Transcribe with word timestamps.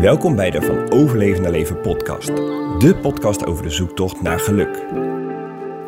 Welkom 0.00 0.36
bij 0.36 0.50
de 0.50 0.62
Van 0.62 0.92
Overleven 0.92 1.42
naar 1.42 1.50
Leven 1.50 1.80
podcast. 1.80 2.26
De 2.78 2.98
podcast 3.02 3.46
over 3.46 3.62
de 3.62 3.70
zoektocht 3.70 4.22
naar 4.22 4.38
geluk. 4.38 4.84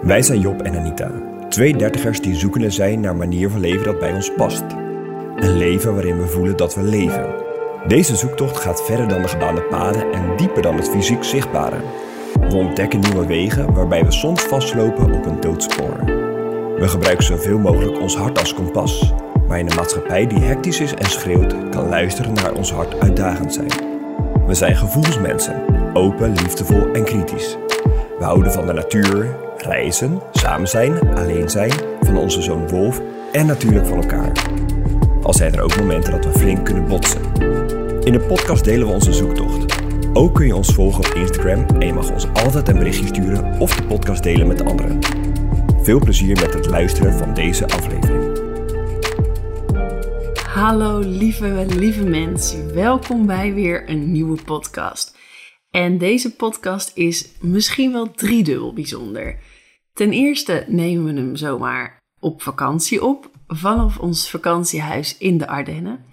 Wij 0.03 0.23
zijn 0.23 0.41
Job 0.41 0.63
en 0.63 0.77
Anita, 0.77 1.11
twee 1.49 1.77
dertigers 1.77 2.21
die 2.21 2.35
zoekende 2.35 2.71
zijn 2.71 3.01
naar 3.01 3.11
een 3.11 3.17
manier 3.17 3.51
van 3.51 3.61
leven 3.61 3.85
dat 3.85 3.99
bij 3.99 4.13
ons 4.13 4.35
past. 4.35 4.63
Een 5.37 5.57
leven 5.57 5.95
waarin 5.95 6.19
we 6.19 6.27
voelen 6.27 6.57
dat 6.57 6.75
we 6.75 6.83
leven. 6.83 7.35
Deze 7.87 8.17
zoektocht 8.17 8.57
gaat 8.57 8.85
verder 8.85 9.09
dan 9.09 9.23
de 9.23 9.29
gebaande 9.29 9.63
paden 9.63 10.13
en 10.13 10.37
dieper 10.37 10.63
dan 10.63 10.77
het 10.77 10.89
fysiek 10.91 11.25
zichtbare. 11.25 11.81
We 12.49 12.55
ontdekken 12.55 13.01
nieuwe 13.01 13.27
wegen 13.27 13.75
waarbij 13.75 14.05
we 14.05 14.13
soms 14.13 14.43
vastlopen 14.43 15.13
op 15.13 15.27
een 15.27 15.41
doodspoor. 15.41 16.05
We 16.79 16.89
gebruiken 16.89 17.25
zoveel 17.25 17.59
mogelijk 17.59 18.01
ons 18.01 18.17
hart 18.17 18.39
als 18.39 18.55
kompas, 18.55 19.13
maar 19.49 19.59
in 19.59 19.71
een 19.71 19.77
maatschappij 19.77 20.27
die 20.27 20.41
hectisch 20.41 20.81
is 20.81 20.95
en 20.95 21.11
schreeuwt, 21.11 21.69
kan 21.69 21.89
luisteren 21.89 22.33
naar 22.33 22.53
ons 22.53 22.73
hart 22.73 23.01
uitdagend 23.01 23.53
zijn. 23.53 23.92
We 24.53 24.59
zijn 24.59 24.77
gevoelsmensen, 24.77 25.65
open, 25.93 26.33
liefdevol 26.33 26.93
en 26.93 27.05
kritisch. 27.05 27.57
We 28.19 28.25
houden 28.25 28.53
van 28.53 28.67
de 28.67 28.73
natuur, 28.73 29.37
reizen, 29.57 30.21
samen 30.33 30.69
zijn, 30.69 31.15
alleen 31.15 31.51
zijn, 31.51 31.73
van 32.01 32.17
onze 32.17 32.43
zoon 32.43 32.69
Wolf 32.69 33.01
en 33.33 33.47
natuurlijk 33.47 33.87
van 33.87 34.03
elkaar. 34.03 34.33
Al 35.23 35.35
zijn 35.35 35.55
er 35.55 35.63
ook 35.63 35.77
momenten 35.77 36.13
dat 36.13 36.25
we 36.25 36.39
flink 36.39 36.65
kunnen 36.65 36.87
botsen. 36.87 37.21
In 38.05 38.13
de 38.13 38.25
podcast 38.29 38.65
delen 38.65 38.87
we 38.87 38.93
onze 38.93 39.13
zoektocht. 39.13 39.83
Ook 40.13 40.35
kun 40.35 40.47
je 40.47 40.57
ons 40.57 40.75
volgen 40.75 41.05
op 41.05 41.15
Instagram 41.15 41.67
en 41.79 41.87
je 41.87 41.93
mag 41.93 42.11
ons 42.11 42.27
altijd 42.33 42.69
een 42.69 42.79
berichtje 42.79 43.07
sturen 43.07 43.61
of 43.61 43.77
de 43.77 43.83
podcast 43.83 44.23
delen 44.23 44.47
met 44.47 44.65
anderen. 44.65 44.99
Veel 45.83 45.99
plezier 45.99 46.41
met 46.41 46.55
het 46.55 46.67
luisteren 46.67 47.13
van 47.13 47.35
deze 47.35 47.69
aflevering. 47.69 48.22
Hallo 50.63 50.99
lieve, 50.99 51.67
lieve 51.69 52.05
mensen. 52.05 52.75
Welkom 52.75 53.27
bij 53.27 53.55
weer 53.55 53.91
een 53.91 54.13
nieuwe 54.13 54.43
podcast. 54.43 55.17
En 55.71 55.99
deze 55.99 56.35
podcast 56.35 56.91
is 56.95 57.29
misschien 57.41 57.93
wel 57.93 58.11
driedubbel 58.11 58.73
bijzonder. 58.73 59.39
Ten 59.93 60.13
eerste 60.13 60.65
nemen 60.69 61.15
we 61.15 61.21
hem 61.21 61.37
zomaar 61.37 61.99
op 62.21 62.43
vakantie 62.43 63.05
op, 63.05 63.31
vanaf 63.47 63.99
ons 63.99 64.31
vakantiehuis 64.31 65.19
in 65.19 65.39
de 65.39 65.49
Ardennen. 65.49 66.05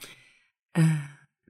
Uh, 0.80 0.86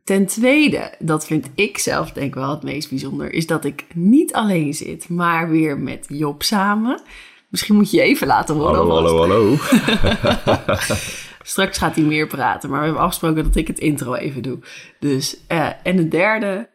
ten 0.04 0.26
tweede, 0.26 0.94
dat 1.00 1.26
vind 1.26 1.50
ik 1.56 1.78
zelf 1.78 2.12
denk 2.12 2.28
ik 2.28 2.36
wel 2.36 2.50
het 2.50 2.64
meest 2.64 2.90
bijzonder, 2.90 3.34
is 3.34 3.48
dat 3.48 3.66
ik 3.66 3.86
niet 3.94 4.34
alleen 4.34 4.74
zit, 4.74 5.10
maar 5.10 5.50
weer 5.50 5.78
met 5.78 6.06
Job 6.10 6.44
samen. 6.44 7.02
Misschien 7.50 7.76
moet 7.76 7.92
je 7.92 7.98
je 7.98 8.04
even 8.04 8.28
laten 8.28 8.56
horen. 8.56 8.76
Hallo, 8.76 8.94
hallo, 8.94 9.18
hallo. 9.18 9.58
Straks 11.50 11.78
gaat 11.78 11.96
hij 11.96 12.04
meer 12.04 12.28
praten, 12.28 12.70
maar 12.70 12.80
we 12.80 12.86
hebben 12.86 13.04
afgesproken 13.04 13.44
dat 13.44 13.56
ik 13.56 13.68
het 13.68 13.80
intro 13.80 14.14
even 14.14 14.42
doe. 14.42 14.60
Dus, 15.00 15.38
uh, 15.48 15.70
en 15.84 15.96
de 15.96 16.08
derde, 16.08 16.70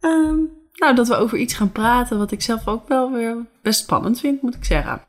um, 0.00 0.50
nou, 0.74 0.94
dat 0.94 1.08
we 1.08 1.16
over 1.16 1.38
iets 1.38 1.54
gaan 1.54 1.72
praten 1.72 2.18
wat 2.18 2.32
ik 2.32 2.42
zelf 2.42 2.68
ook 2.68 2.88
wel 2.88 3.12
weer 3.12 3.36
best 3.62 3.80
spannend 3.80 4.20
vind, 4.20 4.42
moet 4.42 4.54
ik 4.54 4.64
zeggen. 4.64 5.04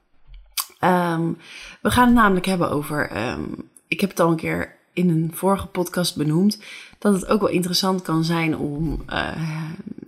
Um, 0.84 1.38
we 1.81 1.92
gaan 1.92 2.06
het 2.06 2.16
namelijk 2.16 2.46
hebben 2.46 2.72
over, 2.72 3.28
um, 3.30 3.70
ik 3.88 4.02
heb 4.02 4.09
het 4.09 4.20
al 4.20 4.30
een 4.30 4.36
keer 4.36 4.76
in 4.94 5.09
een 5.09 5.31
vorige 5.34 5.68
podcast 5.68 6.16
benoemd, 6.16 6.59
dat 7.00 7.14
het 7.14 7.28
ook 7.28 7.42
wel 7.42 7.50
interessant 7.50 8.02
kan 8.02 8.24
zijn 8.24 8.58
om 8.58 9.04
uh, 9.09 9.31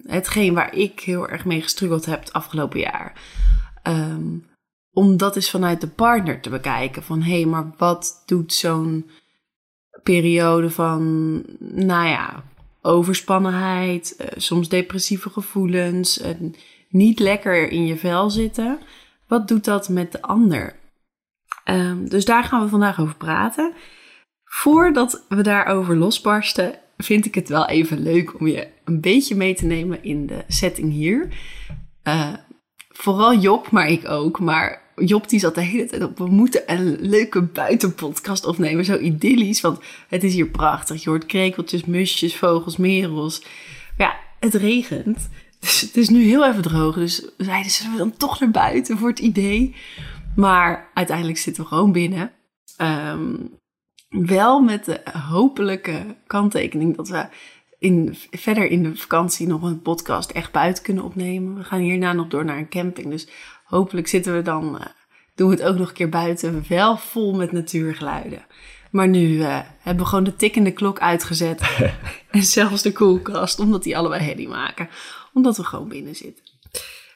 hetgeen 0.08 0.54
waar 0.54 0.76
ik 0.76 1.00
heel 1.00 1.30
erg 1.30 1.46
mee 1.46 1.62
gestruggeld 1.62 2.06
heb 2.06 2.20
het 2.20 2.34
afgelopen 2.34 2.80
jaar. 2.80 3.14
Om 4.96 5.18
dat 5.18 5.36
eens 5.36 5.50
vanuit 5.50 5.82
de 5.82 5.88
partner 5.88 6.42
te 6.42 6.50
bekijken. 6.50 7.04
Van 7.04 7.22
hé, 7.22 7.36
hey, 7.36 7.46
maar 7.46 7.74
wat 7.78 8.24
doet 8.26 8.54
zo'n 8.54 9.10
periode 10.04 10.70
van, 10.70 11.34
nou 11.60 12.08
ja, 12.08 12.44
overspannenheid, 12.82 14.16
uh, 14.22 14.28
soms 14.36 14.70
depressieve 14.70 15.30
gevoelens, 15.30 16.24
niet 16.90 17.20
lekker 17.20 17.70
in 17.70 17.86
je 17.86 17.98
vel 17.98 18.30
zitten. 18.30 18.80
Wat 19.28 19.48
doet 19.48 19.66
dat 19.66 19.90
met 19.90 20.12
de 20.12 20.22
ander? 20.22 20.76
Um, 21.70 22.10
dus 22.10 22.26
daar 22.26 22.44
gaan 22.44 22.62
we 22.62 22.68
vandaag 22.68 23.00
over 23.00 23.16
praten. 23.16 23.74
Voordat 24.44 25.26
we 25.30 25.42
daarover 25.42 25.98
losbarsten, 25.98 26.80
vind 26.98 27.26
ik 27.26 27.36
het 27.36 27.50
wel 27.50 27.68
even 27.68 28.00
leuk 28.00 28.40
om 28.40 28.48
je 28.48 28.68
een 28.84 29.02
beetje 29.02 29.36
mee 29.36 29.56
te 29.56 29.66
nemen 29.66 30.04
in 30.04 30.26
de 30.28 30.44
setting 30.48 30.92
hier. 30.92 31.28
Uh, 32.04 32.34
vooral 32.90 33.36
Job, 33.38 33.72
maar 33.72 33.88
ik 33.88 34.10
ook. 34.10 34.40
Maar 34.40 34.85
Job 34.96 35.30
die 35.30 35.40
zat 35.40 35.56
de 35.56 35.62
hele 35.62 35.86
tijd 35.86 36.04
op, 36.04 36.18
we 36.18 36.28
moeten 36.28 36.64
een 36.66 36.98
leuke 37.00 37.42
buitenpodcast 37.42 38.46
opnemen. 38.46 38.86
Zo 38.86 38.98
idyllisch, 38.98 39.62
want 39.62 39.80
het 40.08 40.24
is 40.24 40.34
hier 40.34 40.48
prachtig. 40.48 41.04
Je 41.04 41.10
hoort 41.10 41.26
krekeltjes, 41.26 41.86
musjes, 41.86 42.36
vogels, 42.36 42.78
merels. 42.78 43.44
Ja, 43.98 44.16
het 44.40 44.54
regent. 44.54 45.30
Dus 45.60 45.82
het 45.82 45.98
is 45.98 46.10
nu 46.10 46.24
heel 46.24 46.46
even 46.46 46.62
droog. 46.62 46.96
Dus 46.96 47.26
we 47.38 47.44
zeiden, 47.44 47.72
zullen 47.72 47.92
we 47.92 47.98
dan 47.98 48.18
toch 48.18 48.40
naar 48.40 48.52
buiten 48.52 48.98
voor 48.98 49.10
het 49.10 49.20
idee? 49.20 49.76
Maar 50.36 50.92
uiteindelijk 50.94 51.38
zitten 51.38 51.64
we 51.64 51.70
gewoon 51.70 51.92
binnen. 51.92 52.32
Um, 52.82 53.50
wel 54.10 54.60
met 54.60 54.86
de 54.86 55.02
hopelijke 55.30 56.16
kanttekening 56.28 56.96
dat 56.96 57.08
we 57.08 57.28
in, 57.80 58.16
verder 58.32 58.70
in 58.70 58.84
de 58.84 58.96
vakantie 58.96 59.48
nog 59.48 59.62
een 59.62 59.82
podcast 59.82 60.32
echt 60.32 60.52
buiten 60.52 60.84
kunnen 60.84 61.04
opnemen. 61.04 61.56
We 61.56 61.64
gaan 61.64 61.80
hierna 61.80 62.14
nog 62.14 62.28
door 62.28 62.46
naar 62.46 62.58
een 62.58 62.70
camping. 62.70 63.10
Dus 63.10 63.28
hopelijk 63.66 64.08
zitten 64.08 64.36
we 64.36 64.42
dan, 64.42 64.76
uh, 64.76 64.86
doen 65.36 65.50
we 65.50 65.56
het 65.56 65.64
ook 65.64 65.78
nog 65.78 65.88
een 65.88 65.94
keer 65.94 66.10
buiten, 66.10 66.66
wel 66.68 66.98
vol 66.98 67.36
met 67.36 67.52
natuurgeluiden. 67.52 68.46
Maar 68.92 69.08
nu 69.08 69.28
uh, 69.28 69.60
hebben 69.80 70.04
we 70.04 70.10
gewoon 70.10 70.24
de 70.24 70.36
tikkende 70.36 70.72
klok 70.72 71.00
uitgezet. 71.00 71.62
en 72.32 72.44
zelfs 72.44 72.82
de 72.82 72.92
koelkast, 72.92 73.60
omdat 73.60 73.84
die 73.84 73.98
allebei 73.98 74.24
herrie 74.24 74.48
maken. 74.48 74.90
Omdat 75.34 75.58
we 75.58 75.64
gewoon 75.64 75.88
binnen 75.88 76.16
zitten. 76.16 76.44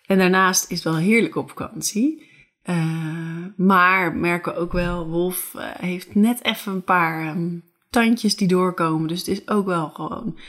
En 0.06 0.18
daarnaast 0.18 0.72
is 0.72 0.84
het 0.84 0.94
wel 0.94 0.98
heerlijk 0.98 1.36
op 1.36 1.50
vakantie. 1.50 2.28
Uh, 2.66 3.46
maar 3.56 4.16
merken 4.16 4.56
ook 4.56 4.72
wel, 4.72 5.08
Wolf 5.08 5.56
heeft 5.78 6.16
net 6.16 6.44
even 6.44 6.74
een 6.74 6.84
paar 6.84 7.28
um, 7.28 7.64
tandjes 7.90 8.36
die 8.36 8.48
doorkomen. 8.48 9.08
Dus 9.08 9.20
het 9.20 9.28
is 9.28 9.48
ook 9.48 9.66
wel 9.66 9.90
gewoon, 9.90 10.40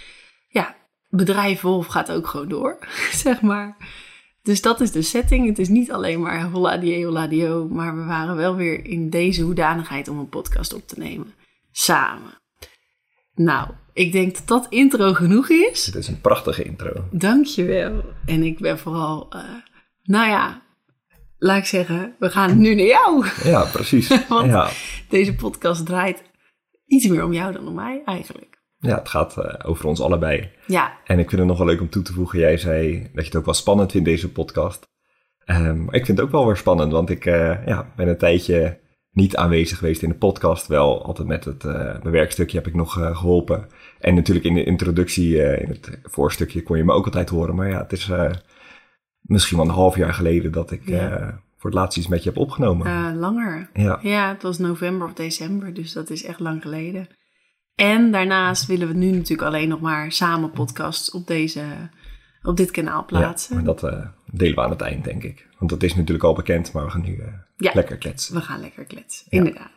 ja, 0.49 0.77
bedrijf 1.09 1.61
Wolf 1.61 1.87
gaat 1.87 2.13
ook 2.13 2.27
gewoon 2.27 2.49
door, 2.49 2.79
zeg 3.25 3.41
maar. 3.41 3.77
Dus 4.43 4.61
dat 4.61 4.81
is 4.81 4.93
de 4.93 5.03
setting. 5.03 5.47
Het 5.47 5.59
is 5.59 5.69
niet 5.69 5.93
alleen 5.93 6.21
maar 6.21 6.43
holla 6.43 6.77
die 6.77 7.05
holla 7.05 7.27
maar 7.69 7.97
we 7.97 8.05
waren 8.05 8.37
wel 8.37 8.57
weer 8.57 8.85
in 8.85 9.11
deze 9.11 9.43
hoedanigheid 9.43 10.09
om 10.09 10.19
een 10.19 10.29
podcast 10.29 10.75
op 10.75 10.87
te 10.87 10.99
nemen. 10.99 11.35
Samen. 11.71 12.41
Nou, 13.35 13.69
ik 13.93 14.13
denk 14.13 14.35
dat 14.35 14.47
dat 14.47 14.67
intro 14.69 15.13
genoeg 15.13 15.49
is. 15.49 15.87
Het 15.87 15.95
is 15.95 16.09
een 16.09 16.21
prachtige 16.21 16.63
intro. 16.63 17.05
Dankjewel. 17.11 18.05
En 18.27 18.43
ik 18.43 18.59
ben 18.59 18.79
vooral, 18.79 19.27
uh, 19.37 19.43
nou 20.03 20.29
ja, 20.29 20.63
laat 21.39 21.59
ik 21.59 21.65
zeggen, 21.65 22.15
we 22.19 22.31
gaan 22.31 22.59
nu 22.59 22.75
naar 22.75 22.87
jou. 22.87 23.27
Ja, 23.43 23.65
precies. 23.65 24.09
Want 24.29 24.51
ja. 24.51 24.71
deze 25.09 25.35
podcast 25.35 25.87
draait 25.87 26.23
iets 26.87 27.07
meer 27.07 27.25
om 27.25 27.33
jou 27.33 27.53
dan 27.53 27.69
om 27.69 27.75
mij 27.75 28.03
eigenlijk. 28.05 28.60
Ja, 28.81 28.99
het 28.99 29.09
gaat 29.09 29.37
uh, 29.39 29.45
over 29.63 29.87
ons 29.87 30.01
allebei. 30.01 30.51
Ja. 30.67 30.93
En 31.05 31.19
ik 31.19 31.29
vind 31.29 31.41
het 31.41 31.51
nog 31.51 31.59
wel 31.59 31.67
leuk 31.67 31.81
om 31.81 31.91
toe 31.91 32.03
te 32.03 32.13
voegen. 32.13 32.39
Jij 32.39 32.57
zei 32.57 33.03
dat 33.03 33.23
je 33.23 33.31
het 33.31 33.37
ook 33.37 33.45
wel 33.45 33.55
spannend 33.55 33.91
vindt, 33.93 34.07
deze 34.07 34.33
podcast. 34.33 34.89
Um, 35.47 35.83
ik 35.91 36.07
vind 36.07 36.19
het 36.19 36.27
ook 36.27 36.33
wel 36.33 36.47
weer 36.47 36.57
spannend, 36.57 36.93
want 36.93 37.11
ik 37.11 37.27
uh, 37.27 37.67
ja, 37.67 37.93
ben 37.97 38.09
een 38.09 38.19
tijdje 38.19 38.79
niet 39.11 39.37
aanwezig 39.37 39.79
geweest 39.79 40.03
in 40.03 40.09
de 40.09 40.15
podcast. 40.15 40.67
Wel 40.67 41.05
altijd 41.05 41.29
met 41.29 41.45
het 41.45 41.65
uh, 41.65 42.01
bewerkstukje 42.01 42.57
heb 42.57 42.67
ik 42.67 42.75
nog 42.75 42.93
geholpen. 42.93 43.67
En 43.99 44.15
natuurlijk 44.15 44.47
in 44.47 44.55
de 44.55 44.65
introductie, 44.65 45.61
in 45.61 45.69
het 45.69 45.99
voorstukje, 46.03 46.63
kon 46.63 46.77
je 46.77 46.85
me 46.85 46.93
ook 46.93 47.05
altijd 47.05 47.29
horen. 47.29 47.55
Maar 47.55 47.69
ja, 47.69 47.79
het 47.79 47.93
is 47.93 48.11
misschien 49.21 49.57
wel 49.57 49.67
een 49.67 49.73
half 49.73 49.97
jaar 49.97 50.15
geleden 50.15 50.53
dat 50.53 50.71
ik 50.71 50.89
ja. 50.89 51.41
voor 51.57 51.71
het 51.71 51.79
laatst 51.79 51.99
iets 51.99 52.09
met 52.09 52.23
je 52.23 52.29
heb 52.29 52.39
opgenomen. 52.39 53.17
langer. 53.19 53.71
Ja. 53.73 53.99
ja, 54.03 54.29
het 54.29 54.43
was 54.43 54.59
november 54.59 55.07
of 55.07 55.13
december, 55.13 55.75
dus 55.75 55.93
dat 55.93 56.11
is 56.11 56.25
echt 56.25 56.41
lang 56.41 56.63
geleden. 56.63 57.09
En 57.75 58.11
daarnaast 58.11 58.67
willen 58.67 58.89
we 58.89 58.95
nu 58.95 59.11
natuurlijk 59.11 59.49
alleen 59.49 59.69
nog 59.69 59.81
maar 59.81 60.13
samen 60.13 60.51
podcasts 60.51 61.11
op, 61.11 61.27
deze, 61.27 61.63
op 62.43 62.57
dit 62.57 62.71
kanaal 62.71 63.05
plaatsen. 63.05 63.57
Ja, 63.57 63.63
maar 63.63 63.75
dat 63.75 63.93
uh, 63.93 64.07
delen 64.27 64.55
we 64.55 64.61
aan 64.61 64.71
het 64.71 64.81
eind, 64.81 65.05
denk 65.05 65.23
ik. 65.23 65.49
Want 65.59 65.71
dat 65.71 65.83
is 65.83 65.95
natuurlijk 65.95 66.25
al 66.25 66.35
bekend, 66.35 66.73
maar 66.73 66.85
we 66.85 66.91
gaan 66.91 67.03
nu 67.03 67.17
uh, 67.17 67.25
ja, 67.57 67.71
lekker 67.75 67.97
kletsen. 67.97 68.35
We 68.35 68.41
gaan 68.41 68.61
lekker 68.61 68.85
kletsen, 68.85 69.27
ja. 69.31 69.39
inderdaad. 69.39 69.71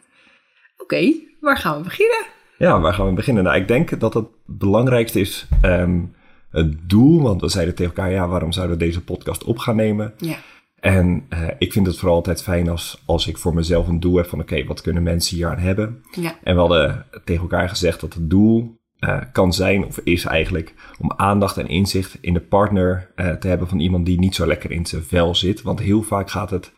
Oké, 0.77 0.95
okay, 0.95 1.27
waar 1.39 1.57
gaan 1.57 1.77
we 1.77 1.83
beginnen? 1.83 2.25
Ja, 2.57 2.79
waar 2.79 2.93
gaan 2.93 3.07
we 3.07 3.13
beginnen? 3.13 3.43
Nou, 3.43 3.57
ik 3.57 3.67
denk 3.67 3.99
dat 3.99 4.13
het 4.13 4.27
belangrijkste 4.45 5.19
is 5.19 5.47
um, 5.61 6.15
het 6.49 6.89
doel. 6.89 7.21
Want 7.21 7.41
we 7.41 7.49
zeiden 7.49 7.75
tegen 7.75 7.95
elkaar, 7.95 8.11
ja, 8.11 8.27
waarom 8.27 8.51
zouden 8.51 8.77
we 8.77 8.83
deze 8.83 9.03
podcast 9.03 9.43
op 9.43 9.57
gaan 9.57 9.75
nemen? 9.75 10.13
Ja. 10.17 10.37
En 10.83 11.25
uh, 11.29 11.47
ik 11.57 11.71
vind 11.71 11.87
het 11.87 11.97
vooral 11.97 12.15
altijd 12.15 12.43
fijn 12.43 12.69
als, 12.69 13.01
als 13.05 13.27
ik 13.27 13.37
voor 13.37 13.53
mezelf 13.53 13.87
een 13.87 13.99
doel 13.99 14.15
heb 14.15 14.27
van 14.27 14.39
oké, 14.39 14.53
okay, 14.53 14.65
wat 14.65 14.81
kunnen 14.81 15.03
mensen 15.03 15.37
hier 15.37 15.49
aan 15.49 15.57
hebben? 15.57 16.03
Ja. 16.11 16.35
En 16.43 16.53
we 16.53 16.59
hadden 16.59 17.05
tegen 17.23 17.41
elkaar 17.41 17.69
gezegd 17.69 18.01
dat 18.01 18.13
het 18.13 18.29
doel 18.29 18.79
uh, 18.99 19.21
kan 19.31 19.53
zijn 19.53 19.85
of 19.85 19.99
is 20.03 20.25
eigenlijk 20.25 20.73
om 20.99 21.11
aandacht 21.15 21.57
en 21.57 21.67
inzicht 21.67 22.17
in 22.21 22.33
de 22.33 22.39
partner 22.39 23.11
uh, 23.15 23.31
te 23.31 23.47
hebben 23.47 23.67
van 23.67 23.79
iemand 23.79 24.05
die 24.05 24.19
niet 24.19 24.35
zo 24.35 24.47
lekker 24.47 24.71
in 24.71 24.85
zijn 24.85 25.03
vel 25.03 25.35
zit. 25.35 25.61
Want 25.61 25.79
heel 25.79 26.01
vaak 26.01 26.29
gaat 26.29 26.49
het 26.49 26.73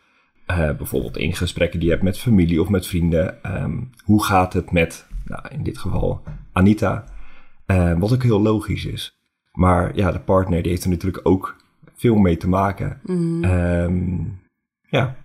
bijvoorbeeld 0.46 1.16
in 1.16 1.34
gesprekken 1.34 1.78
die 1.78 1.88
je 1.88 1.94
hebt 1.94 2.06
met 2.06 2.18
familie 2.18 2.60
of 2.60 2.68
met 2.68 2.86
vrienden. 2.86 3.38
Um, 3.62 3.90
hoe 4.04 4.24
gaat 4.24 4.52
het 4.52 4.70
met, 4.70 5.06
nou, 5.24 5.42
in 5.50 5.62
dit 5.62 5.78
geval 5.78 6.22
Anita? 6.52 7.04
wat 7.98 8.12
ook 8.12 8.22
heel 8.22 8.42
logisch 8.42 8.84
is. 8.84 9.18
Maar 9.52 9.96
ja, 9.96 10.12
de 10.12 10.20
partner 10.20 10.62
die 10.62 10.70
heeft 10.70 10.84
er 10.84 10.90
natuurlijk 10.90 11.28
ook 11.28 11.56
veel 11.96 12.16
mee 12.16 12.36
te 12.36 12.48
maken. 12.48 13.00
Mhm. 13.04 13.44
Ehm, 13.44 14.14
ja, 14.88 15.16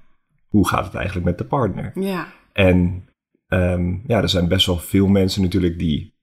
hoe 0.47 0.67
gaat 0.67 0.85
het 0.85 0.95
eigenlijk 0.95 1.25
met 1.25 1.37
de 1.37 1.45
partner? 1.45 1.91
Ja. 1.95 2.27
En 2.53 3.05
ehm, 3.47 3.95
ja, 4.07 4.21
er 4.21 4.29
zijn 4.29 4.47
best 4.47 4.65
wel 4.65 4.77
veel 4.77 5.07
mensen 5.07 5.41
natuurlijk 5.41 5.79
die 5.79 6.13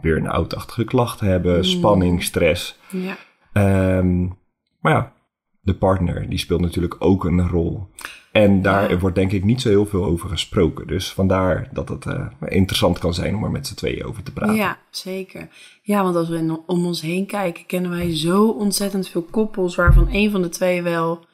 burn-out-achtige 0.00 0.84
klachten 0.84 1.26
hebben, 1.26 1.56
Mm. 1.56 1.62
spanning, 1.64 2.22
stress. 2.22 2.78
Ja. 2.90 3.16
Ehm, 3.52 4.22
maar 4.80 4.92
ja, 4.92 5.12
de 5.60 5.74
partner 5.74 6.28
die 6.28 6.38
speelt 6.38 6.60
natuurlijk 6.60 6.96
ook 6.98 7.24
een 7.24 7.48
rol. 7.48 7.88
En 8.34 8.62
daar 8.62 8.90
Ja. 8.90 8.98
wordt 8.98 9.16
denk 9.16 9.32
ik 9.32 9.44
niet 9.44 9.60
zo 9.60 9.68
heel 9.68 9.86
veel 9.86 10.04
over 10.04 10.28
gesproken. 10.28 10.86
Dus 10.86 11.12
vandaar 11.12 11.68
dat 11.72 11.88
het 11.88 12.06
eh, 12.06 12.26
interessant 12.48 12.98
kan 12.98 13.14
zijn 13.14 13.34
om 13.36 13.44
er 13.44 13.50
met 13.50 13.66
z'n 13.66 13.74
tweeën 13.74 14.04
over 14.04 14.22
te 14.22 14.32
praten. 14.32 14.54
Ja, 14.54 14.78
zeker. 14.90 15.48
Ja, 15.82 16.02
want 16.02 16.16
als 16.16 16.28
we 16.28 16.62
om 16.66 16.86
ons 16.86 17.00
heen 17.00 17.26
kijken, 17.26 17.66
kennen 17.66 17.90
wij 17.90 18.16
zo 18.16 18.48
ontzettend 18.48 19.08
veel 19.08 19.22
koppels 19.22 19.74
waarvan 19.74 20.08
een 20.10 20.30
van 20.30 20.42
de 20.42 20.48
twee 20.48 20.82
wel 20.82 21.26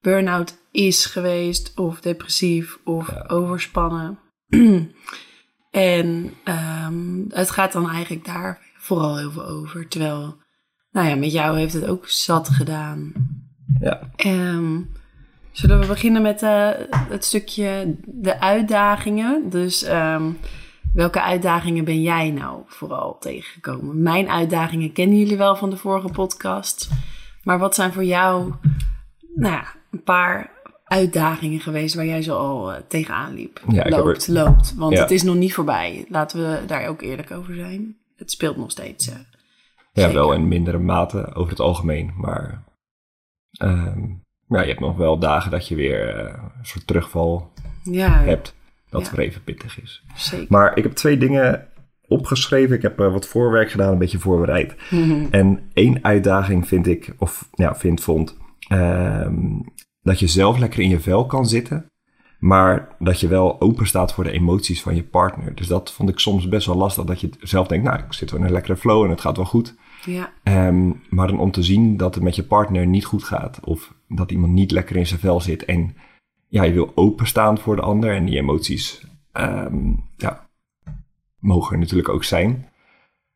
burn-out 0.00 0.58
is 0.70 1.06
geweest, 1.06 1.72
of 1.74 2.00
depressief, 2.00 2.78
of 2.84 3.28
overspannen. 3.28 4.18
en 5.70 6.32
ehm, 6.44 7.22
het 7.28 7.50
gaat 7.50 7.72
dan 7.72 7.90
eigenlijk 7.90 8.24
daar 8.24 8.60
vooral 8.76 9.18
heel 9.18 9.30
veel 9.30 9.46
over. 9.46 9.88
Terwijl, 9.88 10.36
nou 10.90 11.08
ja, 11.08 11.14
met 11.14 11.32
jou 11.32 11.58
heeft 11.58 11.72
het 11.72 11.86
ook 11.86 12.08
zat 12.08 12.48
gedaan. 12.48 13.12
Ja. 13.80 14.10
Ehm, 14.16 14.80
zullen 15.56 15.80
we 15.80 15.86
beginnen 15.86 16.22
met 16.22 16.42
eh, 16.42 16.68
het 16.90 17.24
stukje 17.24 17.94
de 18.04 18.40
uitdagingen? 18.40 19.50
Dus 19.50 19.82
ehm, 19.82 20.30
welke 20.92 21.22
uitdagingen 21.22 21.84
ben 21.84 22.02
jij 22.02 22.30
nou 22.30 22.62
vooral 22.66 23.18
tegengekomen? 23.18 24.02
Mijn 24.02 24.28
uitdagingen 24.30 24.92
kennen 24.92 25.18
jullie 25.18 25.36
wel 25.36 25.56
van 25.56 25.70
de 25.70 25.76
vorige 25.76 26.08
podcast. 26.12 26.88
Maar 27.42 27.58
wat 27.58 27.74
zijn 27.74 27.92
voor 27.92 28.04
jou 28.04 28.52
nou 29.34 29.52
ja, 29.54 29.66
een 29.90 30.02
paar 30.02 30.50
uitdagingen 30.84 31.60
geweest 31.60 31.94
waar 31.94 32.06
jij 32.06 32.22
zo 32.22 32.36
al 32.36 32.72
eh, 32.72 32.80
tegenaan 32.88 33.34
liep? 33.34 33.60
Ja, 33.68 33.88
loopt, 33.88 34.28
loopt. 34.28 34.74
Want 34.74 34.92
Ja. 34.92 35.00
het 35.00 35.10
is 35.10 35.22
nog 35.22 35.34
niet 35.36 35.54
voorbij. 35.54 36.06
Laten 36.08 36.38
we 36.38 36.66
daar 36.66 36.86
ook 36.88 37.02
eerlijk 37.02 37.30
over 37.30 37.54
zijn. 37.54 37.96
Het 38.16 38.30
speelt 38.30 38.56
nog 38.56 38.70
steeds. 38.70 39.08
eh. 39.08 39.14
Ja, 39.92 40.02
Zeker. 40.02 40.14
wel 40.14 40.32
in 40.32 40.48
mindere 40.48 40.78
mate 40.78 41.34
over 41.34 41.50
het 41.50 41.60
algemeen. 41.60 42.12
Maar 42.16 42.64
ehm, 43.50 44.04
ja, 44.48 44.60
je 44.60 44.68
hebt 44.68 44.80
nog 44.80 44.96
wel 44.96 45.18
dagen 45.18 45.50
dat 45.50 45.68
je 45.68 45.74
weer 45.74 46.08
eh, 46.16 46.32
een 46.58 46.64
soort 46.66 46.86
terugval 46.86 47.52
Ja, 47.82 48.10
hebt. 48.22 48.54
Dat 48.90 49.06
Ja. 49.06 49.16
weer 49.16 49.26
even 49.26 49.44
pittig 49.44 49.82
is. 49.82 50.04
zeker. 50.14 50.46
Maar 50.48 50.76
ik 50.76 50.82
heb 50.82 50.92
twee 50.92 51.18
dingen 51.18 51.68
opgeschreven. 52.08 52.76
Ik 52.76 52.82
heb 52.82 53.00
eh, 53.00 53.12
wat 53.12 53.26
voorwerk 53.26 53.70
gedaan, 53.70 53.92
een 53.92 53.98
beetje 53.98 54.18
voorbereid. 54.18 54.74
Mhm. 54.90 55.26
En 55.30 55.70
één 55.72 56.04
uitdaging 56.04 56.68
vind 56.68 56.86
ik, 56.86 57.14
of 57.18 57.48
ja, 57.52 57.74
vind, 57.74 58.00
vond, 58.00 58.36
ehm, 58.68 59.44
dat 60.02 60.18
je 60.20 60.26
zelf 60.26 60.58
lekker 60.58 60.80
in 60.80 60.88
je 60.88 61.00
vel 61.00 61.26
kan 61.26 61.46
zitten. 61.46 61.90
Maar 62.38 62.88
dat 62.98 63.20
je 63.20 63.28
wel 63.28 63.60
open 63.60 63.86
staat 63.86 64.12
voor 64.14 64.24
de 64.24 64.30
emoties 64.30 64.82
van 64.82 64.94
je 64.94 65.02
partner. 65.02 65.54
Dus 65.54 65.66
dat 65.66 65.92
vond 65.92 66.08
ik 66.08 66.18
soms 66.18 66.48
best 66.48 66.66
wel 66.66 66.76
lastig. 66.76 67.04
Dat 67.04 67.20
je 67.20 67.30
zelf 67.40 67.66
denkt, 67.66 67.84
nou, 67.84 67.98
ik 67.98 68.12
zit 68.12 68.30
wel 68.30 68.40
in 68.40 68.46
een 68.46 68.52
lekkere 68.52 68.76
flow 68.76 69.04
en 69.04 69.10
het 69.10 69.20
gaat 69.20 69.36
wel 69.36 69.44
goed. 69.46 69.74
Ja, 70.06 70.32
Ehm, 70.42 70.90
maar 71.10 71.26
dan 71.28 71.38
om 71.38 71.50
te 71.50 71.62
zien 71.62 71.96
dat 71.96 72.14
het 72.14 72.24
met 72.24 72.36
je 72.36 72.42
partner 72.42 72.86
niet 72.86 73.04
goed 73.04 73.24
gaat. 73.24 73.60
Of 73.64 73.94
dat 74.08 74.30
iemand 74.30 74.52
niet 74.52 74.70
lekker 74.70 74.96
in 74.96 75.06
zijn 75.06 75.20
vel 75.20 75.40
zit. 75.40 75.64
En 75.64 75.96
ja, 76.48 76.62
je 76.62 76.72
wil 76.72 76.92
openstaan 76.94 77.58
voor 77.58 77.76
de 77.76 77.82
ander. 77.82 78.14
En 78.14 78.24
die 78.24 78.36
emoties 78.38 79.06
ehm, 79.32 79.92
ja, 80.16 80.48
mogen 81.38 81.72
er 81.72 81.78
natuurlijk 81.78 82.08
ook 82.08 82.24
zijn. 82.24 82.68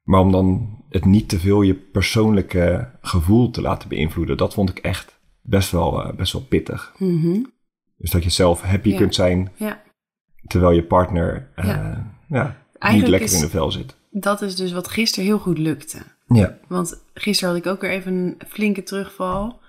Maar 0.02 0.20
om 0.20 0.32
dan 0.32 0.78
het 0.88 1.04
niet 1.04 1.28
te 1.28 1.38
veel 1.38 1.62
je 1.62 1.74
persoonlijke 1.74 2.90
gevoel 3.00 3.50
te 3.50 3.60
laten 3.60 3.88
beïnvloeden. 3.88 4.36
Dat 4.36 4.54
vond 4.54 4.70
ik 4.70 4.78
echt 4.78 5.18
best 5.42 5.70
wel, 5.70 6.02
eh, 6.04 6.14
best 6.16 6.32
wel 6.32 6.42
pittig. 6.42 6.94
Mhm. 6.98 7.38
Dus 7.96 8.10
dat 8.10 8.24
je 8.24 8.30
zelf 8.30 8.62
happy 8.62 8.88
Ja. 8.88 8.96
kunt 8.96 9.14
zijn. 9.14 9.52
ja. 9.56 9.82
Terwijl 10.46 10.72
je 10.72 10.82
partner 10.84 11.48
eh, 11.54 11.66
Ja. 11.66 12.14
ja. 12.28 12.92
niet 12.92 13.06
lekker 13.08 13.28
is- 13.28 13.34
in 13.34 13.40
de 13.40 13.48
vel 13.48 13.70
zit. 13.70 13.96
Dat 14.10 14.42
is 14.42 14.56
dus 14.56 14.72
wat 14.72 14.88
gisteren 14.88 15.24
heel 15.24 15.38
goed 15.38 15.58
lukte. 15.58 15.98
Ja, 16.34 16.58
Want 16.68 17.02
gisteren 17.14 17.54
had 17.54 17.64
ik 17.64 17.70
ook 17.72 17.80
weer 17.80 17.90
even 17.90 18.12
een 18.14 18.36
flinke 18.48 18.82
terugval. 18.82 19.60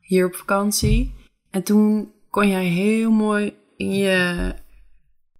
Hier 0.00 0.26
op 0.26 0.34
vakantie. 0.34 1.14
En 1.50 1.62
toen 1.62 2.12
kon 2.30 2.48
jij 2.48 2.64
heel 2.64 3.10
mooi 3.10 3.52
in 3.76 3.90
je... 3.94 4.08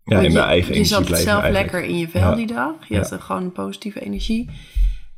ja 0.04 0.16
in 0.16 0.22
je, 0.22 0.30
mijn 0.30 0.44
eigen 0.44 0.74
Je 0.74 0.84
zat 0.84 1.06
zelf 1.06 1.16
eigenlijk. 1.18 1.52
lekker 1.54 1.82
in 1.84 1.98
je 1.98 2.08
vel 2.08 2.20
Ja. 2.30 2.34
die 2.34 2.46
dag. 2.46 2.88
Je 2.88 2.94
Ja. 2.94 3.00
had 3.08 3.20
gewoon 3.22 3.42
een 3.42 3.52
positieve 3.52 4.00
energie. 4.00 4.50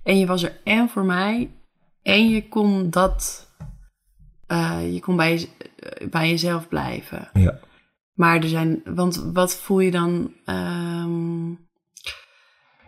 En 0.03 0.19
je 0.19 0.27
was 0.27 0.43
er 0.43 0.61
en 0.65 0.89
voor 0.89 1.05
mij. 1.05 1.51
En 2.03 2.29
je 2.29 2.49
kon 2.49 2.91
dat... 2.91 3.47
eh, 4.47 4.93
je 4.93 5.01
kon 5.01 5.17
bij, 5.17 5.39
je- 5.39 5.49
eh, 5.79 6.09
bij 6.09 6.29
jezelf 6.29 6.69
blijven. 6.69 7.29
Ja. 7.33 7.59
Maar 8.15 8.37
er 8.37 8.49
zijn... 8.49 8.81
Want 8.85 9.17
wat 9.33 9.55
voel 9.57 9.81
je 9.81 9.91
dan... 9.91 10.33
ehm, 10.45 11.53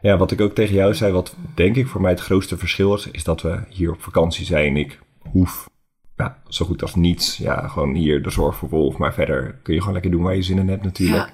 Ja, 0.00 0.17
wat 0.17 0.31
ik 0.31 0.41
ook 0.41 0.55
tegen 0.55 0.75
jou 0.75 0.95
zei, 0.95 1.12
wat 1.12 1.37
denk 1.55 1.77
ik 1.77 1.87
voor 1.87 2.00
mij 2.00 2.11
het 2.11 2.21
grootste 2.21 2.56
verschil 2.59 2.95
is, 2.95 3.11
is 3.11 3.25
dat 3.25 3.43
we 3.43 3.61
hier 3.69 3.93
op 3.93 4.03
vakantie 4.03 4.45
zijn. 4.45 4.77
Ik 4.77 4.99
hoef 5.31 5.69
ja, 6.17 6.39
zo 6.49 6.65
goed 6.67 6.83
als 6.83 6.95
niets. 6.95 7.37
Ja, 7.37 7.69
gewoon 7.69 7.95
hier 7.95 8.23
de 8.23 8.31
zorg 8.31 8.56
voor 8.56 8.69
Wolf, 8.69 8.97
maar 8.97 9.15
verder 9.15 9.59
kun 9.62 9.73
je 9.75 9.79
gewoon 9.79 9.95
lekker 9.95 10.11
doen 10.12 10.23
waar 10.23 10.35
je 10.35 10.43
zin 10.43 10.59
in 10.59 10.69
hebt 10.69 10.83
natuurlijk. 10.85 11.33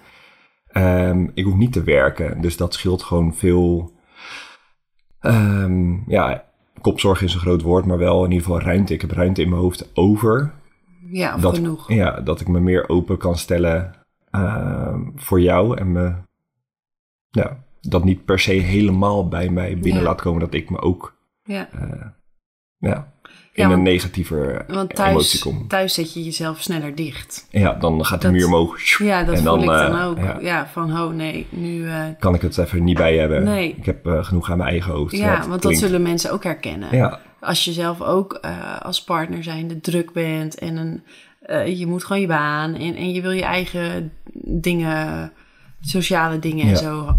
Ehm, 0.66 1.26
ik 1.34 1.44
hoef 1.44 1.55
niet 1.55 1.72
te 1.72 1.82
werken, 1.82 2.40
dus 2.40 2.56
dat 2.56 2.75
scheelt 2.75 3.02
gewoon 3.02 3.34
veel. 3.34 3.93
ehm, 5.20 6.11
ja, 6.11 6.44
kopzorg 6.81 7.22
is 7.22 7.34
een 7.34 7.40
groot 7.40 7.62
woord, 7.62 7.87
maar 7.87 7.99
wel 7.99 8.25
in 8.25 8.31
ieder 8.31 8.46
geval 8.46 8.61
ruimte. 8.61 8.94
Ik 8.94 9.00
heb 9.00 9.11
ruimte 9.11 9.43
in 9.43 9.49
mijn 9.49 9.61
hoofd 9.61 9.90
over. 9.94 10.52
ja, 11.11 11.37
dat, 11.37 11.55
genoeg. 11.55 11.93
Ja, 11.93 12.20
dat 12.20 12.40
ik 12.40 12.49
me 12.49 12.61
meer 12.61 12.88
open 12.88 13.19
kan 13.19 13.37
stellen 13.38 13.94
ehm, 14.31 15.00
voor 15.14 15.40
jou 15.40 15.76
en 15.78 15.93
me 15.93 16.14
ja, 17.31 17.63
dat 17.90 18.04
niet 18.04 18.25
per 18.25 18.38
se 18.38 18.52
helemaal 18.52 19.28
bij 19.28 19.48
mij 19.48 19.78
binnen 19.78 20.02
Ja. 20.02 20.08
laat 20.08 20.20
komen 20.20 20.40
dat 20.40 20.54
ik 20.54 20.70
me 20.70 20.81
ook 20.81 21.16
Ja. 21.44 21.69
eh, 21.72 21.81
ja, 22.78 23.12
in 23.25 23.62
Ja, 23.62 23.69
want- 23.69 23.72
een 23.78 23.82
negatieve 23.82 24.64
Want 24.69 24.98
emotie 24.98 25.40
kom. 25.40 25.69
thuis 25.69 25.94
zet 25.94 26.12
je 26.14 26.25
jezelf 26.25 26.60
sneller 26.62 26.94
dicht. 26.94 27.46
Ja, 27.50 27.72
dan 27.75 28.04
gaat 28.04 28.20
de 28.20 28.26
Dat- 28.26 28.36
muur 28.36 28.46
omhoog. 28.46 28.98
Ja, 28.98 29.25
dat 29.25 29.34
En 29.34 29.42
voel 29.42 29.50
dan, 29.50 29.60
ik 29.62 29.66
dan 29.69 29.98
eh, 30.00 30.06
ook. 30.06 30.19
ja. 30.19 30.38
Ja. 30.40 30.66
van, 30.72 30.98
oh 30.98 31.14
nee, 31.14 31.46
nu... 31.50 31.88
eh, 31.88 32.00
Kan 32.19 32.34
ik 32.34 32.40
het 32.42 32.58
even 32.58 32.84
niet 32.84 32.96
bij 32.96 33.16
hebben. 33.16 33.42
Nee. 33.44 33.75
Ik 33.76 33.84
heb 33.84 34.06
eh, 34.06 34.25
genoeg 34.25 34.50
aan 34.50 34.56
mijn 34.58 34.70
eigen 34.70 34.92
hoofd. 34.92 35.16
ja, 35.16 35.48
want 35.48 35.62
dat 35.62 35.76
zullen 35.76 36.02
mensen 36.02 36.32
ook 36.32 36.44
herkennen. 36.44 36.97
Ja, 36.97 37.20
Als 37.40 37.64
je 37.64 37.73
zelf 37.73 38.00
ook 38.00 38.32
eh, 38.32 38.80
als 38.80 39.04
partner 39.04 39.42
zijnde 39.42 39.80
druk 39.80 40.12
bent 40.12 40.59
en 40.59 40.76
een, 40.76 41.02
eh, 41.40 41.78
je 41.78 41.87
moet 41.87 42.04
gewoon 42.04 42.23
je 42.23 42.28
baan 42.28 42.75
en, 42.75 42.94
en 42.97 43.12
je 43.12 43.20
wil 43.20 43.30
je 43.30 43.42
eigen 43.44 44.12
dingen, 44.44 45.32
sociale 45.80 46.38
dingen 46.38 46.64
Ja. 46.66 46.70
en 46.70 46.76
zo. 46.78 47.14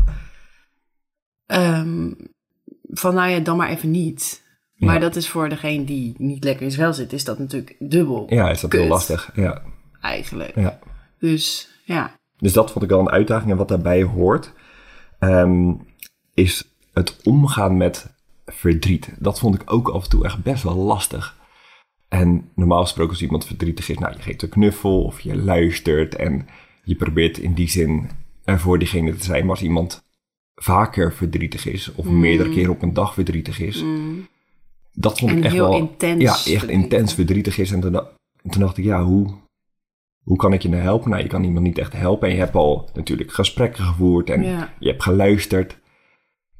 Ehm, 1.45 2.11
van 2.83 3.13
nou 3.13 3.29
ja, 3.29 3.39
dan 3.39 3.57
maar 3.57 3.69
even 3.69 3.91
niet. 3.91 4.43
Maar 4.75 4.93
Ja. 4.93 4.99
dat 4.99 5.15
is 5.15 5.29
voor 5.29 5.49
degene 5.49 5.83
die 5.85 6.13
niet 6.17 6.43
lekker 6.43 6.65
in 6.65 6.71
zijn 6.71 6.83
vel 6.83 6.93
zit, 6.93 7.13
is 7.13 7.23
dat 7.23 7.39
natuurlijk 7.39 7.75
dubbel 7.79 8.25
ja 8.29 8.49
is 8.49 8.61
dat 8.61 8.69
Kut. 8.69 8.79
heel 8.79 8.89
lastig. 8.89 9.31
Ja, 9.35 9.61
eigenlijk. 10.01 10.55
ja. 10.55 10.79
Dus 11.19 11.69
ja, 11.85 12.15
Dus 12.37 12.53
dat 12.53 12.71
vond 12.71 12.83
ik 12.83 12.89
wel 12.89 12.99
een 12.99 13.09
uitdaging. 13.09 13.51
En 13.51 13.57
wat 13.57 13.67
daarbij 13.67 14.03
hoort, 14.03 14.53
ehm, 15.19 15.73
is 16.33 16.63
het 16.93 17.19
omgaan 17.23 17.77
met 17.77 18.13
verdriet. 18.45 19.09
Dat 19.19 19.39
vond 19.39 19.55
ik 19.55 19.71
ook 19.73 19.89
af 19.89 20.03
en 20.03 20.09
toe 20.09 20.25
echt 20.25 20.43
best 20.43 20.63
wel 20.63 20.75
lastig. 20.75 21.37
En 22.07 22.49
normaal 22.55 22.81
gesproken 22.81 23.11
als 23.11 23.21
iemand 23.21 23.45
verdrietig 23.45 23.89
is, 23.89 23.97
nou, 23.97 24.13
je 24.15 24.21
geeft 24.21 24.41
een 24.41 24.49
knuffel 24.49 25.03
of 25.03 25.19
je 25.19 25.35
luistert 25.35 26.15
en 26.15 26.47
je 26.83 26.95
probeert 26.95 27.37
in 27.37 27.53
die 27.53 27.69
zin 27.69 28.09
er 28.43 28.59
voor 28.59 28.79
diegene 28.79 29.15
te 29.15 29.23
zijn. 29.25 29.41
Maar 29.41 29.49
als 29.55 29.61
iemand 29.63 30.03
vaker 30.55 31.13
verdrietig 31.13 31.65
is 31.65 31.91
of 31.95 32.05
meerdere 32.05 32.49
keren 32.49 32.71
op 32.71 32.81
een 32.81 32.93
dag 32.93 33.13
verdrietig 33.13 33.59
is, 33.59 33.83
dat 34.91 35.19
vond 35.19 35.31
En 35.31 35.37
ik 35.37 35.43
echt 35.43 35.53
heel 35.53 35.69
wel 35.69 35.77
intens 35.77 36.21
Ja, 36.21 36.29
echt 36.31 36.41
verdrietig. 36.41 36.69
intens 36.83 37.13
verdrietig 37.13 37.57
is. 37.57 37.71
En 37.71 37.79
toen, 37.79 37.91
da- 37.91 38.09
toen 38.49 38.61
dacht 38.61 38.77
ik, 38.77 38.83
ja, 38.83 39.03
hoe, 39.03 39.33
hoe 40.23 40.37
kan 40.37 40.53
ik 40.53 40.61
je 40.61 40.69
nou 40.69 40.81
helpen? 40.81 41.09
Nou, 41.09 41.21
je 41.21 41.27
kan 41.29 41.43
iemand 41.43 41.65
niet 41.65 41.77
echt 41.77 41.93
helpen. 41.93 42.27
En 42.27 42.33
je 42.33 42.39
hebt 42.39 42.55
al 42.55 42.89
natuurlijk 42.93 43.31
gesprekken 43.33 43.83
gevoerd 43.83 44.29
en 44.29 44.43
Ja. 44.43 44.73
je 44.79 44.89
hebt 44.89 45.03
geluisterd. 45.03 45.77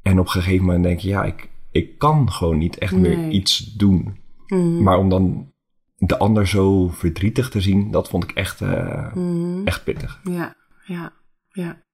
En 0.02 0.18
op 0.18 0.24
een 0.26 0.30
gegeven 0.32 0.64
moment 0.64 0.84
denk 0.84 0.98
je, 1.00 1.08
ja, 1.08 1.24
ik, 1.24 1.48
ik 1.70 1.98
kan 1.98 2.30
gewoon 2.32 2.58
niet 2.58 2.78
echt 2.78 2.96
meer 2.96 3.28
iets 3.28 3.74
doen. 3.74 4.16
Mhm. 4.46 4.82
Maar 4.82 4.98
om 4.98 5.08
dan 5.08 5.52
de 5.96 6.18
ander 6.18 6.46
zo 6.48 6.88
verdrietig 6.88 7.48
te 7.50 7.60
zien, 7.60 7.90
dat 7.90 8.08
vond 8.08 8.24
ik 8.24 8.30
echt, 8.30 8.60
eh, 8.60 9.16
echt 9.64 9.84
pittig. 9.84 10.20
Ja, 10.24 10.54
ja, 10.84 11.12
ja. 11.52 11.84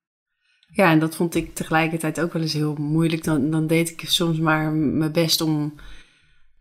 Ja, 0.74 0.90
en 0.90 0.98
dat 0.98 1.16
vond 1.16 1.34
ik 1.34 1.54
tegelijkertijd 1.54 2.20
ook 2.20 2.32
wel 2.32 2.42
eens 2.42 2.52
heel 2.52 2.74
moeilijk. 2.78 3.24
Dan, 3.24 3.50
dan 3.50 3.66
deed 3.66 3.90
ik 3.90 4.02
soms 4.06 4.38
maar 4.38 4.72
mijn 4.72 5.12
best 5.12 5.40
om. 5.40 5.74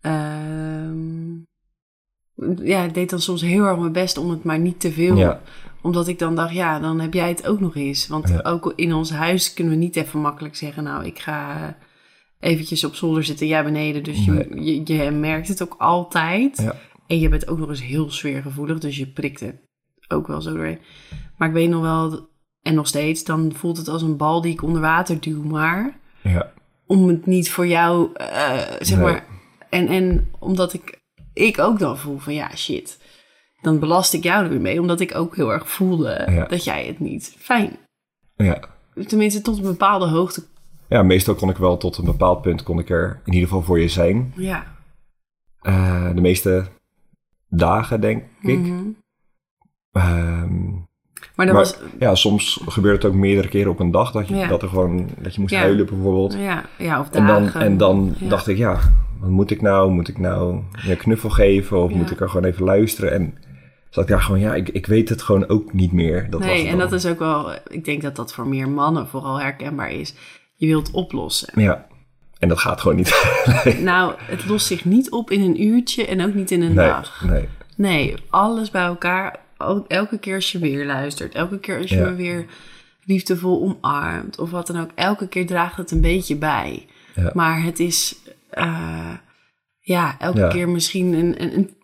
ehm, 0.01 1.39
ja, 2.63 2.83
ik 2.83 2.93
deed 2.93 3.09
dan 3.09 3.21
soms 3.21 3.41
heel 3.41 3.63
erg 3.65 3.77
mijn 3.79 3.91
best 3.91 4.17
om 4.17 4.29
het 4.29 4.43
maar 4.43 4.59
niet 4.59 4.79
te 4.79 4.91
veel. 4.91 5.15
Ja. 5.17 5.41
Omdat 5.81 6.07
ik 6.07 6.19
dan 6.19 6.35
dacht, 6.35 6.53
ja, 6.53 6.79
dan 6.79 6.99
heb 6.99 7.13
jij 7.13 7.29
het 7.29 7.47
ook 7.47 7.59
nog 7.59 7.75
eens. 7.75 8.07
Want 8.07 8.29
Ja. 8.29 8.39
ook 8.43 8.73
in 8.75 8.93
ons 8.93 9.11
huis 9.11 9.53
kunnen 9.53 9.73
we 9.73 9.79
niet 9.79 9.95
even 9.95 10.19
makkelijk 10.19 10.55
zeggen, 10.55 10.83
nou, 10.83 11.05
ik 11.05 11.19
ga 11.19 11.77
eventjes 12.39 12.83
op 12.83 12.95
zolder 12.95 13.23
zitten, 13.23 13.47
jij 13.47 13.63
beneden. 13.63 14.03
Dus 14.03 14.25
je, 14.25 14.47
je, 14.85 15.03
je 15.03 15.11
merkt 15.11 15.47
het 15.47 15.63
ook 15.63 15.75
altijd. 15.77 16.57
Ja. 16.57 16.75
En 17.07 17.19
je 17.19 17.29
bent 17.29 17.47
ook 17.47 17.57
nog 17.57 17.69
eens 17.69 17.83
heel 17.83 18.09
sfeergevoelig, 18.11 18.79
dus 18.79 18.97
je 18.97 19.07
prikt 19.07 19.39
het 19.39 19.55
ook 20.07 20.27
wel 20.27 20.41
zo 20.41 20.53
doorheen. 20.53 20.79
Maar 21.37 21.47
ik 21.47 21.53
weet 21.53 21.69
nog 21.69 21.81
wel, 21.81 22.29
en 22.61 22.73
nog 22.75 22.87
steeds, 22.87 23.23
dan 23.23 23.51
voelt 23.55 23.77
het 23.77 23.87
als 23.87 24.01
een 24.01 24.17
bal 24.17 24.41
die 24.41 24.51
ik 24.53 24.61
onder 24.63 24.81
water 24.81 25.19
duw, 25.21 25.43
maar 25.43 25.99
Ja, 26.21 26.51
om 26.85 27.07
het 27.07 27.25
niet 27.25 27.51
voor 27.51 27.67
jou, 27.67 28.09
eh, 28.13 28.59
zeg 28.79 28.97
Nee. 28.97 29.05
maar. 29.05 29.25
En, 29.69 29.87
en 29.87 30.31
omdat 30.39 30.73
ik, 30.73 30.99
ik 31.33 31.59
ook 31.59 31.79
dan 31.79 31.97
voel 31.97 32.17
van 32.17 32.33
ja, 32.33 32.55
shit. 32.55 32.99
Dan 33.61 33.79
belast 33.79 34.13
ik 34.13 34.23
jou 34.23 34.43
er 34.43 34.49
weer 34.49 34.61
mee, 34.61 34.79
omdat 34.79 34.99
ik 34.99 35.15
ook 35.15 35.35
heel 35.35 35.51
erg 35.53 35.69
voelde 35.69 36.27
Ja. 36.29 36.45
dat 36.45 36.63
jij 36.63 36.85
het 36.85 36.99
niet 36.99 37.35
fijn. 37.39 37.77
ja. 38.35 38.59
Tenminste, 39.07 39.41
tot 39.41 39.57
een 39.57 39.63
bepaalde 39.63 40.07
hoogte. 40.07 40.43
ja, 40.89 41.03
meestal 41.03 41.35
kon 41.35 41.49
ik 41.49 41.57
wel 41.57 41.77
tot 41.77 41.97
een 41.97 42.05
bepaald 42.05 42.41
punt 42.41 42.63
kon 42.63 42.79
ik 42.79 42.89
er 42.89 43.21
in 43.25 43.33
ieder 43.33 43.47
geval 43.47 43.63
voor 43.63 43.79
je 43.79 43.87
zijn. 43.87 44.33
Ja. 44.35 44.75
Eh, 45.61 46.13
de 46.15 46.21
meeste 46.21 46.67
dagen, 47.49 48.01
denk 48.01 48.23
ik. 48.41 48.73
Ehm, 49.91 50.69
Maar 51.35 51.53
was. 51.53 51.77
ja, 51.99 52.15
soms 52.15 52.61
gebeurt 52.67 53.03
het 53.03 53.11
ook 53.11 53.17
meerdere 53.17 53.47
keren 53.47 53.71
op 53.71 53.79
een 53.79 53.91
dag 53.91 54.11
dat 54.11 54.27
je, 54.27 54.35
Ja. 54.35 54.47
dat 54.47 54.61
er 54.61 54.67
gewoon, 54.69 55.09
dat 55.17 55.35
je 55.35 55.41
moest 55.41 55.53
Ja. 55.53 55.59
huilen 55.59 55.85
bijvoorbeeld. 55.85 56.33
Ja, 56.33 56.63
ja, 56.77 56.99
of 56.99 57.09
En 57.09 57.25
dagen. 57.27 57.51
dan, 57.53 57.61
en 57.61 57.77
dan 57.77 58.15
Ja. 58.17 58.29
dacht 58.29 58.47
ik, 58.47 58.57
ja, 58.57 58.79
wat 59.19 59.29
moet 59.29 59.51
ik 59.51 59.61
nou? 59.61 59.91
Moet 59.91 60.07
ik 60.07 60.17
nou 60.17 60.59
een 60.87 60.97
knuffel 60.97 61.29
geven 61.29 61.83
of 61.83 61.91
moet 61.91 62.11
ik 62.11 62.19
er 62.19 62.29
gewoon 62.29 62.45
even 62.45 62.63
luisteren? 62.65 63.11
En 63.11 63.37
zat 63.89 64.03
ik 64.03 64.09
daar 64.09 64.21
gewoon, 64.21 64.39
ja, 64.39 64.55
ik, 64.55 64.69
ik 64.69 64.85
weet 64.85 65.09
het 65.09 65.21
gewoon 65.21 65.47
ook 65.49 65.73
niet 65.73 65.91
meer. 65.91 66.27
Dat 66.29 66.39
was 66.39 66.49
nee, 66.49 66.57
het 66.59 66.65
en 66.71 66.77
dan. 66.77 66.89
dat 66.89 66.99
is 66.99 67.05
ook 67.05 67.19
wel. 67.19 67.51
Ik 67.67 67.85
denk 67.85 68.01
dat 68.01 68.15
dat 68.15 68.33
voor 68.33 68.47
meer 68.47 68.69
mannen 68.69 69.07
vooral 69.07 69.39
herkenbaar 69.41 69.91
is. 69.91 70.13
Je 70.55 70.67
wilt 70.67 70.91
oplossen. 70.91 71.61
Ja, 71.61 71.85
en 72.39 72.47
dat 72.49 72.59
gaat 72.59 72.81
gewoon 72.81 72.95
niet. 72.97 73.39
Nou, 73.81 74.13
het 74.17 74.45
lost 74.45 74.65
zich 74.67 74.85
niet 74.85 75.11
op 75.11 75.31
in 75.31 75.41
een 75.41 75.63
uurtje 75.63 76.05
en 76.07 76.25
ook 76.25 76.33
niet 76.33 76.51
in 76.51 76.61
een 76.61 76.73
nee, 76.73 76.87
dag. 76.87 77.23
nee. 77.27 77.47
Nee, 77.75 78.15
alles 78.29 78.71
bij 78.71 78.83
elkaar. 78.83 79.39
Ook 79.65 79.87
elke 79.87 80.17
keer 80.17 80.35
als 80.35 80.51
je 80.51 80.59
weer 80.59 80.85
luistert. 80.85 81.33
Elke 81.35 81.59
keer 81.59 81.77
als 81.77 81.89
je 81.89 81.95
Ja. 81.95 82.09
me 82.09 82.15
weer 82.15 82.45
liefdevol 83.03 83.61
omarmt. 83.61 84.39
Of 84.39 84.51
wat 84.51 84.67
dan 84.67 84.79
ook. 84.81 84.89
Elke 84.95 85.27
keer 85.27 85.45
draagt 85.45 85.77
het 85.77 85.91
een 85.91 86.01
beetje 86.01 86.35
bij. 86.35 86.85
Ja. 87.15 87.31
Maar 87.33 87.63
het 87.63 87.79
is... 87.79 88.15
eh, 88.49 89.13
ja, 89.79 90.15
elke 90.19 90.39
Ja. 90.39 90.47
keer 90.47 90.69
misschien 90.69 91.13
een, 91.13 91.41
een, 91.43 91.55
een, 91.57 91.75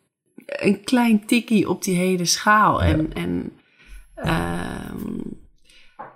een 0.45 0.83
klein 0.83 1.25
tikkie 1.25 1.69
op 1.69 1.83
die 1.83 1.95
hele 1.95 2.25
schaal. 2.25 2.81
En... 2.83 3.13
en 3.13 3.51
ehm, 4.15 5.15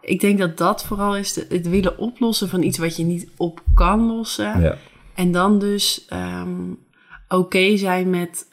ik 0.02 0.20
denk 0.20 0.38
dat 0.40 0.58
dat 0.58 0.86
vooral 0.86 1.18
is 1.18 1.34
de- 1.34 1.46
het 1.50 1.70
willen 1.70 1.98
oplossen 1.98 2.50
van 2.50 2.64
iets 2.64 2.78
wat 2.78 2.96
je 2.96 3.04
niet 3.04 3.30
op 3.38 3.64
kan 3.74 4.06
lossen. 4.06 4.62
Ja. 4.62 4.78
En 5.16 5.32
dan 5.32 5.60
dus 5.60 6.06
ehm, 6.08 6.60
oké 7.28 7.78
zijn 7.78 8.10
met 8.10 8.46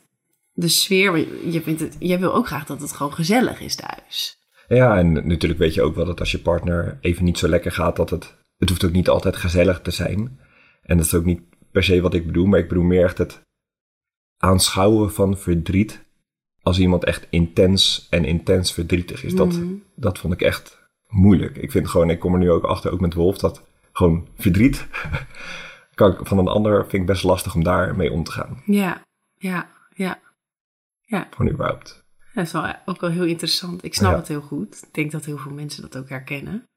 de 0.60 0.68
sfeer. 0.68 1.16
Je, 1.50 1.62
vindt 1.62 1.80
het, 1.80 1.96
jij 1.98 2.18
wil 2.20 2.34
ook 2.34 2.46
graag 2.46 2.64
dat 2.66 2.80
het 2.80 2.92
gewoon 2.92 3.12
gezellig 3.12 3.60
is 3.60 3.74
thuis. 3.74 4.38
ja, 4.68 4.96
en 4.98 5.12
natuurlijk 5.12 5.60
weet 5.60 5.74
je 5.74 5.82
ook 5.82 5.94
wel 5.94 6.04
dat 6.04 6.20
als 6.20 6.30
je 6.30 6.38
partner 6.38 6.98
even 7.00 7.24
niet 7.24 7.38
zo 7.38 7.48
lekker 7.48 7.72
gaat, 7.72 7.96
dat 7.96 8.10
het, 8.10 8.36
het 8.56 8.68
hoeft 8.68 8.84
ook 8.84 8.92
niet 8.92 9.08
altijd 9.08 9.36
gezellig 9.36 9.80
te 9.80 9.90
zijn. 9.90 10.40
En 10.82 10.96
dat 10.96 11.06
is 11.06 11.14
ook 11.14 11.24
niet 11.24 11.40
per 11.72 11.84
se 11.84 12.00
wat 12.00 12.14
ik 12.14 12.26
bedoel, 12.26 12.46
maar 12.46 12.58
ik 12.58 12.68
bedoel 12.68 12.84
meer 12.84 13.04
echt 13.04 13.18
het 13.18 13.40
aanschouwen 14.36 15.12
van 15.12 15.38
verdriet. 15.38 16.06
Als 16.62 16.78
iemand 16.78 17.04
echt 17.04 17.26
intens 17.30 18.06
en 18.10 18.24
intens 18.24 18.72
verdrietig 18.72 19.24
is. 19.24 19.34
Dat, 19.34 19.52
Mhm. 19.52 19.72
dat 19.94 20.18
vond 20.18 20.32
ik 20.32 20.42
echt 20.42 20.78
moeilijk. 21.06 21.56
Ik 21.56 21.70
vind 21.70 21.88
gewoon, 21.88 22.10
ik 22.10 22.18
kom 22.18 22.32
er 22.32 22.38
nu 22.38 22.50
ook 22.50 22.64
achter, 22.64 22.92
ook 22.92 23.00
met 23.00 23.14
Wolf, 23.14 23.38
dat 23.38 23.62
gewoon 23.92 24.28
verdriet 24.38 24.86
kan 25.94 26.12
ik, 26.12 26.18
van 26.26 26.38
een 26.38 26.48
ander 26.48 26.80
vind 26.80 26.92
ik 27.02 27.06
best 27.06 27.22
lastig 27.22 27.54
om 27.54 27.64
daarmee 27.64 28.12
om 28.12 28.24
te 28.24 28.30
gaan. 28.32 28.62
Ja, 28.66 29.02
ja, 29.38 29.68
ja. 29.94 30.18
Gewoon 31.08 31.52
überhaupt. 31.52 32.06
Dat 32.34 32.44
is 32.46 32.52
wel 32.52 32.74
ook 32.84 33.00
wel 33.00 33.10
heel 33.10 33.24
interessant. 33.24 33.84
Ik 33.84 33.94
snap 33.94 34.10
Ja. 34.12 34.16
het 34.18 34.28
heel 34.28 34.40
goed. 34.40 34.82
Ik 34.82 34.94
denk 34.94 35.10
dat 35.10 35.24
heel 35.24 35.38
veel 35.38 35.52
mensen 35.52 35.82
dat 35.82 35.96
ook 35.96 36.08
herkennen. 36.08 36.68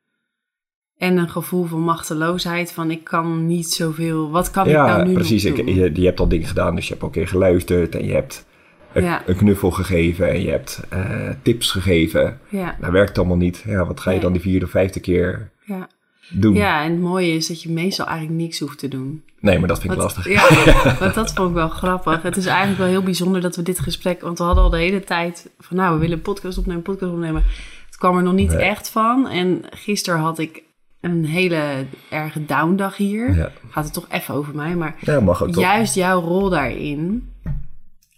En 0.97 1.17
een 1.17 1.29
gevoel 1.29 1.65
van 1.65 1.79
machteloosheid 1.81 2.71
van 2.71 2.91
ik 2.91 3.03
kan 3.03 3.45
niet 3.45 3.67
zoveel. 3.67 4.31
Wat 4.31 4.51
kan 4.51 4.65
ik 4.65 4.71
ja, 4.71 4.85
nou 4.85 5.07
nu 5.07 5.13
precies. 5.13 5.43
nog 5.43 5.57
Ik, 5.57 5.65
doen? 5.65 5.75
je, 5.75 5.91
je 6.01 6.05
hebt 6.05 6.19
al 6.19 6.27
dingen 6.27 6.47
gedaan, 6.47 6.75
dus 6.75 6.85
je 6.87 6.91
hebt 6.91 7.03
een 7.05 7.11
keer 7.11 7.27
geluisterd 7.27 7.95
en 7.95 8.05
je 8.05 8.13
hebt 8.13 8.45
een, 8.93 9.03
Ja. 9.03 9.27
een 9.27 9.35
knuffel 9.35 9.71
gegeven 9.71 10.29
en 10.29 10.41
je 10.41 10.49
hebt 10.49 10.81
eh, 10.89 11.29
tips 11.41 11.71
gegeven. 11.71 12.39
Ja, 12.49 12.77
Nou, 12.79 12.91
werkt 12.93 13.17
allemaal 13.17 13.37
niet. 13.37 13.63
Ja, 13.65 13.85
wat 13.85 13.99
ga 13.99 14.09
je 14.09 14.15
Nee. 14.15 14.23
dan 14.25 14.33
die 14.33 14.41
vierde 14.41 14.65
of 14.65 14.71
vijfde 14.71 14.99
keer 14.99 15.51
ja. 15.65 15.89
Doen? 16.31 16.53
ja, 16.53 16.83
en 16.83 16.91
het 16.91 16.99
mooie 17.01 17.31
is 17.33 17.47
dat 17.47 17.61
je 17.61 17.69
meestal 17.69 18.05
eigenlijk 18.05 18.39
niks 18.41 18.59
hoeft 18.59 18.79
te 18.79 18.87
doen. 18.87 19.23
Nee, 19.39 19.59
maar 19.59 19.67
dat 19.67 19.79
vind 19.81 19.93
ik 19.93 19.99
Wat- 19.99 20.15
lastig. 20.15 20.33
Ja, 20.33 20.95
want 20.99 21.13
dat 21.13 21.33
vond 21.33 21.49
ik 21.49 21.55
wel 21.55 21.69
grappig. 21.69 22.21
Het 22.21 22.37
is 22.37 22.45
eigenlijk 22.45 22.77
wel 22.77 22.87
heel 22.87 23.03
bijzonder 23.03 23.41
dat 23.41 23.55
we 23.55 23.61
dit 23.61 23.79
gesprek... 23.79 24.21
Want 24.21 24.37
we 24.37 24.43
hadden 24.43 24.63
al 24.63 24.69
de 24.69 24.77
hele 24.77 25.03
tijd 25.03 25.49
van... 25.59 25.77
Nou, 25.77 25.93
we 25.93 25.99
willen 25.99 26.15
een 26.17 26.21
podcast 26.23 26.57
opnemen, 26.57 26.77
een 26.85 26.93
podcast 26.93 27.11
opnemen. 27.13 27.43
Het 27.85 27.97
kwam 27.97 28.17
er 28.17 28.23
nog 28.23 28.33
niet 28.33 28.51
Nee. 28.51 28.61
echt 28.61 28.89
van. 28.89 29.27
En 29.27 29.61
gisteren 29.69 30.19
had 30.19 30.39
ik 30.39 30.63
een 31.01 31.25
hele 31.25 31.85
erge 32.09 32.45
downdag 32.45 32.97
hier. 32.97 33.35
Ja. 33.35 33.51
Gaat 33.69 33.83
het 33.83 33.93
toch 33.93 34.07
even 34.09 34.33
over 34.33 34.55
mij. 34.55 34.75
Maar 34.75 34.95
Ja, 35.01 35.19
mag 35.19 35.43
ook 35.43 35.51
toch? 35.51 35.63
juist 35.63 35.95
jouw 35.95 36.19
rol 36.21 36.49
daarin. 36.49 37.29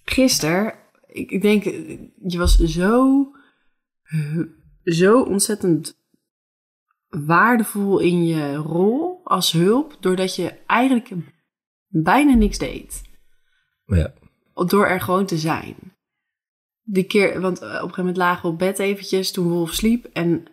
Gisteren, 0.06 0.74
ik, 1.08 1.32
ik 1.32 1.42
denk... 1.42 1.64
Je 2.28 2.38
was 2.38 2.56
zo... 2.58 3.28
Zo 4.84 5.22
ontzettend 5.22 5.98
waardevol 7.26 8.00
in 8.00 8.26
je 8.26 8.56
rol 8.56 9.22
als 9.24 9.52
hulp, 9.52 9.98
doordat 10.00 10.36
je 10.36 10.54
eigenlijk 10.66 11.10
bijna 11.88 12.34
niks 12.34 12.58
deed. 12.58 13.02
Ja. 13.86 14.14
Door 14.54 14.86
er 14.86 15.02
gewoon 15.02 15.26
te 15.26 15.38
zijn. 15.38 15.76
Die 16.84 17.04
keer, 17.04 17.42
want 17.42 17.60
eh, 17.60 17.68
op 17.68 17.72
een 17.72 17.80
gegeven 17.80 17.98
moment 17.98 18.18
lagen 18.18 18.42
we 18.42 18.48
op 18.48 18.60
bed 18.60 18.80
eventjes 18.80 19.32
toen 19.32 19.48
Wolf 19.48 19.74
sliep. 19.74 20.06
En 20.14 20.46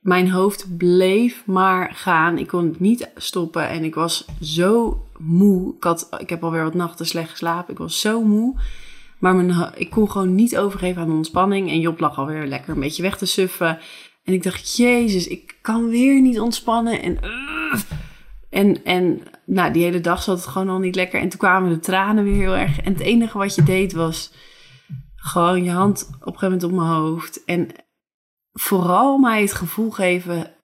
mijn 0.00 0.30
hoofd 0.30 0.76
bleef 0.76 1.46
maar 1.46 1.94
gaan. 1.94 2.38
Ik 2.38 2.46
kon 2.46 2.64
het 2.64 2.80
niet 2.80 3.10
stoppen 3.16 3.68
en 3.68 3.84
ik 3.84 3.94
was 3.94 4.26
zo 4.40 5.02
moe. 5.18 5.74
Ik, 5.76 5.84
had, 5.84 6.08
ik 6.18 6.30
heb 6.30 6.44
alweer 6.44 6.62
wat 6.62 6.74
nachten 6.74 7.06
slecht 7.06 7.30
geslapen. 7.30 7.72
Ik 7.72 7.78
was 7.78 8.00
zo 8.00 8.22
moe. 8.22 8.60
Maar 9.18 9.34
mijn, 9.34 9.72
ik 9.76 9.90
kon 9.90 10.10
gewoon 10.10 10.34
niet 10.34 10.56
overgeven 10.56 11.02
aan 11.02 11.08
de 11.08 11.14
ontspanning. 11.14 11.70
En 11.70 11.80
Job 11.80 12.00
lag 12.00 12.18
alweer 12.18 12.46
lekker 12.46 12.74
een 12.74 12.80
beetje 12.80 13.02
weg 13.02 13.18
te 13.18 13.26
suffen. 13.26 13.78
En 14.22 14.32
ik 14.32 14.42
dacht, 14.42 14.76
jezus, 14.76 15.26
ik 15.26 15.58
kan 15.60 15.88
weer 15.88 16.20
niet 16.20 16.40
ontspannen. 16.40 17.02
En, 17.02 17.18
uh. 17.24 17.80
en, 18.50 18.84
en 18.84 19.22
nou, 19.46 19.72
die 19.72 19.82
hele 19.82 20.00
dag 20.00 20.22
zat 20.22 20.36
het 20.36 20.46
gewoon 20.46 20.68
al 20.68 20.78
niet 20.78 20.94
lekker. 20.94 21.20
En 21.20 21.28
toen 21.28 21.38
kwamen 21.38 21.70
de 21.70 21.78
tranen 21.78 22.24
weer 22.24 22.34
heel 22.34 22.56
erg. 22.56 22.80
En 22.80 22.92
het 22.92 23.02
enige 23.02 23.38
wat 23.38 23.54
je 23.54 23.62
deed 23.62 23.92
was 23.92 24.32
gewoon 25.16 25.64
je 25.64 25.70
hand 25.70 26.02
op 26.06 26.12
een 26.12 26.38
gegeven 26.38 26.44
moment 26.44 26.64
op 26.64 26.72
mijn 26.72 26.86
hoofd. 27.02 27.44
En 27.44 27.68
vooral 28.52 29.18
mij 29.18 29.40
het 29.40 29.52
gevoel 29.52 29.90
geven, 29.90 30.54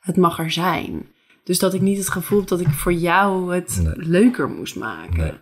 het 0.00 0.16
mag 0.16 0.38
er 0.38 0.50
zijn. 0.50 1.14
Dus 1.44 1.58
dat 1.58 1.74
ik 1.74 1.80
niet 1.80 1.98
het 1.98 2.08
gevoel 2.08 2.38
heb 2.38 2.48
dat 2.48 2.60
ik 2.60 2.68
voor 2.68 2.92
jou 2.92 3.54
het 3.54 3.80
Nee. 3.82 3.94
leuker 3.96 4.48
moest 4.48 4.76
maken. 4.76 5.16
Nee. 5.16 5.32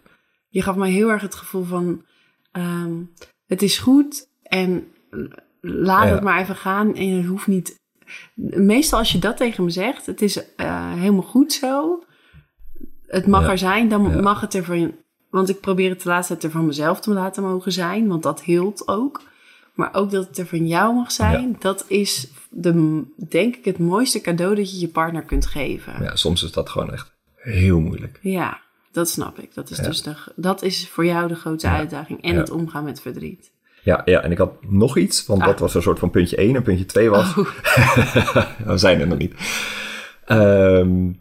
Je 0.48 0.62
gaf 0.62 0.76
mij 0.76 0.90
heel 0.90 1.10
erg 1.10 1.22
het 1.22 1.34
gevoel 1.34 1.64
van, 1.64 2.04
ehm, 2.52 3.02
het 3.46 3.62
is 3.62 3.78
goed 3.78 4.28
en 4.42 4.86
laat 5.66 6.06
Ja. 6.08 6.14
het 6.14 6.22
maar 6.22 6.40
even 6.40 6.56
gaan. 6.56 6.94
En 6.94 7.08
het 7.08 7.26
hoeft 7.26 7.46
niet... 7.46 7.82
Meestal 8.54 8.98
als 8.98 9.12
je 9.12 9.18
dat 9.18 9.36
tegen 9.36 9.64
me 9.64 9.70
zegt, 9.70 10.06
het 10.06 10.22
is 10.22 10.54
eh, 10.56 10.92
helemaal 10.94 11.22
goed 11.22 11.52
zo. 11.52 12.02
Het 13.06 13.26
mag 13.26 13.42
Ja. 13.44 13.50
er 13.50 13.58
zijn, 13.58 13.88
dan 13.88 14.02
Ja. 14.10 14.20
mag 14.20 14.40
het 14.40 14.54
er 14.54 14.64
van... 14.64 14.94
Want 15.30 15.48
ik 15.48 15.60
probeer 15.60 15.90
het 15.90 16.02
de 16.02 16.08
laatste 16.08 16.32
tijd 16.32 16.44
er 16.44 16.50
van 16.58 16.66
mezelf 16.66 17.00
te 17.00 17.10
laten 17.12 17.42
mogen 17.42 17.72
zijn, 17.72 18.08
want 18.08 18.22
dat 18.22 18.42
hield 18.42 18.88
ook. 18.88 19.22
Maar 19.74 19.94
ook 19.94 20.10
dat 20.10 20.26
het 20.26 20.38
er 20.38 20.46
van 20.46 20.66
jou 20.66 20.94
mag 20.94 21.12
zijn, 21.12 21.56
dat 21.58 21.84
is 21.88 22.30
de, 22.50 23.02
denk 23.28 23.56
ik 23.56 23.64
het 23.64 23.78
mooiste 23.78 24.20
cadeau 24.20 24.54
dat 24.54 24.70
je 24.72 24.78
je 24.80 24.88
partner 24.88 25.22
kunt 25.22 25.46
geven. 25.46 26.02
ja, 26.02 26.16
soms 26.16 26.42
is 26.42 26.52
dat 26.52 26.68
gewoon 26.68 26.92
echt 26.92 27.12
heel 27.36 27.80
moeilijk. 27.80 28.18
Ja, 28.22 28.60
dat 28.92 29.08
snap 29.08 29.38
ik. 29.38 29.54
Dat 29.54 29.70
is, 29.70 29.76
dus 29.78 30.02
de, 30.02 30.14
dat 30.36 30.62
is 30.62 30.88
voor 30.88 31.04
jou 31.04 31.28
de 31.28 31.34
grootste 31.34 31.68
Ja. 31.68 31.76
uitdaging. 31.76 32.22
En 32.22 32.36
het 32.36 32.50
omgaan 32.50 32.84
met 32.84 33.00
verdriet. 33.00 33.52
Ja, 33.84 34.02
ja, 34.04 34.20
en 34.22 34.30
ik 34.30 34.38
had 34.38 34.52
nog 34.68 34.96
iets, 34.96 35.26
want 35.26 35.40
Ah. 35.40 35.46
dat 35.46 35.58
was 35.58 35.74
een 35.74 35.82
soort 35.82 35.98
van 35.98 36.10
puntje 36.10 36.36
1 36.36 36.56
en 36.56 36.62
puntje 36.62 36.86
2 36.86 37.10
was... 37.10 37.36
Oh, 37.38 37.46
we 38.66 38.76
zijn 38.78 39.00
er 39.00 39.06
nog 39.06 39.18
niet. 39.18 39.34
Ehm, 40.24 41.12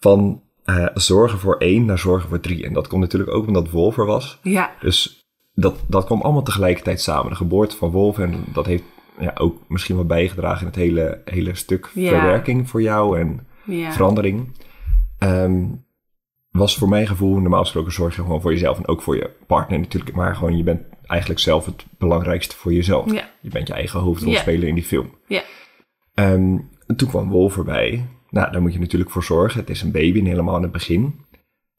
van 0.00 0.42
eh, 0.64 0.86
zorgen 0.94 1.38
voor 1.38 1.56
één 1.56 1.84
naar 1.84 1.98
zorgen 1.98 2.28
voor 2.28 2.40
drie. 2.40 2.64
En 2.66 2.72
dat 2.72 2.88
komt 2.88 3.00
natuurlijk 3.00 3.30
ook 3.32 3.46
omdat 3.46 3.70
Wolf 3.70 3.98
er 3.98 4.06
was. 4.06 4.38
ja, 4.42 4.70
Dus 4.80 5.24
dat, 5.54 5.74
dat 5.86 6.04
kwam 6.04 6.20
allemaal 6.20 6.42
tegelijkertijd 6.42 7.00
samen. 7.00 7.30
De 7.30 7.36
geboorte 7.36 7.76
van 7.76 7.90
Wolf 7.90 8.18
en 8.18 8.44
dat 8.52 8.66
heeft 8.66 8.84
ja, 9.18 9.32
ook 9.34 9.56
misschien 9.68 9.96
wel 9.96 10.04
bijgedragen 10.06 10.60
in 10.60 10.66
het 10.66 10.76
hele, 10.76 11.20
hele 11.24 11.54
stuk 11.54 11.90
Ja. 11.94 12.08
verwerking 12.08 12.68
voor 12.70 12.82
jou 12.82 13.18
en 13.20 13.46
ja. 13.64 13.92
verandering. 13.92 14.56
Ehm, 15.18 15.64
was 16.52 16.76
voor 16.76 16.88
mijn 16.88 17.06
gevoel, 17.06 17.38
normaal 17.38 17.62
gesproken 17.62 17.92
zorg 17.92 18.16
je 18.16 18.22
gewoon 18.22 18.40
voor 18.40 18.52
jezelf 18.52 18.78
en 18.78 18.88
ook 18.88 19.02
voor 19.02 19.16
je 19.16 19.30
partner 19.46 19.78
natuurlijk. 19.78 20.16
Maar 20.16 20.36
gewoon, 20.36 20.56
je 20.56 20.62
bent 20.62 20.82
eigenlijk 21.06 21.40
zelf 21.40 21.64
het 21.66 21.84
belangrijkste 21.98 22.56
voor 22.56 22.72
jezelf. 22.72 23.12
Ja. 23.12 23.30
Je 23.40 23.50
bent 23.50 23.66
je 23.66 23.74
eigen 23.74 24.00
hoofdrolspeler 24.00 24.68
in 24.68 24.74
die 24.74 24.84
film. 24.84 25.10
Ja. 25.26 25.42
Ehm, 26.14 26.58
en 26.86 26.96
toen 26.96 27.08
kwam 27.08 27.30
Wolf 27.30 27.56
erbij. 27.56 28.06
Nou, 28.30 28.52
daar 28.52 28.62
moet 28.62 28.72
je 28.72 28.78
natuurlijk 28.78 29.10
voor 29.10 29.24
zorgen. 29.24 29.60
Het 29.60 29.70
is 29.70 29.82
een 29.82 29.92
baby 29.92 30.18
en 30.18 30.26
helemaal 30.26 30.56
in 30.56 30.62
het 30.62 30.72
begin. 30.72 31.20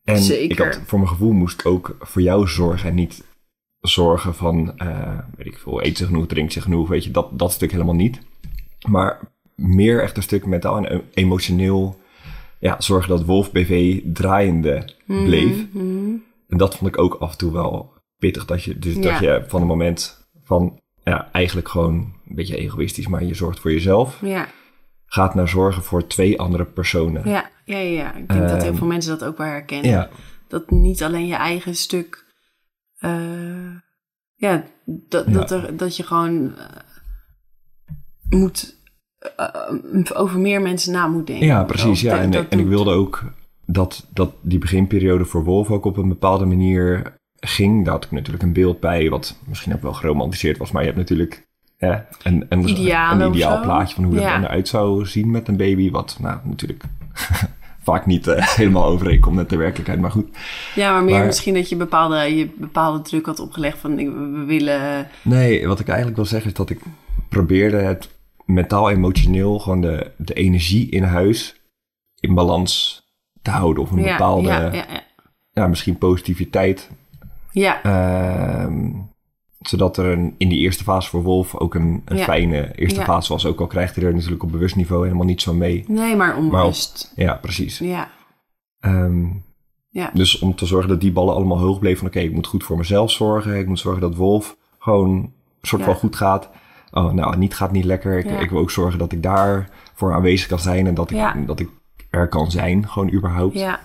En 0.04 0.18
Zeker. 0.18 0.52
ik 0.52 0.58
had, 0.58 0.82
voor 0.86 1.00
mijn 1.00 1.12
gevoel 1.12 1.32
moest 1.32 1.60
ik 1.60 1.66
ook 1.66 1.96
voor 2.00 2.22
jou 2.22 2.48
zorgen 2.48 2.90
en 2.90 2.96
niet 2.96 3.24
zorgen 3.80 4.36
van, 4.36 4.78
eh, 4.78 5.18
weet 5.38 5.48
ik 5.48 5.58
veel, 5.58 5.84
eet 5.84 5.98
ze 5.98 6.06
genoeg, 6.06 6.28
drinkt 6.28 6.54
ze 6.54 6.62
genoeg, 6.62 6.90
weet 6.90 7.04
je, 7.04 7.12
dat, 7.12 7.40
dat 7.40 7.52
stuk 7.52 7.72
helemaal 7.72 7.96
niet. 7.96 8.20
Maar 8.88 9.20
meer 9.56 10.02
echt 10.02 10.18
een 10.18 10.24
stuk 10.24 10.46
mentaal 10.46 10.88
en 10.88 11.02
emotioneel, 11.14 12.00
ja, 12.64 12.82
zorgen 12.82 13.10
dat 13.10 13.26
Wolf 13.26 13.52
BV 13.52 14.02
draaiende 14.14 14.90
bleef. 15.06 15.66
Mhm. 15.72 16.16
En 16.48 16.58
dat 16.58 16.76
vond 16.76 16.90
ik 16.96 17.02
ook 17.02 17.14
af 17.14 17.32
en 17.32 17.38
toe 17.38 17.52
wel 17.52 17.94
pittig, 18.18 18.46
dat 18.46 18.64
je, 18.64 18.80
dus 18.80 18.96
Ja. 18.96 19.02
dat 19.02 19.20
je 19.20 19.44
van 19.48 19.62
een 19.62 19.68
moment 19.68 20.28
van, 20.44 20.80
ja, 21.04 21.30
eigenlijk 21.32 21.68
gewoon 21.70 21.94
een 22.28 22.36
beetje 22.36 22.58
egoïstisch, 22.58 23.08
maar 23.08 23.24
je 23.24 23.34
zorgt 23.34 23.60
voor 23.60 23.72
jezelf, 23.72 24.20
Ja, 24.22 24.48
gaat 25.06 25.36
naar 25.36 25.48
zorgen 25.50 25.84
voor 25.84 26.08
twee 26.08 26.40
andere 26.40 26.66
personen. 26.66 27.30
ja, 27.30 27.50
ja, 27.66 27.78
ja, 27.78 27.90
ja. 27.90 28.14
Ik 28.16 28.28
denk 28.30 28.50
dat 28.50 28.62
heel 28.62 28.68
Ehm, 28.70 28.76
veel 28.78 28.88
mensen 28.88 29.18
dat 29.20 29.28
ook 29.30 29.38
wel 29.38 29.48
herkennen. 29.48 29.92
Ja, 29.92 30.10
Dat 30.48 30.70
niet 30.72 31.04
alleen 31.04 31.28
je 31.28 31.36
eigen 31.36 31.76
stuk. 31.76 32.26
eh, 32.98 33.76
ja, 34.36 34.64
dat. 34.86 35.34
Dat, 35.34 35.52
er, 35.52 35.78
dat 35.78 35.98
je 35.98 36.04
gewoon 36.04 36.56
eh, 36.58 36.66
moet. 38.30 38.82
Eh, 39.38 40.22
over 40.22 40.40
meer 40.40 40.62
mensen 40.62 40.92
na 40.94 41.08
moet 41.08 41.28
denken. 41.28 41.46
Ja, 41.46 41.64
precies. 41.64 42.02
Ja. 42.02 42.12
Dat- 42.12 42.20
En, 42.24 42.32
dat 42.32 42.46
en 42.50 42.60
ik 42.60 42.68
wilde 42.68 42.92
ook 42.92 43.24
dat, 43.66 44.08
dat 44.14 44.32
die 44.42 44.60
beginperiode 44.60 45.26
voor 45.26 45.44
Wolf 45.44 45.70
ook 45.72 45.86
op 45.86 45.98
een 45.98 46.08
bepaalde 46.08 46.46
manier 46.46 47.14
ging. 47.40 47.84
Daar 47.86 47.94
had 47.94 48.06
ik 48.06 48.12
natuurlijk 48.12 48.44
een 48.44 48.54
beeld 48.54 48.80
bij, 48.80 49.10
wat 49.10 49.38
misschien 49.48 49.74
ook 49.74 49.82
wel 49.82 49.94
geromantiseerd 49.94 50.58
was. 50.58 50.72
Maar 50.72 50.82
je 50.82 50.88
hebt 50.88 51.00
natuurlijk 51.00 51.48
hè, 51.78 51.96
een, 52.24 52.46
een, 52.50 52.68
ideaal 52.70 53.62
plaatje 53.62 53.96
van 53.96 54.04
hoe 54.04 54.14
Ja. 54.20 54.34
dan 54.34 54.44
eruit 54.44 54.68
zou 54.68 55.06
zien 55.06 55.32
met 55.32 55.48
een 55.48 55.58
baby. 55.58 55.92
Wat 55.92 56.18
nou 56.22 56.38
natuurlijk 56.44 56.84
vaak 57.84 58.06
niet 58.06 58.28
eh, 58.28 58.48
helemaal 58.48 58.86
overeenkomt 58.86 59.36
met 59.36 59.50
de 59.50 59.58
werkelijkheid. 59.58 60.00
Maar 60.00 60.12
goed. 60.12 60.38
Ja, 60.76 60.92
maar 60.94 61.04
meer 61.04 61.18
Maar- 61.18 61.26
misschien 61.26 61.54
dat 61.54 61.70
je 61.70 61.76
bepaalde, 61.76 62.16
je 62.36 62.50
bepaalde 62.58 63.02
druk 63.02 63.26
had 63.26 63.40
opgelegd 63.40 63.78
van 63.78 63.96
we 63.96 64.44
willen. 64.46 65.08
Nee, 65.22 65.68
wat 65.68 65.80
ik 65.80 65.88
eigenlijk 65.88 66.16
wil 66.18 66.26
zeggen 66.26 66.50
is 66.50 66.56
dat 66.58 66.70
ik 66.70 66.80
probeerde 67.30 67.78
het 67.78 68.10
mentaal-emotioneel, 68.46 69.60
gewoon 69.60 69.82
de, 69.82 70.12
de 70.18 70.34
energie 70.34 70.90
in 70.90 71.04
huis 71.04 71.62
in 72.20 72.34
balans 72.34 73.04
te 73.42 73.50
houden. 73.52 73.84
Of 73.84 73.92
een 73.92 74.02
bepaalde, 74.02 74.48
ja, 74.48 74.62
ja, 74.62 74.72
ja. 74.74 75.04
ja, 75.52 75.68
misschien 75.68 75.98
positiviteit 75.98 76.90
ja, 77.54 77.84
Ehm, 77.84 78.92
zodat 79.60 79.98
er 79.98 80.06
een, 80.06 80.36
in 80.38 80.50
die 80.50 80.60
eerste 80.60 80.84
fase 80.84 81.10
voor 81.10 81.24
Wolf 81.24 81.56
ook 81.56 81.76
een, 81.76 82.04
fijne 82.06 82.76
eerste 82.76 83.02
fase 83.02 83.34
was. 83.34 83.46
Ook 83.46 83.60
al 83.60 83.68
krijgt 83.68 83.96
hij 83.96 84.06
er 84.06 84.14
natuurlijk 84.14 84.44
op 84.44 84.52
bewust 84.52 84.76
niveau 84.76 85.04
helemaal 85.04 85.26
niet 85.26 85.42
zo 85.42 85.54
mee. 85.54 85.84
nee, 85.88 86.16
maar 86.16 86.38
onrust. 86.38 87.14
Ja, 87.16 87.34
precies. 87.34 87.80
Ja, 87.80 88.12
Ehm, 88.80 89.26
ja, 89.90 90.12
dus 90.14 90.40
om 90.40 90.56
te 90.56 90.66
zorgen 90.66 90.90
dat 90.90 91.02
die 91.02 91.12
ballen 91.12 91.36
allemaal 91.36 91.60
hoog 91.60 91.80
bleven 91.80 91.98
van 91.98 92.08
oké, 92.08 92.20
ik 92.20 92.34
moet 92.34 92.48
goed 92.48 92.64
voor 92.64 92.78
mezelf 92.78 93.12
zorgen. 93.12 93.60
Ik 93.60 93.68
moet 93.68 93.80
zorgen 93.80 94.02
dat 94.02 94.16
Wolf 94.16 94.58
gewoon 94.80 95.10
een 95.10 95.32
soort 95.62 95.84
van 95.84 95.96
goed 95.96 96.16
gaat. 96.16 96.50
Oh, 96.94 97.12
nou, 97.12 97.38
niet 97.38 97.56
gaat 97.56 97.72
niet 97.72 97.86
lekker. 97.86 98.18
Ik, 98.18 98.26
Ja. 98.30 98.40
ik 98.40 98.50
wil 98.50 98.60
ook 98.60 98.72
zorgen 98.72 99.00
dat 99.00 99.12
ik 99.12 99.24
daar 99.24 99.70
voor 99.94 100.14
aanwezig 100.14 100.48
kan 100.48 100.60
zijn 100.60 100.88
en 100.88 100.94
dat 100.94 101.12
ik, 101.12 101.18
Ja. 101.18 101.34
dat 101.46 101.60
ik 101.60 101.70
er 102.10 102.28
kan 102.28 102.52
zijn, 102.52 102.88
gewoon 102.90 103.12
überhaupt. 103.14 103.54
Ja, 103.60 103.80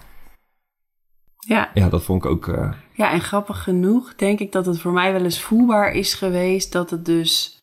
ja. 1.39 1.71
Ja, 1.75 1.89
dat 1.89 2.03
vond 2.05 2.25
ik 2.25 2.31
ook... 2.31 2.49
eh, 2.49 2.73
ja, 2.95 3.11
en 3.13 3.21
grappig 3.21 3.63
genoeg 3.63 4.15
denk 4.15 4.39
ik 4.39 4.53
dat 4.53 4.67
het 4.67 4.81
voor 4.81 4.93
mij 4.93 5.13
wel 5.13 5.25
eens 5.25 5.41
voelbaar 5.41 5.93
is 5.93 6.15
geweest 6.15 6.73
dat 6.73 6.91
het 6.91 7.05
dus 7.05 7.59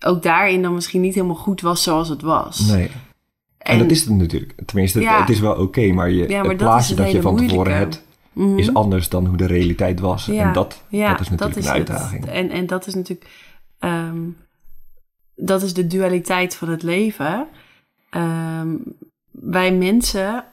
ook 0.00 0.22
daarin 0.22 0.62
dan 0.62 0.74
misschien 0.74 1.00
niet 1.00 1.14
helemaal 1.14 1.36
goed 1.36 1.60
was 1.60 1.82
zoals 1.82 2.08
het 2.08 2.22
was. 2.22 2.60
nee. 2.60 2.90
En, 3.58 3.78
dat 3.78 3.90
is 3.90 4.00
het 4.04 4.16
natuurlijk. 4.16 4.52
Tenminste, 4.66 4.98
het- 4.98 5.06
Ja. 5.06 5.20
het 5.20 5.28
is 5.28 5.40
wel 5.40 5.54
oké, 5.54 5.92
maar 5.92 6.10
je, 6.10 6.28
Ja, 6.28 6.40
maar 6.40 6.50
het 6.50 6.58
dat 6.58 6.68
is 6.68 6.74
plaatje 6.74 6.94
dat 6.94 7.10
je 7.10 7.22
van 7.22 7.36
tevoren 7.36 7.76
hebt, 7.76 8.04
Mhm. 8.32 8.58
is 8.58 8.74
anders 8.74 9.08
dan 9.08 9.26
hoe 9.26 9.36
de 9.36 9.46
realiteit 9.46 10.00
was. 10.00 10.26
Ja, 10.26 10.46
En 10.46 10.52
dat, 10.52 10.82
dat 10.90 11.20
is 11.20 11.28
natuurlijk 11.28 11.56
een 11.56 11.62
het. 11.62 11.66
uitdaging. 11.72 12.26
En, 12.26 12.50
en 12.50 12.66
dat 12.66 12.86
is 12.86 12.94
natuurlijk, 12.94 13.30
ehm, 13.78 14.18
dat 15.44 15.62
is 15.62 15.74
de 15.74 15.86
dualiteit 15.86 16.56
van 16.56 16.68
het 16.68 16.82
leven. 16.82 17.48
Ehm, 18.10 18.76
wij 19.30 19.72
mensen 19.72 20.44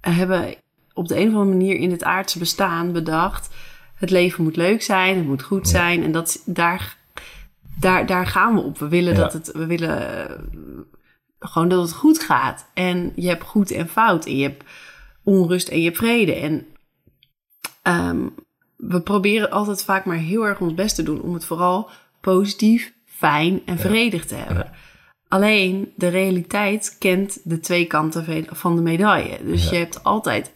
hebben 0.00 0.54
op 0.92 1.08
de 1.08 1.16
een 1.16 1.28
of 1.28 1.34
andere 1.34 1.56
manier 1.56 1.76
in 1.76 1.90
het 1.90 2.04
aardse 2.04 2.38
bestaan 2.38 2.92
bedacht, 2.92 3.54
het 3.94 4.10
leven 4.10 4.44
moet 4.44 4.56
leuk 4.56 4.82
zijn, 4.82 5.16
het 5.16 5.26
moet 5.26 5.42
goed 5.42 5.68
zijn. 5.68 6.02
En 6.02 6.12
dat, 6.12 6.42
daar, 6.44 6.96
daar, 7.80 8.06
daar 8.06 8.26
gaan 8.26 8.54
we 8.54 8.60
op. 8.60 8.78
We 8.78 8.88
willen 8.88 9.12
Ja. 9.14 9.18
dat 9.18 9.32
het, 9.32 9.52
we 9.52 9.66
willen 9.66 10.28
eh, 10.28 10.38
gewoon 11.38 11.68
dat 11.68 11.82
het 11.82 11.92
goed 11.92 12.20
gaat. 12.20 12.66
En 12.74 13.12
je 13.14 13.28
hebt 13.28 13.42
goed 13.44 13.70
en 13.70 13.88
fout. 13.88 14.26
En 14.26 14.36
je 14.36 14.42
hebt 14.42 14.64
onrust 15.22 15.68
en 15.68 15.78
je 15.78 15.84
hebt 15.84 15.96
vrede. 15.96 16.34
En 16.34 16.66
ehm, 17.82 18.26
we 18.76 19.00
proberen 19.00 19.50
altijd 19.50 19.84
vaak 19.84 20.04
maar 20.04 20.16
heel 20.16 20.46
erg 20.46 20.60
ons 20.60 20.74
best 20.74 20.94
te 20.94 21.02
doen 21.02 21.20
om 21.20 21.34
het 21.34 21.44
vooral 21.44 21.90
positief, 22.20 22.92
fijn 23.22 23.62
en 23.64 23.78
vredig 23.78 24.26
te 24.26 24.34
hebben. 24.34 24.70
Alleen 25.28 25.92
de 25.96 26.08
realiteit 26.08 26.96
kent 26.98 27.40
de 27.44 27.60
twee 27.60 27.86
kanten 27.86 28.46
van 28.56 28.76
de 28.76 28.82
medaille. 28.82 29.38
Dus 29.44 29.68
je 29.68 29.76
hebt 29.76 30.04
altijd 30.04 30.52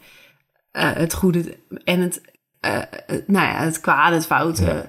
eh, 0.70 0.92
het 0.92 1.14
goede 1.14 1.56
en 1.84 2.00
het, 2.00 2.20
het- 2.60 3.28
nou 3.28 3.46
ja, 3.46 3.64
het 3.64 3.80
kwade, 3.80 4.14
het 4.14 4.26
foute. 4.26 4.88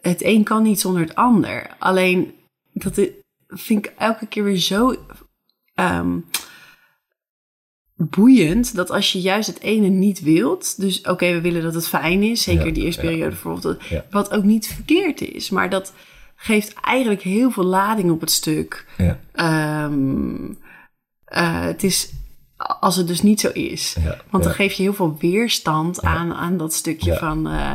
Het 0.00 0.24
een 0.24 0.44
kan 0.44 0.62
niet 0.62 0.80
zonder 0.80 1.02
het 1.02 1.14
ander. 1.14 1.70
Alleen 1.78 2.34
dat 2.72 3.00
vind 3.48 3.86
ik 3.86 3.92
elke 3.98 4.26
keer 4.26 4.44
weer 4.44 4.56
zo 4.56 4.94
ehm, 5.74 6.18
boeiend 7.96 8.74
dat 8.74 8.90
als 8.90 9.12
je 9.12 9.20
juist 9.20 9.48
het 9.48 9.60
ene 9.60 9.88
niet 9.88 10.20
wilt, 10.20 10.80
dus 10.80 11.00
oké, 11.00 11.32
we 11.32 11.40
willen 11.40 11.62
dat 11.62 11.74
het 11.74 11.88
fijn 11.88 12.22
is, 12.22 12.42
zeker 12.42 12.66
Ja, 12.66 12.72
die 12.72 12.84
eerste 12.84 13.02
ja. 13.02 13.08
periode 13.08 13.30
bijvoorbeeld, 13.30 13.82
Ja. 13.88 14.04
wat 14.10 14.30
ook 14.30 14.44
niet 14.44 14.66
verkeerd 14.66 15.20
is, 15.20 15.50
maar 15.50 15.70
dat 15.70 15.92
geeft 16.42 16.74
eigenlijk 16.74 17.22
heel 17.22 17.50
veel 17.50 17.64
lading 17.64 18.10
op 18.10 18.20
het 18.20 18.30
stuk. 18.30 18.86
Ja, 18.96 19.18
Ehm, 19.32 20.52
eh, 21.24 21.60
het 21.60 21.82
is 21.82 22.12
als 22.80 22.96
het 22.96 23.06
dus 23.06 23.22
niet 23.22 23.40
zo 23.40 23.48
is. 23.48 23.96
ja, 24.02 24.16
Want 24.30 24.42
dan 24.42 24.52
ja. 24.52 24.58
geef 24.58 24.72
je 24.72 24.82
heel 24.82 24.94
veel 24.94 25.16
weerstand 25.18 26.02
aan, 26.02 26.34
aan 26.34 26.56
dat 26.56 26.74
stukje 26.74 27.16
van, 27.16 27.48
eh, 27.48 27.72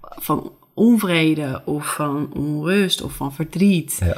van 0.00 0.52
onvrede 0.74 1.62
of 1.64 1.94
van 1.94 2.32
onrust 2.32 3.02
of 3.02 3.12
van 3.12 3.32
verdriet. 3.32 3.96
Ja. 4.00 4.16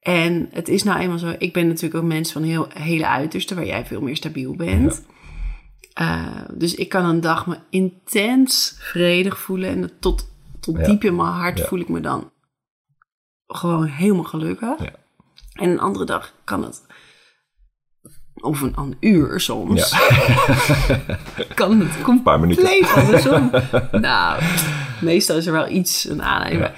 En 0.00 0.48
het 0.52 0.68
is 0.68 0.82
nou 0.82 1.00
eenmaal 1.00 1.18
zo, 1.18 1.34
ik 1.38 1.52
ben 1.52 1.66
natuurlijk 1.66 1.94
ook 1.94 2.10
mens 2.10 2.32
van 2.32 2.42
heel, 2.42 2.66
hele 2.74 3.06
uiterste, 3.06 3.54
waar 3.54 3.66
jij 3.66 3.86
veel 3.86 4.00
meer 4.00 4.16
stabiel 4.16 4.54
bent. 4.54 5.02
Eh, 5.92 6.26
dus 6.54 6.74
ik 6.74 6.88
kan 6.88 7.04
een 7.04 7.20
dag 7.20 7.46
me 7.46 7.58
intens 7.70 8.76
vredig 8.78 9.38
voelen 9.38 9.68
en 9.68 9.90
tot, 10.00 10.28
tot 10.60 10.84
diep 10.84 11.04
in 11.04 11.16
mijn 11.16 11.28
hart 11.28 11.60
voel 11.60 11.80
ik 11.80 11.88
me 11.88 12.00
dan 12.00 12.31
gewoon 13.54 13.84
helemaal 13.84 14.24
gelukkig. 14.24 14.78
Ja. 14.78 14.92
En 15.52 15.70
een 15.70 15.80
andere 15.80 16.04
dag 16.04 16.32
kan 16.44 16.62
het, 16.64 16.82
of 18.34 18.60
een, 18.60 18.72
een 18.76 18.96
uur 19.00 19.40
soms, 19.40 19.90
kan 21.54 21.80
het 21.80 22.02
compleet 22.02 22.22
paar 22.22 22.40
minuten. 22.40 22.88
andersom. 22.94 23.50
nou, 24.00 24.42
meestal 25.00 25.36
is 25.36 25.46
er 25.46 25.52
wel 25.52 25.68
iets 25.68 26.04
een 26.04 26.22
aanleiding. 26.22 26.62
Ja. 26.62 26.72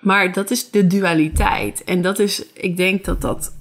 Maar 0.00 0.32
dat 0.32 0.50
is 0.50 0.70
de 0.70 0.86
dualiteit. 0.86 1.84
En 1.84 2.02
dat 2.02 2.18
is, 2.18 2.46
ik 2.52 2.76
denk 2.76 3.04
dat 3.04 3.20
dat 3.20 3.54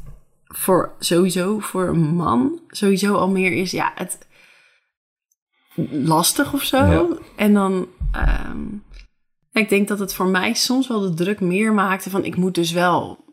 voor 0.48 0.92
sowieso 1.00 1.60
voor 1.60 1.88
een 1.88 2.16
man 2.16 2.60
sowieso 2.68 3.16
al 3.16 3.30
meer 3.30 3.52
is, 3.52 3.72
ja, 3.72 3.92
het 3.96 4.18
lastig 5.92 6.54
of 6.54 6.64
zo. 6.64 7.18
En 7.36 7.54
dan, 7.54 7.88
ehm, 8.12 8.58
ik 9.54 9.70
denk 9.70 9.88
dat 9.88 10.00
het 10.00 10.14
voor 10.14 10.28
mij 10.28 10.54
soms 10.54 10.88
wel 10.88 11.00
de 11.02 11.14
druk 11.14 11.40
meer 11.40 11.74
maakte 11.74 12.10
van 12.10 12.26
ik 12.26 12.36
moet 12.36 12.56
dus 12.56 12.72
wel 12.72 13.26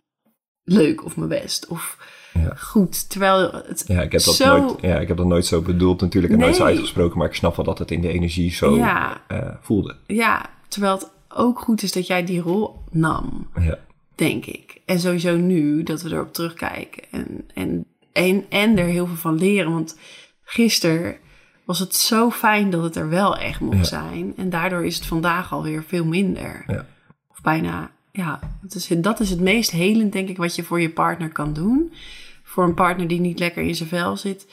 leuk 0.65 1.05
of 1.05 1.17
mijn 1.17 1.29
best 1.29 1.67
of 1.67 1.97
Ja. 2.33 2.55
goed. 2.55 3.11
Terwijl 3.11 3.53
het 3.53 3.85
Ja, 3.87 4.03
ik 4.03 4.13
heb 4.13 4.23
dat 4.23 4.35
zo... 4.35 4.59
nooit, 4.59 4.81
ja, 4.81 4.99
ik 4.99 5.09
heb 5.09 5.17
dat 5.17 5.27
nooit 5.27 5.47
zo 5.47 5.61
bedoeld 5.63 6.01
natuurlijk 6.01 6.33
en 6.33 6.39
nooit 6.39 6.57
zo 6.57 6.65
uitgesproken, 6.65 7.19
maar 7.19 7.27
ik 7.29 7.35
snap 7.35 7.57
wel 7.57 7.65
dat 7.65 7.79
het 7.79 7.91
in 7.91 8.01
de 8.01 8.09
energie 8.09 8.53
zo 8.53 8.77
Ja. 8.77 9.23
eh, 9.29 9.49
voelde. 9.61 9.97
Ja, 10.07 10.51
terwijl 10.69 10.95
het 10.95 11.11
ook 11.29 11.59
goed 11.61 11.83
is 11.83 11.93
dat 11.93 12.07
jij 12.07 12.25
die 12.25 12.41
rol 12.41 12.77
nam. 12.91 13.51
Ja, 13.61 13.79
denk 14.15 14.45
ik. 14.47 14.81
En 14.87 15.01
sowieso 15.01 15.37
nu 15.37 15.83
dat 15.83 16.03
we 16.03 16.11
erop 16.11 16.33
terugkijken 16.33 17.03
en, 17.11 17.45
en, 17.55 17.85
en, 18.13 18.45
en 18.49 18.79
er 18.79 18.85
heel 18.87 19.07
veel 19.07 19.17
van 19.17 19.39
leren. 19.39 19.73
Want 19.73 19.97
gisteren 20.45 21.17
was 21.69 21.79
het 21.79 21.95
zo 21.95 22.31
fijn 22.31 22.71
dat 22.71 22.83
het 22.83 22.97
er 22.97 23.09
wel 23.09 23.37
echt 23.37 23.61
mocht 23.61 23.77
Ja. 23.77 23.85
zijn. 23.85 24.33
En 24.37 24.51
daardoor 24.51 24.85
is 24.85 24.95
het 24.97 25.07
vandaag 25.07 25.53
alweer 25.53 25.83
veel 25.83 26.05
minder. 26.05 26.65
ja, 26.67 26.87
Of 27.29 27.41
bijna, 27.41 27.91
ja, 28.13 28.41
het 28.63 28.75
is, 28.75 28.87
dat 28.97 29.21
is 29.21 29.31
het 29.31 29.41
meest 29.41 29.71
helend, 29.71 30.13
denk 30.13 30.29
ik, 30.29 30.37
wat 30.37 30.55
je 30.55 30.63
voor 30.63 30.81
je 30.81 30.91
partner 30.91 31.29
kan 31.29 31.53
doen. 31.53 31.93
Voor 32.43 32.65
een 32.65 32.75
partner 32.75 33.09
die 33.09 33.21
niet 33.21 33.39
lekker 33.39 33.63
in 33.63 33.75
zijn 33.75 33.89
vel 33.89 34.17
zit. 34.17 34.47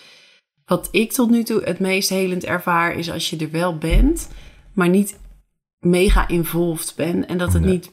Wat 0.65 0.87
ik 0.91 1.11
tot 1.11 1.29
nu 1.29 1.43
toe 1.43 1.61
het 1.63 1.79
meest 1.79 2.09
helend 2.09 2.43
ervaar, 2.45 2.93
is 2.95 3.11
als 3.11 3.29
je 3.29 3.37
er 3.37 3.51
wel 3.51 3.77
bent, 3.77 4.29
maar 4.73 4.89
niet 4.89 5.19
mega 5.79 6.27
involved 6.27 6.93
bent. 6.95 7.25
En 7.25 7.37
dat 7.37 7.53
het 7.53 7.61
Nee. 7.61 7.71
niet 7.71 7.91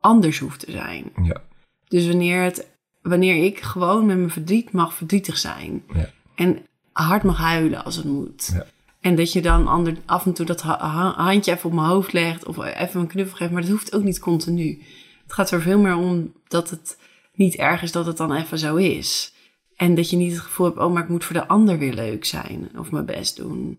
anders 0.00 0.38
hoeft 0.38 0.60
te 0.60 0.70
zijn. 0.70 1.04
ja, 1.22 1.42
Dus 1.88 2.06
wanneer, 2.06 2.42
het, 2.42 2.68
wanneer 3.02 3.44
ik 3.44 3.60
gewoon 3.60 4.06
met 4.06 4.16
mijn 4.16 4.30
verdriet 4.30 4.72
mag 4.72 4.94
verdrietig 4.94 5.36
zijn. 5.38 5.82
Ja. 5.94 6.10
En 6.34 6.58
hard 7.02 7.22
mag 7.22 7.38
huilen 7.38 7.84
als 7.84 7.96
het 7.96 8.04
moet. 8.04 8.50
Ja. 8.52 8.64
En 9.00 9.14
dat 9.16 9.32
je 9.32 9.42
dan 9.42 9.66
ander, 9.68 9.96
af 10.04 10.26
en 10.26 10.32
toe 10.32 10.46
dat 10.46 10.62
ha- 10.62 10.78
ha- 10.78 11.14
handje 11.16 11.52
even 11.52 11.64
op 11.64 11.74
mijn 11.74 11.86
hoofd 11.86 12.12
legt 12.12 12.46
of 12.46 12.64
even 12.64 13.00
een 13.00 13.06
knuffel 13.06 13.36
geeft. 13.36 13.50
Maar 13.50 13.62
dat 13.62 13.70
hoeft 13.70 13.94
ook 13.94 14.02
niet 14.02 14.18
continu. 14.18 14.82
Het 15.22 15.32
gaat 15.32 15.50
er 15.50 15.62
veel 15.62 15.78
meer 15.78 15.96
om 15.96 16.32
dat 16.48 16.70
het 16.70 16.98
niet 17.34 17.54
erg 17.54 17.82
is 17.82 17.92
dat 17.92 18.06
het 18.06 18.16
dan 18.16 18.32
even 18.32 18.58
zo 18.58 18.76
is. 18.76 19.34
En 19.76 19.94
dat 19.94 20.10
je 20.10 20.16
niet 20.16 20.32
het 20.32 20.40
gevoel 20.40 20.66
hebt, 20.66 20.78
oh, 20.78 20.92
maar 20.92 21.02
ik 21.02 21.08
moet 21.08 21.24
voor 21.24 21.34
de 21.36 21.46
ander 21.48 21.78
weer 21.78 21.92
leuk 21.94 22.24
zijn 22.24 22.70
of 22.78 22.90
mijn 22.90 23.06
best 23.06 23.36
doen. 23.36 23.78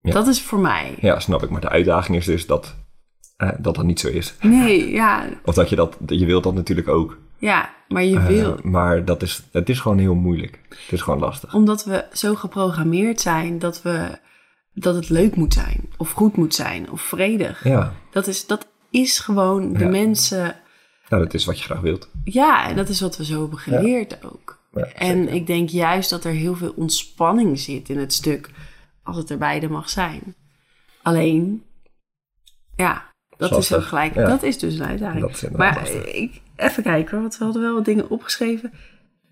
Ja. 0.00 0.12
Dat 0.12 0.26
is 0.26 0.42
voor 0.42 0.58
mij. 0.58 0.96
Ja, 1.00 1.20
snap 1.20 1.42
ik. 1.42 1.50
Maar 1.50 1.60
de 1.60 1.68
uitdaging 1.68 2.16
is 2.16 2.24
dus 2.24 2.46
dat 2.46 2.76
eh, 3.36 3.50
dat, 3.58 3.74
dat 3.74 3.84
niet 3.84 4.00
zo 4.00 4.08
is. 4.08 4.34
Nee, 4.40 4.90
ja, 4.90 5.28
Of 5.44 5.54
dat 5.54 5.68
je 5.68 5.76
dat, 5.76 5.96
je 6.06 6.26
wilt 6.26 6.44
dat 6.44 6.54
natuurlijk 6.54 6.88
ook. 6.88 7.18
Ja, 7.40 7.74
maar 7.88 8.04
je 8.04 8.16
Eh, 8.16 8.26
wil, 8.26 8.58
maar 8.62 9.04
dat 9.04 9.22
is, 9.22 9.42
het 9.52 9.68
is 9.68 9.80
gewoon 9.80 9.98
heel 9.98 10.14
moeilijk. 10.14 10.58
Het 10.68 10.92
is 10.92 11.00
gewoon 11.00 11.18
lastig. 11.20 11.54
omdat 11.54 11.84
we 11.84 12.06
zo 12.12 12.34
geprogrammeerd 12.34 13.20
zijn 13.20 13.58
dat, 13.58 13.82
we, 13.82 14.18
dat 14.74 14.94
het 14.94 15.08
leuk 15.08 15.36
moet 15.36 15.54
zijn, 15.54 15.88
of 15.96 16.10
goed 16.10 16.36
moet 16.36 16.54
zijn, 16.54 16.90
of 16.90 17.00
vredig. 17.02 17.64
Ja, 17.64 17.92
Dat, 18.10 18.26
is, 18.26 18.46
dat 18.46 18.66
is 18.90 19.18
gewoon 19.18 19.72
de 19.72 19.78
Ja. 19.84 19.88
mensen. 19.88 20.56
nou, 21.08 21.22
dat 21.24 21.34
is 21.34 21.44
wat 21.44 21.58
je 21.58 21.64
graag 21.64 21.80
wilt. 21.80 22.10
Ja, 22.24 22.68
en 22.68 22.76
dat 22.76 22.88
is 22.88 23.00
wat 23.00 23.16
we 23.16 23.24
zo 23.24 23.40
hebben 23.40 23.58
geleerd 23.58 24.24
ook. 24.24 24.58
Ja, 24.72 24.82
en 24.84 25.28
ik 25.28 25.46
denk 25.46 25.68
juist 25.68 26.10
dat 26.10 26.24
er 26.24 26.32
heel 26.32 26.54
veel 26.54 26.72
ontspanning 26.76 27.58
zit 27.58 27.88
in 27.88 27.98
het 27.98 28.12
stuk, 28.12 28.50
als 29.02 29.16
het 29.16 29.30
er 29.30 29.38
beide 29.38 29.68
mag 29.68 29.90
zijn. 29.90 30.34
Alleen, 31.02 31.62
ja, 32.76 33.12
dat 33.36 33.56
is 33.58 33.74
ook 33.74 33.82
gelijk. 33.84 34.14
Dat 34.14 34.42
is 34.42 34.58
dus 34.58 34.74
een 34.78 34.86
uitdaging. 34.86 35.56
Maar 35.56 35.74
lastig. 35.74 36.04
ik, 36.04 36.40
even 36.60 36.82
kijken 36.82 37.10
hoor, 37.12 37.20
want 37.20 37.36
we 37.38 37.44
hadden 37.44 37.62
wel 37.62 37.74
wat 37.74 37.84
dingen 37.84 38.10
opgeschreven. 38.10 38.72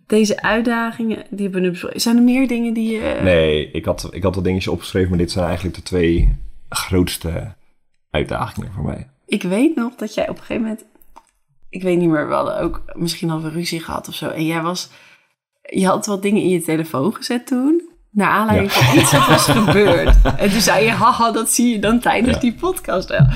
Deze 0.07 0.43
uitdagingen, 0.43 1.25
die 1.31 1.49
hebben 1.49 1.63
we 1.73 1.89
nu. 1.89 1.99
Zijn 2.01 2.17
er 2.17 2.23
meer 2.23 2.49
dingen 2.49 2.75
die 2.75 2.93
je... 2.93 3.21
Nee, 3.23 3.71
ik 3.71 3.85
had, 3.85 4.09
ik 4.11 4.23
had 4.23 4.35
wat 4.35 4.45
dingetjes 4.45 4.73
opgeschreven, 4.73 5.09
maar 5.09 5.19
dit 5.19 5.31
zijn 5.31 5.45
eigenlijk 5.47 5.77
de 5.77 5.83
twee 5.83 6.37
grootste 6.69 7.55
uitdagingen 8.11 8.73
voor 8.73 8.85
mij. 8.85 9.07
Ik 9.27 9.43
weet 9.43 9.77
nog 9.77 9.95
dat 9.95 10.15
jij 10.15 10.29
op 10.29 10.37
een 10.37 10.43
gegeven 10.43 10.63
moment... 10.63 10.85
Ik 11.71 11.83
weet 11.83 11.99
niet 11.99 12.09
meer, 12.09 12.29
we 12.29 12.35
hadden 12.35 12.61
ook 12.61 12.83
misschien 12.93 13.31
al 13.31 13.45
een 13.45 13.51
ruzie 13.53 13.81
gehad 13.81 14.09
of 14.09 14.15
zo. 14.15 14.29
En 14.29 14.47
jij 14.47 14.63
was... 14.63 14.89
Je 15.63 15.87
had 15.87 16.07
wat 16.07 16.23
dingen 16.23 16.43
in 16.43 16.49
je 16.49 16.63
telefoon 16.63 17.15
gezet 17.15 17.47
toen. 17.47 17.89
Naar 18.11 18.29
aanleiding 18.31 18.73
Ja. 18.73 18.81
van 18.81 18.99
iets 18.99 19.13
wat 19.13 19.27
was 19.27 19.45
gebeurd. 19.47 20.17
En 20.39 20.51
toen 20.51 20.61
zei 20.61 20.85
je, 20.85 20.91
haha, 20.91 21.31
dat 21.33 21.51
zie 21.51 21.73
je 21.73 21.79
dan 21.79 22.01
tijdens 22.01 22.35
Ja. 22.35 22.41
die 22.41 22.55
podcast 22.55 23.09
wel. 23.09 23.27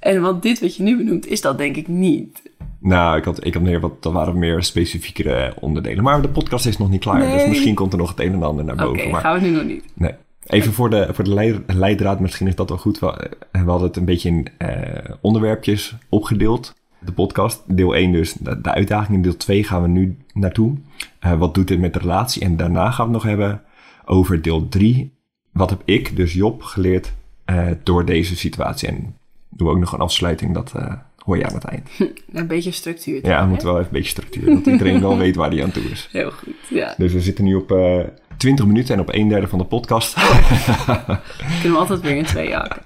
En 0.00 0.20
want 0.22 0.42
dit 0.42 0.60
wat 0.60 0.76
je 0.76 0.82
nu 0.82 0.96
benoemt, 0.96 1.26
is 1.26 1.40
dat 1.40 1.58
denk 1.58 1.76
ik 1.76 1.88
niet. 1.88 2.42
Nou, 2.80 3.18
ik 3.18 3.24
had, 3.24 3.44
ik 3.46 3.54
had 3.54 3.62
meer 3.62 3.80
wat, 3.80 4.02
dat 4.02 4.12
waren 4.12 4.38
meer 4.38 4.62
specifiekere 4.62 5.54
onderdelen. 5.60 6.04
Maar 6.04 6.22
de 6.22 6.28
podcast 6.28 6.66
is 6.66 6.76
nog 6.78 6.90
niet 6.90 7.00
klaar, 7.00 7.32
dus 7.32 7.46
misschien 7.48 7.74
komt 7.74 7.92
er 7.92 7.98
nog 7.98 8.08
het 8.08 8.20
een 8.20 8.32
en 8.32 8.42
ander 8.42 8.64
naar 8.64 8.74
Oké, 8.74 8.84
boven. 8.84 9.10
maar 9.10 9.20
gaan 9.20 9.40
we 9.40 9.46
nu 9.46 9.54
nog 9.54 9.64
niet. 9.64 9.84
nee. 9.94 10.14
Even 10.46 10.72
voor 10.72 10.90
de, 10.90 11.08
voor 11.12 11.24
de 11.24 11.34
lei- 11.34 11.62
leidraad, 11.66 12.20
misschien 12.20 12.46
is 12.46 12.54
dat 12.54 12.68
wel 12.68 12.78
goed. 12.78 12.98
We, 12.98 13.30
we 13.52 13.58
hadden 13.58 13.86
het 13.88 13.96
een 13.96 14.04
beetje 14.04 14.28
in 14.28 14.46
eh, 14.58 15.14
onderwerpjes 15.20 15.94
opgedeeld, 16.08 16.74
de 16.98 17.12
podcast. 17.12 17.62
Deel 17.66 17.94
1 17.94 18.12
dus, 18.12 18.32
de, 18.32 18.60
de 18.60 18.72
uitdaging. 18.72 19.16
In 19.16 19.22
deel 19.22 19.36
2 19.36 19.64
gaan 19.64 19.82
we 19.82 19.88
nu 19.88 20.16
naartoe. 20.34 20.74
Eh, 21.18 21.32
wat 21.38 21.54
doet 21.54 21.68
dit 21.68 21.80
met 21.80 21.92
de 21.92 21.98
relatie? 21.98 22.42
En 22.42 22.56
daarna 22.56 22.90
gaan 22.90 23.06
we 23.06 23.12
het 23.14 23.22
nog 23.22 23.30
hebben 23.30 23.62
over 24.04 24.42
deel 24.42 24.68
3. 24.68 25.12
Wat 25.52 25.70
heb 25.70 25.82
ik, 25.84 26.16
dus 26.16 26.32
Job, 26.32 26.62
geleerd 26.62 27.12
eh, 27.44 27.66
door 27.82 28.04
deze 28.04 28.36
situatie? 28.36 28.88
En 28.88 29.16
doen 29.48 29.66
we 29.68 29.72
ook 29.74 29.80
nog 29.80 29.92
een 29.92 30.00
afsluiting, 30.00 30.54
dat 30.54 30.72
eh, 30.76 30.92
hoor 31.24 31.36
je 31.38 31.46
aan 31.46 31.54
het 31.54 31.64
eind. 31.64 31.88
Een 32.32 32.46
beetje 32.46 32.70
structuur. 32.70 33.26
Ja, 33.26 33.42
we 33.42 33.48
moeten 33.48 33.66
wel 33.66 33.76
even 33.76 33.86
een 33.86 33.92
beetje 33.96 34.10
structuur, 34.10 34.44
dat 34.54 34.66
iedereen 34.66 35.00
wel 35.00 35.18
weet 35.18 35.36
waar 35.36 35.50
hij 35.50 35.62
aan 35.62 35.70
toe 35.70 35.82
is. 35.82 36.08
Heel 36.12 36.30
goed, 36.30 36.54
ja. 36.68 36.94
Dus 36.96 37.12
we 37.12 37.20
zitten 37.20 37.44
nu 37.44 37.54
op 37.54 37.72
eh 37.72 37.98
20 38.36 38.66
minuten 38.66 38.94
en 38.94 39.00
op 39.00 39.08
een 39.14 39.28
derde 39.28 39.48
van 39.48 39.58
de 39.58 39.64
podcast. 39.64 40.14
Kunnen 41.60 41.72
we 41.72 41.76
altijd 41.76 42.00
weer 42.00 42.16
in 42.16 42.24
twee 42.24 42.54
hakken. 42.54 42.82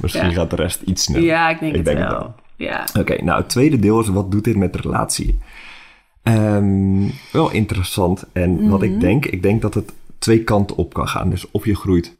Misschien 0.00 0.26
Ja. 0.26 0.32
gaat 0.32 0.50
de 0.50 0.56
rest 0.56 0.82
iets 0.82 1.02
sneller. 1.02 1.24
Ja, 1.24 1.50
ik 1.50 1.58
denk 1.60 1.70
Ik 1.70 1.76
het 1.76 1.86
denk 1.86 1.98
het 1.98 2.08
wel. 2.10 2.34
Ja. 2.56 2.84
Oké, 2.98 3.22
nou 3.24 3.40
het 3.40 3.48
tweede 3.48 3.78
deel 3.78 4.00
is 4.00 4.08
wat 4.08 4.30
doet 4.30 4.44
dit 4.44 4.56
met 4.56 4.72
de 4.72 4.78
relatie? 4.80 5.38
Ehm, 6.22 7.08
wel 7.32 7.50
interessant. 7.50 8.24
En 8.32 8.68
wat 8.68 8.80
Mhm. 8.80 8.92
ik 8.92 9.00
denk, 9.00 9.26
ik 9.26 9.42
denk 9.42 9.62
dat 9.62 9.74
het 9.74 9.92
twee 10.18 10.44
kanten 10.44 10.76
op 10.76 10.92
kan 10.94 11.08
gaan. 11.08 11.30
Dus 11.30 11.50
of 11.50 11.64
je 11.64 11.74
groeit 11.76 12.16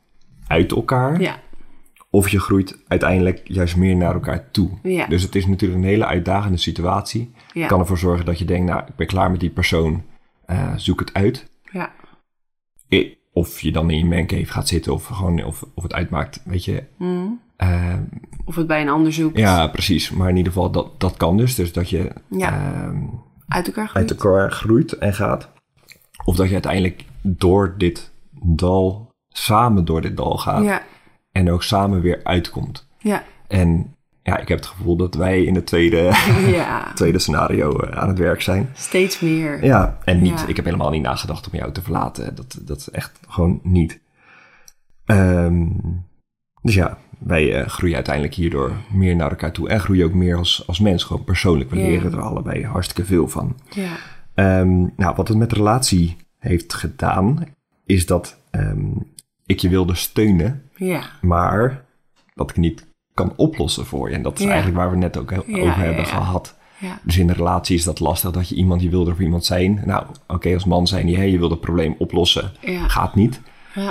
uit 0.47 0.73
elkaar, 0.73 1.21
Ja. 1.21 1.37
Of 2.11 2.29
je 2.29 2.41
groeit 2.41 2.79
uiteindelijk 2.89 3.41
juist 3.45 3.77
meer 3.77 3.97
naar 3.97 4.15
elkaar 4.15 4.51
toe. 4.51 4.71
Ja. 4.83 5.07
Dus 5.07 5.23
het 5.23 5.35
is 5.35 5.47
natuurlijk 5.47 5.81
een 5.83 5.89
hele 5.89 6.07
uitdagende 6.07 6.59
situatie. 6.59 7.33
Ja. 7.53 7.67
Kan 7.67 7.81
ervoor 7.81 7.99
zorgen 7.99 8.25
dat 8.25 8.39
je 8.39 8.45
denkt, 8.45 8.67
nou 8.71 8.83
ik 8.87 8.95
ben 8.97 9.07
klaar 9.07 9.31
met 9.31 9.41
die 9.41 9.51
persoon, 9.51 10.03
eh, 10.47 10.73
zoek 10.77 11.01
het 11.01 11.15
uit. 11.15 11.51
Ja. 11.73 11.93
I- 12.93 13.19
Of 13.33 13.61
je 13.61 13.73
dan 13.73 13.91
in 13.91 13.99
je 13.99 14.05
mancave 14.05 14.45
gaat 14.47 14.69
zitten 14.69 14.93
of 14.93 15.07
gewoon 15.07 15.45
of, 15.45 15.65
of 15.75 15.83
het 15.83 15.93
uitmaakt, 15.95 16.43
weet 16.45 16.65
je. 16.65 16.85
Mhm. 16.99 17.27
Ehm, 17.57 18.03
Of 18.45 18.55
het 18.57 18.67
bij 18.67 18.81
een 18.81 18.89
ander 18.89 19.13
zoekt. 19.13 19.39
ja, 19.39 19.67
precies. 19.67 20.11
Maar 20.11 20.29
in 20.29 20.37
ieder 20.37 20.53
geval, 20.53 20.71
dat, 20.71 21.01
dat 21.01 21.17
kan 21.17 21.37
dus. 21.37 21.55
Dus 21.55 21.73
dat 21.73 21.91
je 21.91 22.13
Ja. 22.31 22.53
ehm, 22.53 22.97
Uit 23.49 23.67
elkaar 23.67 23.89
groeit. 23.89 24.11
uit 24.11 24.21
elkaar 24.23 24.53
groeit 24.53 24.93
en 24.93 25.15
gaat. 25.15 25.51
Of 26.25 26.37
dat 26.37 26.47
je 26.47 26.53
uiteindelijk 26.53 27.05
door 27.23 27.75
dit 27.79 28.11
dal, 28.43 29.11
samen 29.29 29.85
door 29.85 30.01
dit 30.01 30.17
dal 30.17 30.37
gaat. 30.39 30.65
Ja. 30.65 30.83
En 31.33 31.51
ook 31.51 31.63
samen 31.63 32.01
weer 32.01 32.21
uitkomt. 32.25 32.89
Ja. 32.99 33.23
En 33.49 33.95
ja, 34.23 34.39
ik 34.39 34.49
heb 34.49 34.59
het 34.59 34.67
gevoel 34.67 34.97
dat 34.97 35.15
wij 35.15 35.43
in 35.45 35.55
het 35.55 35.67
tweede, 35.67 36.13
Ja. 36.57 36.93
tweede 36.95 37.19
scenario 37.19 37.79
eh, 37.81 37.99
aan 37.99 38.09
het 38.09 38.19
werk 38.19 38.43
zijn. 38.43 38.71
Steeds 38.75 39.21
meer. 39.21 39.65
Ja, 39.65 39.99
en 40.05 40.21
niet, 40.23 40.41
Ja. 40.41 40.47
ik 40.47 40.57
heb 40.57 40.65
helemaal 40.65 40.91
niet 40.91 41.03
nagedacht 41.03 41.51
om 41.51 41.59
jou 41.59 41.73
te 41.73 41.83
verlaten. 41.83 42.35
Dat, 42.35 42.59
dat 42.63 42.77
is 42.79 42.91
echt 42.91 43.21
gewoon 43.29 43.61
niet. 43.63 44.01
Ehm, 45.05 45.67
dus 46.63 46.75
ja, 46.75 46.99
wij 47.19 47.55
eh, 47.61 47.69
groeien 47.69 47.95
uiteindelijk 47.95 48.35
hierdoor 48.35 48.73
meer 48.93 49.17
naar 49.17 49.31
elkaar 49.31 49.53
toe. 49.53 49.69
En 49.69 49.81
groeien 49.81 50.07
ook 50.07 50.15
meer 50.15 50.37
als, 50.37 50.63
als 50.67 50.81
mens, 50.81 51.05
gewoon 51.05 51.25
persoonlijk. 51.25 51.71
We 51.71 51.77
leren 51.77 52.13
er 52.13 52.21
allebei 52.21 52.65
hartstikke 52.65 53.05
veel 53.05 53.29
van. 53.29 53.57
Ja. 53.71 53.97
Ehm, 54.35 54.81
nou, 54.97 55.15
wat 55.17 55.29
het 55.29 55.37
met 55.37 55.53
relatie 55.53 56.17
heeft 56.39 56.75
gedaan, 56.75 57.45
is 57.87 58.07
dat 58.07 58.39
ehm, 58.51 58.91
ik 59.51 59.59
je 59.59 59.69
wilde 59.69 59.95
steunen, 59.95 60.63
Ja. 60.77 61.03
maar 61.21 61.85
dat 62.35 62.51
ik 62.51 62.57
niet 62.57 62.87
kan 63.15 63.33
oplossen 63.37 63.87
voor 63.87 64.09
je. 64.09 64.15
En 64.15 64.23
dat 64.23 64.39
is 64.39 64.45
Ja. 64.45 64.49
eigenlijk 64.51 64.79
waar 64.79 64.91
we 64.91 64.97
net 64.97 65.17
ook 65.19 65.31
heel- 65.31 65.45
over 65.61 65.77
hebben 65.79 66.07
gehad. 66.07 66.59
Ja. 66.79 66.99
Dus 67.03 67.19
in 67.19 67.29
een 67.29 67.35
relatie 67.35 67.77
is 67.77 67.85
dat 67.85 68.01
lastig 68.01 68.31
dat 68.31 68.49
je 68.49 68.55
iemand, 68.55 68.83
je 68.83 68.89
wil 68.89 69.07
er 69.09 69.15
voor 69.15 69.25
iemand 69.25 69.45
zijn. 69.45 69.83
Nou, 69.85 70.05
oké, 70.27 70.55
als 70.55 70.65
man 70.65 70.87
zijn 70.87 71.07
die, 71.07 71.17
hey, 71.17 71.31
je 71.31 71.39
wil 71.39 71.51
het 71.51 71.61
probleem 71.61 71.95
oplossen. 71.99 72.53
Gaat 72.87 73.15
niet. 73.15 73.41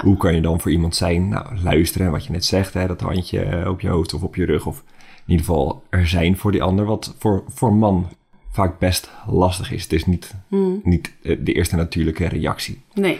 Hoe 0.01 0.17
kan 0.17 0.35
je 0.35 0.41
dan 0.41 0.59
voor 0.61 0.71
iemand 0.71 0.95
zijn? 0.95 1.27
Nou, 1.29 1.45
luisteren, 1.63 2.11
wat 2.11 2.25
je 2.25 2.31
net 2.31 2.45
zegt, 2.45 2.73
hè, 2.73 2.87
dat 2.87 3.01
handje 3.01 3.39
eh, 3.41 3.69
op 3.69 3.81
je 3.81 3.87
hoofd 3.89 4.13
of 4.13 4.23
op 4.23 4.35
je 4.35 4.45
rug. 4.45 4.65
Of 4.65 4.83
in 5.25 5.31
ieder 5.31 5.45
geval 5.45 5.83
er 5.89 6.07
zijn 6.07 6.37
voor 6.37 6.51
die 6.51 6.63
ander, 6.63 6.85
wat 6.85 7.15
voor, 7.19 7.43
voor 7.47 7.73
man 7.73 8.07
vaak 8.51 8.79
best 8.79 9.11
lastig 9.27 9.71
is. 9.71 9.83
Het 9.83 9.93
is 9.93 10.05
niet, 10.05 10.35
Hmm. 10.47 10.79
niet 10.83 11.13
eh, 11.23 11.37
de 11.39 11.53
eerste 11.53 11.75
natuurlijke 11.75 12.27
reactie. 12.27 12.81
Nee. 12.93 13.19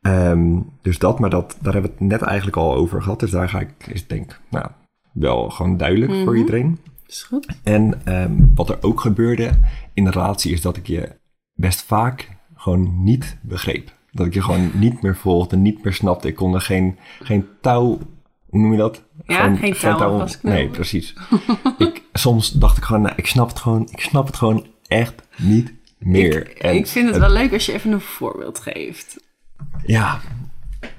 Ehm, 0.00 0.60
dus 0.82 0.98
dat, 0.98 1.18
maar 1.18 1.30
dat, 1.30 1.56
daar 1.60 1.72
hebben 1.72 1.90
we 1.90 1.96
het 1.98 2.08
net 2.10 2.22
eigenlijk 2.22 2.56
al 2.56 2.74
over 2.74 3.02
gehad. 3.02 3.20
Dus 3.20 3.30
daar 3.30 3.48
ga 3.48 3.60
ik, 3.60 3.86
is 3.86 4.06
denk 4.06 4.30
ik, 4.30 4.40
nou, 4.48 4.66
wel 5.12 5.50
gewoon 5.50 5.76
duidelijk 5.76 6.12
voor 6.24 6.36
iedereen. 6.36 6.78
Is 7.06 7.22
goed. 7.22 7.46
En 7.62 8.00
ehm, 8.04 8.32
wat 8.54 8.70
er 8.70 8.78
ook 8.80 9.00
gebeurde 9.00 9.50
in 9.94 10.04
de 10.04 10.10
relatie 10.10 10.52
is 10.52 10.60
dat 10.60 10.76
ik 10.76 10.86
je 10.86 11.08
best 11.54 11.82
vaak 11.82 12.28
gewoon 12.54 13.04
niet 13.04 13.38
begreep. 13.42 13.92
Dat 14.12 14.26
ik 14.26 14.34
je 14.34 14.42
gewoon 14.42 14.70
niet 14.84 15.02
meer 15.02 15.16
volgde, 15.16 15.56
niet 15.56 15.84
meer 15.84 15.92
snapte. 15.92 16.28
Ik 16.28 16.34
kon 16.34 16.54
er 16.54 16.60
geen, 16.60 16.98
geen 17.22 17.46
touw, 17.60 17.98
hoe 18.46 18.60
noem 18.60 18.72
je 18.72 18.78
dat? 18.78 19.02
Ja, 19.26 19.54
geen 19.54 19.74
touw 19.74 20.18
vastknopen. 20.18 20.58
Nee, 20.58 20.68
precies. 20.68 21.16
ik, 21.78 22.02
soms 22.12 22.52
dacht 22.52 22.76
ik 22.76 22.82
gewoon, 22.82 23.02
nou, 23.02 23.14
ik 23.16 23.26
snap 23.26 23.48
het 23.48 23.58
gewoon, 23.58 23.88
ik 23.90 24.00
snap 24.00 24.26
het 24.26 24.36
gewoon 24.36 24.66
echt 24.86 25.22
niet 25.36 25.74
meer. 25.98 26.50
Ik, 26.50 26.58
En 26.58 26.74
ik 26.74 26.86
vind 26.86 27.08
het 27.08 27.18
wel 27.18 27.30
leuk 27.30 27.52
als 27.52 27.66
je 27.66 27.72
even 27.72 27.92
een 27.92 28.00
voorbeeld 28.00 28.58
geeft. 28.58 29.28
Ja. 29.86 30.20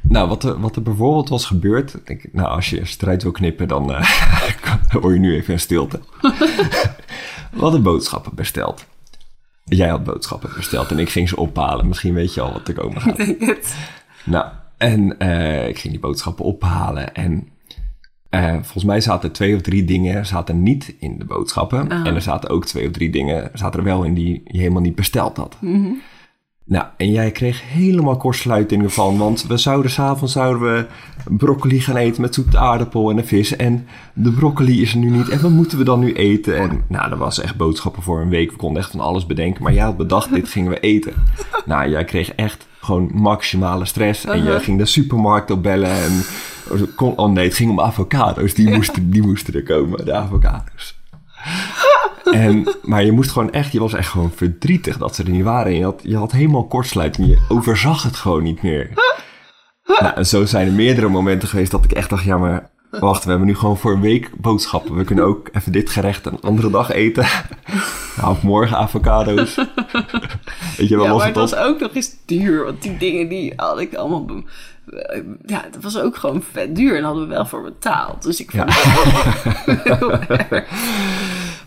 Nou, 0.01 0.27
wat 0.27 0.43
er, 0.43 0.59
wat 0.59 0.75
er 0.75 0.81
bijvoorbeeld 0.81 1.29
was 1.29 1.45
gebeurd. 1.45 1.95
Ik, 2.05 2.29
nou, 2.33 2.47
als 2.47 2.69
je 2.69 2.85
strijd 2.85 3.23
wil 3.23 3.31
knippen, 3.31 3.67
dan 3.67 3.93
eh, 3.93 4.09
hoor 5.01 5.13
je 5.13 5.19
nu 5.19 5.35
even 5.35 5.53
een 5.53 5.59
stilte. 5.59 5.99
We 7.51 7.59
hadden 7.59 7.83
boodschappen 7.83 8.35
besteld. 8.35 8.85
Jij 9.63 9.89
had 9.89 10.03
boodschappen 10.03 10.49
besteld 10.55 10.91
en 10.91 10.99
ik 10.99 11.09
ging 11.09 11.29
ze 11.29 11.37
ophalen. 11.37 11.87
Misschien 11.87 12.13
weet 12.13 12.33
je 12.33 12.41
al 12.41 12.53
wat 12.53 12.67
er 12.67 12.73
komen 12.73 13.01
gaat. 13.01 13.19
Ik 13.19 13.39
denk 13.39 13.55
het. 13.55 13.75
Nou, 14.25 14.45
en 14.77 15.19
eh, 15.19 15.67
ik 15.67 15.79
ging 15.79 15.93
die 15.93 16.01
boodschappen 16.01 16.45
ophalen. 16.45 17.15
En 17.15 17.47
eh, 18.29 18.53
volgens 18.53 18.83
mij 18.83 19.01
zaten 19.01 19.31
twee 19.31 19.55
of 19.55 19.61
drie 19.61 19.85
dingen 19.85 20.25
zaten 20.25 20.63
niet 20.63 20.95
in 20.99 21.17
de 21.17 21.25
boodschappen. 21.25 21.89
En 21.89 22.15
er 22.15 22.21
zaten 22.21 22.49
ook 22.49 22.65
twee 22.65 22.87
of 22.87 22.91
drie 22.91 23.09
dingen 23.09 23.51
zaten 23.53 23.79
er 23.79 23.85
wel 23.85 24.03
in 24.03 24.13
die 24.13 24.41
je 24.45 24.57
helemaal 24.57 24.81
niet 24.81 24.95
besteld 24.95 25.37
had. 25.37 25.57
Nou, 26.71 26.85
en 26.97 27.11
jij 27.11 27.31
kreeg 27.31 27.61
helemaal 27.65 28.17
kortsluitingen 28.17 28.91
van, 28.91 29.17
want 29.17 29.45
we 29.47 29.57
zouden 29.57 29.91
s'avonds 29.91 30.33
zouden 30.33 30.75
we 30.75 30.85
broccoli 31.37 31.79
gaan 31.79 31.95
eten 31.95 32.21
met 32.21 32.33
zoete 32.33 32.57
aardappel 32.57 33.09
en 33.09 33.17
een 33.17 33.27
vis. 33.27 33.55
En 33.55 33.87
de 34.13 34.31
broccoli 34.31 34.81
is 34.81 34.91
er 34.91 34.97
nu 34.97 35.09
niet. 35.09 35.29
En 35.29 35.41
wat 35.41 35.51
moeten 35.51 35.77
we 35.77 35.83
dan 35.83 35.99
nu 35.99 36.13
eten? 36.13 36.57
En 36.57 36.83
nou, 36.87 37.09
dat 37.09 37.17
was 37.17 37.39
echt 37.39 37.57
boodschappen 37.57 38.03
voor 38.03 38.21
een 38.21 38.29
week. 38.29 38.51
We 38.51 38.57
konden 38.57 38.81
echt 38.81 38.91
van 38.91 38.99
alles 38.99 39.25
bedenken. 39.25 39.63
Maar 39.63 39.73
jij 39.73 39.83
had 39.83 39.97
bedacht, 39.97 40.33
dit 40.33 40.49
gingen 40.49 40.71
we 40.71 40.79
eten. 40.79 41.13
Nou, 41.65 41.89
jij 41.89 42.05
kreeg 42.05 42.31
echt 42.31 42.67
gewoon 42.81 43.09
maximale 43.13 43.85
stress. 43.85 44.25
En 44.25 44.37
je 44.37 44.43
Uh-huh. 44.43 44.61
ging 44.63 44.77
de 44.77 44.85
supermarkt 44.85 45.51
opbellen 45.51 45.89
en... 45.89 46.21
Kon, 46.95 47.17
oh 47.17 47.31
nee, 47.31 47.45
het 47.45 47.55
ging 47.55 47.69
om 47.69 47.81
avocado's. 47.81 48.53
Die, 48.53 48.69
moesten, 48.69 49.09
die 49.09 49.21
moesten 49.21 49.53
er 49.53 49.63
komen, 49.63 50.05
de 50.05 50.13
avocado's. 50.13 50.99
En, 52.31 52.75
maar 52.81 53.03
je 53.03 53.11
moest 53.11 53.31
gewoon 53.31 53.51
echt, 53.51 53.71
je 53.71 53.79
was 53.79 53.93
echt 53.93 54.09
gewoon 54.09 54.31
verdrietig 54.35 54.97
dat 54.97 55.15
ze 55.15 55.23
er 55.23 55.29
niet 55.29 55.43
waren. 55.43 55.71
En 55.71 55.77
je 55.77 55.83
had, 55.83 55.99
je 56.03 56.17
had 56.17 56.31
helemaal 56.31 56.67
kortsluiting. 56.67 57.27
Je 57.27 57.45
overzag 57.49 58.03
het 58.03 58.15
gewoon 58.15 58.43
niet 58.43 58.61
meer. 58.61 58.89
Nou, 59.99 60.13
en 60.15 60.25
zo 60.25 60.45
zijn 60.45 60.67
er 60.67 60.73
meerdere 60.73 61.07
momenten 61.09 61.47
geweest 61.47 61.71
dat 61.71 61.83
ik 61.83 61.91
echt 61.91 62.09
dacht, 62.09 62.23
ja 62.23 62.37
maar 62.37 62.69
wacht, 62.91 63.23
we 63.23 63.29
hebben 63.29 63.47
nu 63.47 63.55
gewoon 63.55 63.77
voor 63.77 63.93
een 63.93 64.01
week 64.01 64.29
boodschappen. 64.37 64.95
We 64.95 65.03
kunnen 65.03 65.25
ook 65.25 65.49
even 65.51 65.71
dit 65.71 65.89
gerecht 65.89 66.25
een 66.25 66.41
andere 66.41 66.69
dag 66.69 66.91
eten. 66.91 67.25
Nou, 68.17 68.31
of 68.31 68.41
morgen 68.43 68.77
avocado's. 68.77 69.55
Weet 70.77 70.87
je 70.87 70.95
wel, 70.95 71.03
Ja, 71.05 71.09
was 71.11 71.17
maar 71.17 71.27
het 71.27 71.35
was 71.35 71.55
ook 71.55 71.79
nog 71.79 71.93
eens 71.93 72.15
duur. 72.25 72.63
Want 72.65 72.81
die 72.81 72.97
dingen 72.97 73.27
die 73.29 73.53
had 73.55 73.79
ik 73.79 73.93
allemaal... 73.93 74.25
Ja, 75.45 75.63
dat 75.71 75.83
was 75.83 75.99
ook 75.99 76.15
gewoon 76.15 76.43
vet 76.51 76.75
duur. 76.75 76.97
En 76.97 77.03
hadden 77.03 77.23
we 77.23 77.29
wel 77.33 77.45
voor 77.45 77.63
betaald. 77.63 78.23
Dus 78.23 78.39
ik 78.41 78.51
vond 78.51 78.73
Ja. 78.73 78.75
het 79.65 79.99
heel 79.99 80.11
erg. 80.11 80.65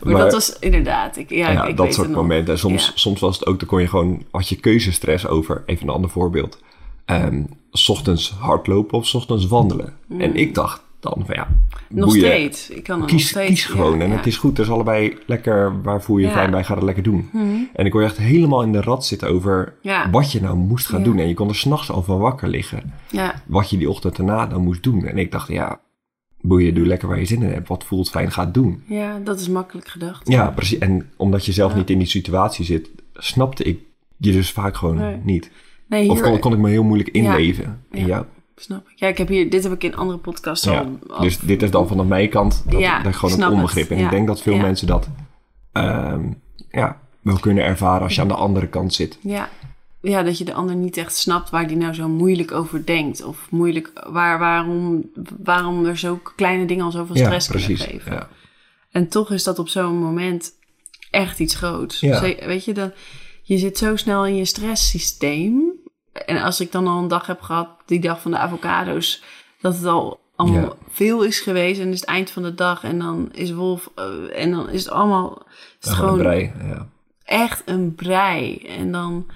Maar, 0.05 0.13
Maar- 0.13 0.23
dat 0.23 0.33
was 0.33 0.59
inderdaad... 0.59 1.17
Ik, 1.17 1.31
ja, 1.31 1.51
Ja, 1.51 1.65
ik, 1.67 1.77
dat 1.77 1.87
weet 1.87 1.95
soort 1.95 2.11
momenten. 2.11 2.53
En 2.53 2.59
soms, 2.59 2.87
Ja. 2.87 2.93
soms 2.95 3.21
was 3.21 3.39
het 3.39 3.47
ook, 3.47 3.59
dan 3.59 3.69
kon 3.69 3.81
je 3.81 3.89
gewoon, 3.89 4.23
had 4.31 4.49
je 4.49 4.57
keuzestress 4.57 5.27
over, 5.27 5.63
even 5.67 5.89
een 5.89 5.95
ander 5.95 6.11
voorbeeld. 6.11 6.59
Ehm, 7.05 7.43
s 7.73 7.89
ochtends 7.89 8.31
hardlopen 8.39 8.99
of 8.99 9.07
s 9.07 9.15
ochtends 9.15 9.47
wandelen. 9.47 9.93
En 10.19 10.35
ik 10.37 10.55
dacht 10.55 10.83
dan 11.01 11.23
van 11.27 11.35
ja. 11.35 11.49
Nog 11.89 12.05
boeien. 12.09 12.25
steeds. 12.27 12.71
Ik 12.71 12.83
kan 12.83 12.99
nog 12.99 13.09
steeds. 13.21 13.49
kies 13.49 13.65
gewoon. 13.65 13.99
ja, 13.99 14.05
en 14.05 14.11
het 14.11 14.27
is 14.27 14.37
goed. 14.37 14.57
Het 14.57 14.67
is 14.67 14.73
allebei 14.73 15.17
lekker. 15.27 15.83
Waar 15.83 16.03
voel 16.03 16.17
je 16.19 16.27
je 16.27 16.33
fijn 16.33 16.51
bij? 16.51 16.65
Ga 16.65 16.75
het 16.75 16.83
lekker 16.83 17.03
doen. 17.03 17.29
En 17.75 17.85
ik 17.85 17.91
kon 17.91 18.01
je 18.01 18.07
echt 18.07 18.17
helemaal 18.17 18.63
in 18.63 18.73
de 18.73 18.81
rat 18.81 19.07
zitten 19.07 19.29
over 19.29 19.75
wat 20.11 20.33
je 20.33 20.41
nou 20.41 20.57
moest 20.57 20.87
gaan 20.87 21.03
doen. 21.03 21.19
En 21.19 21.29
je 21.29 21.35
kon 21.35 21.49
er 21.49 21.55
s'nachts 21.55 21.91
al 21.91 22.03
van 22.03 22.19
wakker 22.19 22.49
liggen. 22.49 22.93
Ja, 23.11 23.35
Wat 23.47 23.71
je 23.71 23.79
die 23.79 23.91
ochtend 23.91 24.17
daarna 24.17 24.47
dan 24.47 24.63
moest 24.63 24.83
doen. 24.83 25.05
En 25.07 25.19
ik 25.19 25.33
dacht, 25.33 25.49
ja, 25.49 25.81
boeien, 26.47 26.75
doe 26.75 26.87
lekker 26.87 27.09
waar 27.09 27.19
je 27.19 27.25
zin 27.25 27.43
in 27.43 27.53
hebt. 27.53 27.69
Wat 27.69 27.85
voelt 27.85 28.11
fijn, 28.11 28.31
ga 28.33 28.45
het 28.45 28.55
doen. 28.55 28.83
ja, 28.87 29.19
dat 29.25 29.41
is 29.41 29.49
makkelijk 29.49 29.89
gedacht. 29.89 30.29
Ja, 30.29 30.51
precies. 30.51 30.79
En 30.79 31.11
omdat 31.17 31.47
je 31.47 31.53
zelf 31.53 31.73
Ja. 31.73 31.79
niet 31.79 31.91
in 31.91 31.99
die 31.99 32.07
situatie 32.07 32.65
zit, 32.65 32.89
snapte 33.15 33.63
ik 33.65 33.79
je 34.17 34.33
dus 34.33 34.51
vaak 34.51 34.77
gewoon 34.77 34.97
Nee. 34.97 35.17
niet. 35.23 35.51
Nee, 35.89 36.11
Of 36.11 36.21
hier, 36.21 36.31
kon, 36.31 36.39
kon 36.39 36.53
ik 36.53 36.59
me 36.59 36.71
heel 36.71 36.83
moeilijk 36.85 37.09
inleven 37.09 37.83
in 37.91 38.01
Ja. 38.01 38.07
jou. 38.07 38.25
snap 38.57 38.89
ik. 38.89 38.93
Ja, 38.99 39.09
ik 39.09 39.19
heb 39.19 39.29
hier, 39.29 39.51
dit 39.51 39.63
heb 39.63 39.73
ik 39.73 39.85
in 39.85 39.97
andere 39.97 40.19
podcasts 40.19 40.69
al... 40.69 40.99
al- 41.09 41.21
Dus 41.23 41.39
dit 41.39 41.63
is 41.63 41.71
dan 41.71 41.89
vanaf 41.89 42.07
mijn 42.07 42.29
kant 42.29 42.65
dat, 42.71 42.81
Ja, 42.81 43.03
dat 43.03 43.15
gewoon 43.17 43.43
een 43.43 43.49
onbegrip. 43.53 43.91
En 43.91 43.99
ik 43.99 44.11
denk 44.11 44.27
dat 44.27 44.43
veel 44.43 44.57
mensen 44.57 44.87
dat 44.87 45.09
ehm, 45.73 46.21
ja, 46.71 46.99
wel 47.21 47.39
kunnen 47.39 47.65
ervaren 47.65 48.03
als 48.03 48.15
je 48.15 48.21
aan 48.21 48.29
de 48.29 48.35
andere 48.35 48.67
kant 48.67 48.95
zit. 48.95 49.19
Ja. 49.21 49.49
Ja, 50.05 50.23
dat 50.23 50.39
je 50.39 50.45
de 50.45 50.55
ander 50.55 50.75
niet 50.77 50.97
echt 50.97 51.17
snapt 51.17 51.51
waar 51.51 51.67
die 51.69 51.77
nou 51.77 51.95
zo 51.95 52.09
moeilijk 52.09 52.53
over 52.53 52.87
denkt. 52.87 53.25
Of 53.25 53.47
moeilijk, 53.51 53.91
waar, 54.07 54.39
waarom, 54.39 55.11
waarom 55.43 55.85
er 55.87 55.99
zo 55.99 56.21
kleine 56.37 56.67
dingen 56.67 56.85
al 56.85 56.91
zoveel 56.91 57.17
Ja, 57.17 57.25
stress 57.25 57.49
precies. 57.49 57.85
kunnen 57.85 58.01
geven. 58.01 58.13
Ja. 58.13 58.29
En 58.91 59.09
toch 59.09 59.31
is 59.31 59.45
dat 59.45 59.59
op 59.59 59.69
zo'n 59.69 59.97
moment 59.99 60.53
echt 61.11 61.39
iets 61.39 61.55
groots. 61.55 62.01
Ja. 62.01 62.21
Weet 62.21 62.65
je, 62.65 62.73
dan, 62.73 62.93
je 63.43 63.59
zit 63.59 63.79
zo 63.79 63.97
snel 63.97 64.27
in 64.27 64.37
je 64.37 64.45
stresssysteem. 64.45 65.73
En 66.27 66.43
als 66.43 66.61
ik 66.61 66.73
dan 66.73 66.87
al 66.87 66.99
een 67.03 67.09
dag 67.09 67.27
heb 67.27 67.41
gehad, 67.41 67.69
die 67.87 68.01
dag 68.01 68.21
van 68.21 68.31
de 68.31 68.39
avocado's, 68.39 69.23
dat 69.61 69.77
het 69.77 69.85
al 69.85 70.21
allemaal 70.37 70.77
veel 70.89 71.23
is 71.23 71.41
geweest. 71.41 71.81
En 71.81 71.93
is 71.93 72.01
het 72.01 72.09
eind 72.09 72.31
van 72.31 72.43
de 72.43 72.55
dag 72.55 72.85
en 72.85 72.99
dan 72.99 73.29
is 73.33 73.53
Wolf, 73.53 73.91
eh, 73.95 74.43
en 74.43 74.51
dan 74.51 74.69
is 74.71 74.85
het 74.85 74.93
allemaal, 74.93 75.43
is 75.81 75.89
het 75.89 75.97
gewoon 75.97 76.13
een 76.13 76.19
brei. 76.19 76.53
Ja. 76.63 76.89
echt 77.25 77.63
een 77.65 77.95
brei. 77.95 78.57
En 78.57 78.93
dan, 78.93 79.27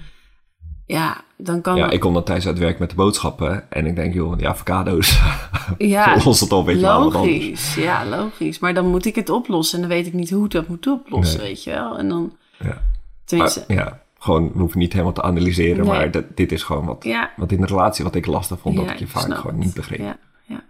ja, 0.89 1.21
dan 1.37 1.61
kan 1.61 1.75
ja, 1.75 1.89
ik 1.89 1.99
kom 1.99 2.13
dan 2.13 2.23
thuis 2.23 2.47
uit 2.47 2.57
werk 2.57 2.79
met 2.79 2.89
de 2.89 2.95
boodschappen. 2.95 3.71
En 3.71 3.85
ik 3.85 3.95
denk, 3.95 4.13
joh, 4.13 4.37
die 4.37 4.47
avocado's. 4.47 5.19
ja, 5.77 6.17
Los 6.23 6.39
het 6.39 6.51
op, 6.51 6.65
weet 6.65 6.75
je 6.75 6.81
wel, 6.81 7.03
wat 7.03 7.15
anders. 7.15 7.37
logisch. 7.37 7.75
Ja, 7.75 8.05
logisch. 8.05 8.59
Maar 8.59 8.73
dan 8.73 8.87
moet 8.87 9.05
ik 9.05 9.15
het 9.15 9.29
oplossen 9.29 9.75
en 9.81 9.87
dan 9.87 9.97
weet 9.97 10.07
ik 10.07 10.13
niet 10.13 10.29
hoe 10.29 10.45
ik 10.45 10.51
dat 10.51 10.67
moet 10.67 10.87
oplossen, 10.87 11.39
Nee. 11.39 11.47
weet 11.47 11.63
je 11.63 11.69
wel. 11.71 11.97
En 11.97 12.09
dan, 12.09 12.37
Ja. 12.59 12.81
tenminste, 13.25 13.63
Maar, 13.67 13.77
ja, 13.77 13.99
gewoon, 14.19 14.51
we 14.53 14.59
hoeven 14.59 14.79
niet 14.79 14.91
helemaal 14.93 15.13
te 15.13 15.21
analyseren. 15.21 15.85
Nee. 15.85 15.93
Maar 15.95 16.11
dat, 16.11 16.23
dit 16.35 16.51
is 16.51 16.63
gewoon 16.63 16.85
wat, 16.85 17.03
ja. 17.03 17.31
wat 17.35 17.51
in 17.51 17.61
de 17.61 17.67
relatie 17.67 18.03
wat 18.03 18.15
ik 18.15 18.25
lastig 18.25 18.59
vond. 18.59 18.75
dat 18.75 18.89
ik 18.89 18.99
je 18.99 19.07
vaak 19.07 19.23
snap 19.23 19.37
gewoon 19.37 19.59
niet 19.59 19.73
begreep. 19.73 19.99
Ja, 19.99 20.17
ja. 20.45 20.63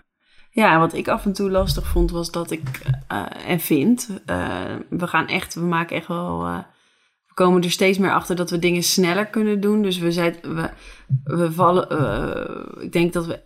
ja, 0.51 0.73
en 0.73 0.79
wat 0.79 0.93
ik 0.93 1.07
af 1.07 1.25
en 1.25 1.33
toe 1.33 1.49
lastig 1.49 1.87
vond 1.87 2.11
was 2.11 2.31
dat 2.31 2.51
ik 2.51 2.81
eh, 3.07 3.21
en 3.47 3.59
vind, 3.59 4.09
eh, 4.25 4.47
we 4.89 5.07
gaan 5.07 5.27
echt, 5.27 5.53
we 5.53 5.61
maken 5.65 5.95
echt 5.95 6.07
wel, 6.07 6.45
eh, 6.45 6.57
komen 7.39 7.63
er 7.63 7.71
steeds 7.71 7.97
meer 7.97 8.13
achter 8.13 8.35
dat 8.35 8.49
we 8.49 8.59
dingen 8.59 8.83
sneller 8.83 9.25
kunnen 9.25 9.59
doen. 9.59 9.81
Dus 9.81 9.97
we 9.97 10.11
zijn, 10.11 10.35
we, 10.41 10.69
we 11.23 11.51
vallen, 11.51 11.89
eh, 11.89 12.83
ik 12.83 12.91
denk 12.91 13.13
dat 13.13 13.25
we 13.25 13.39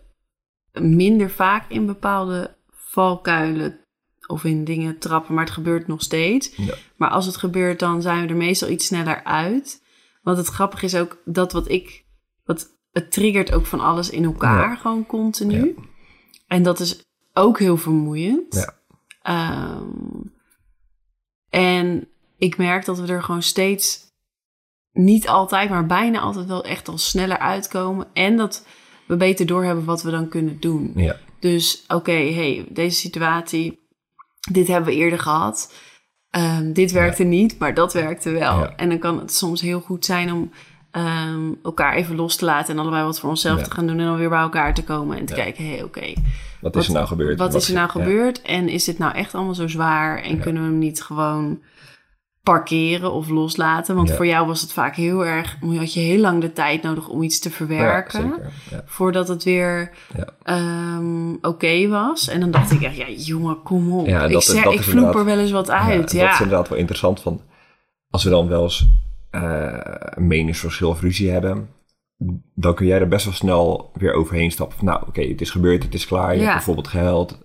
minder 0.80 1.30
vaak 1.30 1.70
in 1.70 1.86
bepaalde 1.86 2.56
valkuilen 2.70 3.78
of 4.26 4.44
in 4.44 4.64
dingen 4.64 4.98
trappen, 4.98 5.34
maar 5.34 5.44
het 5.44 5.52
gebeurt 5.52 5.86
nog 5.86 6.02
steeds. 6.02 6.56
Ja. 6.56 6.74
Maar 6.96 7.10
als 7.10 7.26
het 7.26 7.36
gebeurt, 7.36 7.78
dan 7.78 8.02
zijn 8.02 8.22
we 8.22 8.28
er 8.28 8.36
meestal 8.36 8.68
iets 8.68 8.86
sneller 8.86 9.24
uit. 9.24 9.82
Want 10.22 10.36
het 10.36 10.46
grappige 10.46 10.84
is 10.84 10.96
ook 10.96 11.18
dat 11.24 11.52
wat 11.52 11.68
ik, 11.68 12.04
wat 12.44 12.68
het 12.92 13.12
triggert 13.12 13.52
ook 13.52 13.66
van 13.66 13.80
alles 13.80 14.10
in 14.10 14.24
elkaar, 14.24 14.68
Ja. 14.68 14.74
gewoon 14.74 15.06
continu. 15.06 15.74
En 16.46 16.62
dat 16.62 16.80
is 16.80 17.02
ook 17.32 17.58
heel 17.58 17.76
vermoeiend. 17.76 18.54
Ja. 18.54 18.74
Ehm, 19.22 20.20
en 21.50 22.08
ik 22.44 22.56
merk 22.56 22.84
dat 22.84 22.98
we 22.98 23.06
er 23.12 23.22
gewoon 23.22 23.42
steeds, 23.42 24.00
niet 24.92 25.28
altijd, 25.28 25.70
maar 25.70 25.86
bijna 25.86 26.20
altijd 26.20 26.46
wel 26.46 26.64
echt 26.64 26.88
al 26.88 26.98
sneller 26.98 27.38
uitkomen. 27.38 28.06
En 28.12 28.36
dat 28.36 28.66
we 29.06 29.16
beter 29.16 29.46
doorhebben 29.46 29.84
wat 29.84 30.02
we 30.02 30.10
dan 30.10 30.28
kunnen 30.28 30.60
doen. 30.60 30.92
Ja. 30.94 31.16
Dus 31.40 31.84
oké, 31.88 32.32
hey, 32.32 32.66
deze 32.68 32.96
situatie, 32.98 33.88
dit 34.50 34.68
hebben 34.68 34.88
we 34.94 34.98
eerder 34.98 35.18
gehad. 35.18 35.72
Ehm, 36.30 36.72
dit 36.72 36.92
werkte 36.92 37.24
niet, 37.24 37.58
maar 37.58 37.74
dat 37.74 37.92
werkte 37.92 38.30
wel. 38.30 38.58
Ja. 38.58 38.76
En 38.76 38.88
dan 38.88 38.98
kan 38.98 39.18
het 39.18 39.34
soms 39.34 39.60
heel 39.60 39.80
goed 39.80 40.04
zijn 40.04 40.32
om 40.32 40.50
ehm, 40.90 41.52
elkaar 41.62 41.94
even 41.94 42.16
los 42.16 42.36
te 42.36 42.44
laten 42.44 42.74
en 42.74 42.80
allebei 42.80 43.04
wat 43.04 43.20
voor 43.20 43.28
onszelf 43.30 43.58
Ja. 43.58 43.64
te 43.64 43.70
gaan 43.70 43.86
doen 43.86 43.98
en 43.98 44.04
dan 44.06 44.16
weer 44.16 44.28
bij 44.28 44.38
elkaar 44.40 44.74
te 44.74 44.84
komen 44.84 45.18
en 45.18 45.24
te 45.26 45.34
kijken, 45.34 45.66
hey, 45.68 45.82
oké, 45.82 46.12
Wat 46.60 46.76
is 46.76 46.86
er 46.86 46.92
nou 46.92 47.06
gebeurd? 47.06 47.38
wat 47.38 47.54
is 47.54 47.68
er 47.68 47.74
nou 47.74 47.88
gebeurd 47.88 48.42
en 48.42 48.68
is 48.68 48.84
dit 48.84 48.98
nou 48.98 49.14
echt 49.14 49.34
allemaal 49.34 49.54
zo 49.54 49.68
zwaar 49.68 50.22
en 50.22 50.40
kunnen 50.40 50.62
we 50.62 50.68
hem 50.68 50.78
niet 50.78 51.02
gewoon 51.02 51.60
parkeren 52.44 53.12
of 53.12 53.28
loslaten? 53.28 53.94
Want 53.96 54.08
Ja. 54.08 54.14
voor 54.14 54.26
jou 54.26 54.46
was 54.46 54.60
het 54.60 54.72
vaak 54.72 54.96
heel 54.96 55.26
erg, 55.26 55.56
had 55.76 55.94
je 55.94 56.00
heel 56.00 56.18
lang 56.20 56.40
de 56.40 56.52
tijd 56.52 56.82
nodig 56.82 57.08
om 57.08 57.22
iets 57.22 57.38
te 57.38 57.48
Ja, 57.48 57.54
verwerken 57.54 58.22
zeker. 58.22 58.52
Ja. 58.70 58.82
voordat 58.86 59.28
het 59.28 59.44
weer 59.44 59.90
ehm, 60.42 61.32
oké 61.40 61.88
was. 61.88 62.28
En 62.28 62.40
dan 62.40 62.50
dacht 62.50 62.70
ik 62.70 62.82
echt, 62.82 62.96
ja 62.96 63.08
jongen, 63.08 63.62
kom 63.62 63.92
op. 63.92 64.06
Ik 64.06 64.12
dat 64.18 64.30
is- 64.30 64.46
zeg, 64.46 64.64
dat 64.64 64.72
ik 64.72 64.78
is 64.78 64.86
vloep 64.86 65.14
er 65.14 65.24
wel 65.24 65.38
eens 65.38 65.50
wat 65.50 65.66
Ja, 65.66 65.78
uit. 65.78 66.00
Dat 66.00 66.12
Ja, 66.12 66.32
is 66.32 66.40
inderdaad 66.40 66.68
wel 66.68 66.78
interessant. 66.78 67.20
Van, 67.20 67.40
als 68.10 68.24
we 68.24 68.30
dan 68.30 68.48
wel 68.48 68.62
eens 68.62 68.88
een 69.30 70.26
meningsverschil 70.26 70.88
of 70.88 71.00
ruzie 71.00 71.30
hebben, 71.30 71.68
dan 72.54 72.74
kun 72.74 72.86
jij 72.86 73.00
er 73.00 73.08
best 73.08 73.24
wel 73.24 73.34
snel 73.34 73.90
weer 73.94 74.12
overheen 74.12 74.50
stappen. 74.50 74.76
Van, 74.76 74.86
nou, 74.86 75.02
oké, 75.08 75.22
het 75.22 75.40
is 75.40 75.50
gebeurd, 75.50 75.82
het 75.82 75.94
is 75.94 76.06
klaar. 76.06 76.34
Je 76.34 76.40
hebt 76.40 76.52
bijvoorbeeld 76.52 76.88
gehuild. 76.88 77.38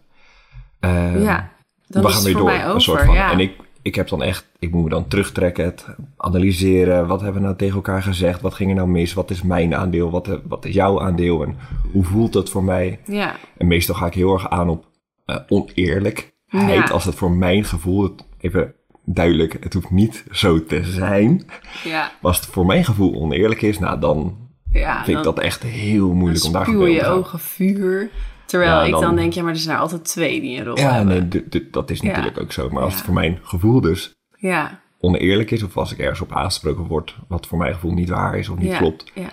Ehm, 0.80 1.22
ja. 1.22 1.52
dan 1.88 2.02
we 2.02 2.08
is 2.08 2.14
gaan 2.16 2.24
het 2.24 2.24
weer 2.24 2.32
voor 2.34 2.42
door. 2.42 2.52
mij 2.52 2.62
over. 2.64 2.76
een 2.76 2.82
soort 2.82 3.02
van. 3.06 3.16
En 3.16 3.40
ik, 3.40 3.52
ik 3.82 3.96
heb 3.96 4.08
dan 4.08 4.24
echt, 4.24 4.48
ik 4.60 4.72
moet 4.72 4.84
me 4.84 4.90
dan 4.90 5.08
terugtrekken, 5.08 5.66
het 5.66 5.86
analyseren. 6.18 7.08
Wat 7.08 7.22
hebben 7.22 7.42
we 7.42 7.48
nou 7.48 7.58
tegen 7.58 7.76
elkaar 7.76 8.04
gezegd? 8.04 8.42
Wat 8.42 8.54
ging 8.54 8.70
er 8.70 8.76
nou 8.76 8.88
mis? 8.88 9.14
Wat 9.14 9.32
is 9.32 9.42
mijn 9.42 9.76
aandeel? 9.76 10.10
Wat, 10.12 10.28
eh, 10.28 10.36
wat 10.48 10.66
is 10.66 10.74
jouw 10.74 11.02
aandeel? 11.02 11.44
En 11.44 11.58
hoe 11.92 12.04
voelt 12.04 12.34
dat 12.34 12.50
voor 12.50 12.64
mij? 12.64 13.00
ja, 13.06 13.36
En 13.58 13.68
meestal 13.68 13.96
ga 13.96 14.06
ik 14.06 14.14
heel 14.14 14.34
erg 14.34 14.50
aan 14.50 14.70
op 14.70 14.86
eh, 15.26 15.38
oneerlijkheid. 15.48 16.34
Ja. 16.48 16.84
Als 16.84 17.06
het 17.06 17.16
voor 17.16 17.32
mijn 17.32 17.64
gevoel, 17.66 18.16
even 18.38 18.74
duidelijk, 19.06 19.58
het 19.64 19.74
hoeft 19.74 19.90
niet 19.92 20.24
zo 20.32 20.64
te 20.66 20.84
zijn. 20.84 21.46
ja, 21.84 22.00
Maar 22.02 22.32
als 22.32 22.38
het 22.40 22.46
voor 22.46 22.66
mijn 22.66 22.86
gevoel 22.86 23.16
oneerlijk 23.16 23.62
is, 23.62 23.80
nou 23.80 24.00
dan 24.00 24.38
ja. 24.72 25.04
vind 25.04 25.18
ik 25.18 25.24
dat 25.24 25.40
echt 25.40 25.64
heel 25.64 26.14
moeilijk 26.14 26.44
om 26.46 26.52
daar 26.52 26.70
je 26.72 26.98
te 27.00 27.04
gaan. 27.06 27.12
ogen 27.18 27.40
vuur. 27.40 28.10
Terwijl 28.50 28.72
Ja, 28.72 28.84
ik 28.84 28.92
dan, 28.92 29.02
dan- 29.02 29.16
denk, 29.16 29.34
ja, 29.34 29.44
maar 29.44 29.52
er 29.54 29.60
zijn 29.60 29.76
er 29.76 29.82
altijd 29.82 30.06
twee 30.06 30.42
die 30.42 30.58
een 30.60 30.66
rol 30.66 30.78
Ja, 30.78 30.94
hebben. 30.94 31.30
nee, 31.50 31.68
dat 31.72 31.90
is 31.90 32.00
Ja. 32.00 32.08
natuurlijk 32.08 32.40
ook 32.42 32.52
zo. 32.52 32.70
Maar 32.70 32.82
als 32.84 32.92
Ja. 32.92 32.98
het 32.98 33.06
voor 33.06 33.14
mijn 33.16 33.40
gevoel 33.44 33.82
dus 33.82 34.14
Ja, 34.38 34.80
oneerlijk 35.00 35.52
is, 35.52 35.64
of 35.64 35.78
als 35.78 35.92
ik 35.92 35.98
ergens 35.98 36.22
op 36.22 36.32
aangesproken 36.34 36.88
word 36.88 37.16
wat 37.28 37.48
voor 37.48 37.58
mijn 37.58 37.74
gevoel 37.74 37.92
niet 37.94 38.10
waar 38.10 38.38
is 38.38 38.50
of 38.50 38.58
niet 38.58 38.72
ja, 38.72 38.78
klopt, 38.78 39.12
Ja, 39.14 39.30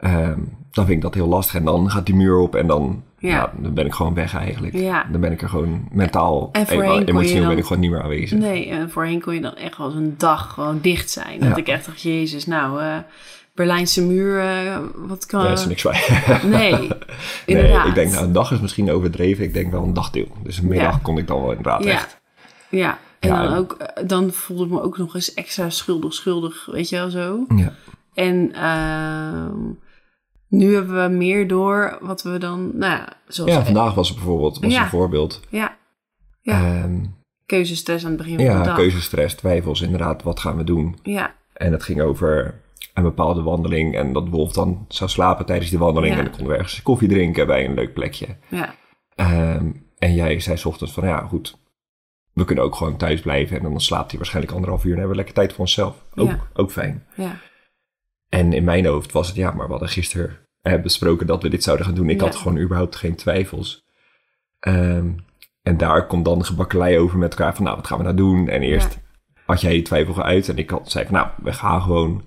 ehm, 0.00 0.38
dan 0.70 0.84
vind 0.84 0.96
ik 0.96 1.02
dat 1.02 1.14
heel 1.14 1.28
lastig. 1.28 1.54
En 1.54 1.64
dan 1.64 1.90
gaat 1.90 2.06
die 2.06 2.14
muur 2.14 2.36
op 2.38 2.54
en 2.54 2.66
dan, 2.66 3.02
Ja. 3.18 3.28
ja. 3.28 3.52
dan 3.60 3.74
ben 3.74 3.86
ik 3.86 3.94
gewoon 3.94 4.14
weg 4.14 4.34
eigenlijk. 4.36 4.74
Ja. 4.74 5.06
Dan 5.10 5.20
ben 5.20 5.32
ik 5.32 5.42
er 5.42 5.48
gewoon 5.48 5.88
mentaal, 5.92 6.48
En 6.52 6.66
voorheen 6.66 7.04
emotioneel 7.04 7.40
dan- 7.40 7.48
ben 7.48 7.58
ik 7.58 7.64
gewoon 7.64 7.82
niet 7.82 7.90
meer 7.90 8.02
aanwezig. 8.02 8.38
nee, 8.38 8.68
en 8.68 8.90
voorheen 8.90 9.20
kon 9.20 9.34
je 9.34 9.40
dan 9.40 9.54
echt 9.54 9.76
wel 9.78 9.86
eens 9.86 9.96
een 9.96 10.14
dag 10.18 10.52
gewoon 10.52 10.78
dicht 10.82 11.10
zijn. 11.10 11.38
Dat 11.40 11.48
Ja. 11.48 11.56
ik 11.56 11.68
echt 11.68 11.86
dacht, 11.86 12.02
jezus, 12.02 12.46
nou, 12.46 12.80
eh, 12.80 12.96
Berlijnse 13.58 14.02
muur, 14.04 14.42
wat 14.94 15.26
kan... 15.26 15.44
Ja, 15.44 15.50
is 15.52 15.62
er 15.62 15.68
niks 15.68 15.82
bij. 15.82 16.02
Nee, 16.44 16.72
nee, 16.72 16.88
inderdaad. 17.46 17.86
ik 17.86 17.94
denk 17.94 18.12
nou, 18.12 18.24
een 18.24 18.32
dag 18.32 18.52
is 18.52 18.60
misschien 18.60 18.90
overdreven. 18.90 19.44
Ik 19.44 19.52
denk 19.54 19.70
wel 19.70 19.82
een 19.82 19.94
dagdeel. 19.94 20.28
Dus 20.42 20.58
een 20.58 20.68
middag 20.68 20.92
Ja. 20.92 20.98
kon 21.02 21.18
ik 21.18 21.26
dan 21.26 21.40
wel 21.40 21.48
inderdaad 21.50 21.84
Ja. 21.84 21.90
echt. 21.90 22.20
Ja, 22.70 22.98
en 23.18 23.28
Ja, 23.28 23.42
dan, 23.42 23.52
en- 23.52 23.58
ook, 23.58 23.72
eh, 23.72 24.06
dan 24.06 24.30
voelde 24.32 24.64
ik 24.64 24.70
me 24.70 24.82
ook 24.82 24.98
nog 24.98 25.14
eens 25.14 25.34
extra 25.34 25.70
schuldig, 25.70 26.14
schuldig, 26.14 26.66
weet 26.72 26.88
je 26.88 26.96
wel 26.96 27.10
zo. 27.10 27.44
Ja. 27.56 27.72
En 28.14 28.52
ehm, 28.54 29.56
nu 30.48 30.74
hebben 30.74 31.02
we 31.02 31.16
meer 31.16 31.48
door 31.48 31.98
wat 32.00 32.22
we 32.22 32.38
dan, 32.38 32.70
nou 32.74 32.92
ja, 32.92 33.08
zoals... 33.28 33.50
Ja, 33.50 33.64
vandaag 33.64 33.94
was 33.94 34.08
het 34.08 34.16
bijvoorbeeld 34.16 34.58
was 34.60 34.72
Ja. 34.72 34.82
een 34.82 34.88
voorbeeld. 34.88 35.40
Ja, 35.48 35.76
ja. 36.40 36.52
Ehm, 36.82 37.04
keuzestress 37.46 38.04
aan 38.04 38.10
het 38.10 38.18
begin 38.20 38.34
van 38.36 38.44
de 38.44 38.50
ja, 38.50 38.62
dag. 38.62 38.76
keuzestress, 38.76 39.34
twijfels, 39.34 39.80
inderdaad, 39.80 40.22
wat 40.22 40.40
gaan 40.40 40.56
we 40.56 40.64
doen? 40.64 40.98
Ja, 41.02 41.34
En 41.52 41.72
het 41.72 41.82
ging 41.82 42.00
over 42.00 42.60
een 42.98 43.02
bepaalde 43.04 43.42
wandeling 43.42 43.96
en 43.96 44.12
dat 44.12 44.28
Wolf 44.28 44.52
dan 44.52 44.84
zou 44.88 45.10
slapen 45.10 45.46
tijdens 45.46 45.70
die 45.70 45.78
wandeling. 45.78 46.12
Ja. 46.12 46.18
En 46.18 46.24
dan 46.24 46.32
konden 46.34 46.52
we 46.52 46.58
ergens 46.58 46.82
koffie 46.82 47.08
drinken 47.08 47.46
bij 47.46 47.64
een 47.64 47.74
leuk 47.74 47.92
plekje. 47.94 48.26
ja, 48.48 48.74
Ehm, 49.14 49.70
en 49.98 50.14
jij 50.14 50.40
zei 50.40 50.56
's 50.56 50.64
ochtends 50.64 50.92
van, 50.92 51.06
ja 51.06 51.18
goed, 51.18 51.58
we 52.32 52.44
kunnen 52.44 52.64
ook 52.64 52.74
gewoon 52.74 52.96
thuis 52.96 53.20
blijven. 53.20 53.56
En 53.56 53.62
dan 53.62 53.80
slaapt 53.80 54.08
hij 54.10 54.16
waarschijnlijk 54.18 54.54
anderhalf 54.54 54.84
uur 54.84 54.90
en 54.92 54.98
hebben 54.98 55.10
we 55.10 55.22
lekker 55.22 55.34
tijd 55.34 55.50
voor 55.50 55.60
onszelf. 55.60 56.04
Ook, 56.14 56.28
Ja. 56.28 56.38
ook 56.54 56.70
fijn. 56.70 57.06
ja, 57.14 57.36
En 58.28 58.52
in 58.52 58.64
mijn 58.64 58.86
hoofd 58.86 59.12
was 59.12 59.26
het, 59.26 59.36
ja, 59.36 59.50
maar 59.50 59.64
we 59.64 59.70
hadden 59.70 59.88
gisteren 59.88 60.36
eh, 60.62 60.82
besproken 60.82 61.26
dat 61.26 61.42
we 61.42 61.48
dit 61.48 61.62
zouden 61.62 61.86
gaan 61.86 61.94
doen. 61.94 62.08
Ik 62.10 62.18
Ja. 62.20 62.26
had 62.26 62.36
gewoon 62.36 62.58
überhaupt 62.58 62.96
geen 62.96 63.14
twijfels. 63.16 63.84
Ehm, 64.60 65.10
en 65.62 65.76
daar 65.76 66.06
komt 66.06 66.24
dan 66.24 66.44
gebakkelei 66.44 66.98
over 66.98 67.18
met 67.18 67.30
elkaar 67.30 67.54
van, 67.54 67.64
nou, 67.64 67.76
wat 67.76 67.86
gaan 67.86 67.98
we 67.98 68.04
nou 68.04 68.16
doen? 68.16 68.48
En 68.48 68.62
eerst 68.62 68.98
had 69.46 69.60
jij 69.60 69.74
je 69.76 69.82
twijfel 69.82 70.14
geuit 70.14 70.48
en 70.48 70.56
ik 70.58 70.70
had, 70.70 70.90
zei 70.90 71.04
van, 71.04 71.14
nou, 71.14 71.28
we 71.42 71.52
gaan 71.52 71.82
gewoon. 71.82 72.22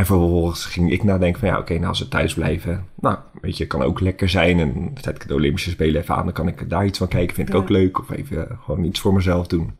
En 0.00 0.06
vervolgens 0.06 0.64
ging 0.64 0.92
ik 0.92 1.02
nadenken 1.02 1.40
van, 1.40 1.48
ja, 1.48 1.58
oké, 1.58 1.74
nou, 1.74 1.86
als 1.86 1.98
we 1.98 2.08
thuis 2.08 2.34
blijven, 2.34 2.86
nou, 3.00 3.16
weet 3.40 3.56
je, 3.56 3.66
kan 3.66 3.82
ook 3.82 4.00
lekker 4.00 4.28
zijn. 4.28 4.58
En 4.58 4.90
zet 5.00 5.16
ik 5.16 5.28
de 5.28 5.34
Olympische 5.34 5.70
Spelen 5.70 6.00
even 6.00 6.14
aan, 6.14 6.24
dan 6.24 6.32
kan 6.32 6.48
ik 6.48 6.70
daar 6.70 6.84
iets 6.86 6.98
van 6.98 7.08
kijken, 7.08 7.34
vind 7.34 7.48
ik 7.48 7.54
Ja. 7.54 7.60
ook 7.60 7.68
leuk. 7.68 7.98
Of 7.98 8.10
even 8.10 8.58
gewoon 8.64 8.84
iets 8.84 9.00
voor 9.00 9.12
mezelf 9.14 9.46
doen. 9.46 9.78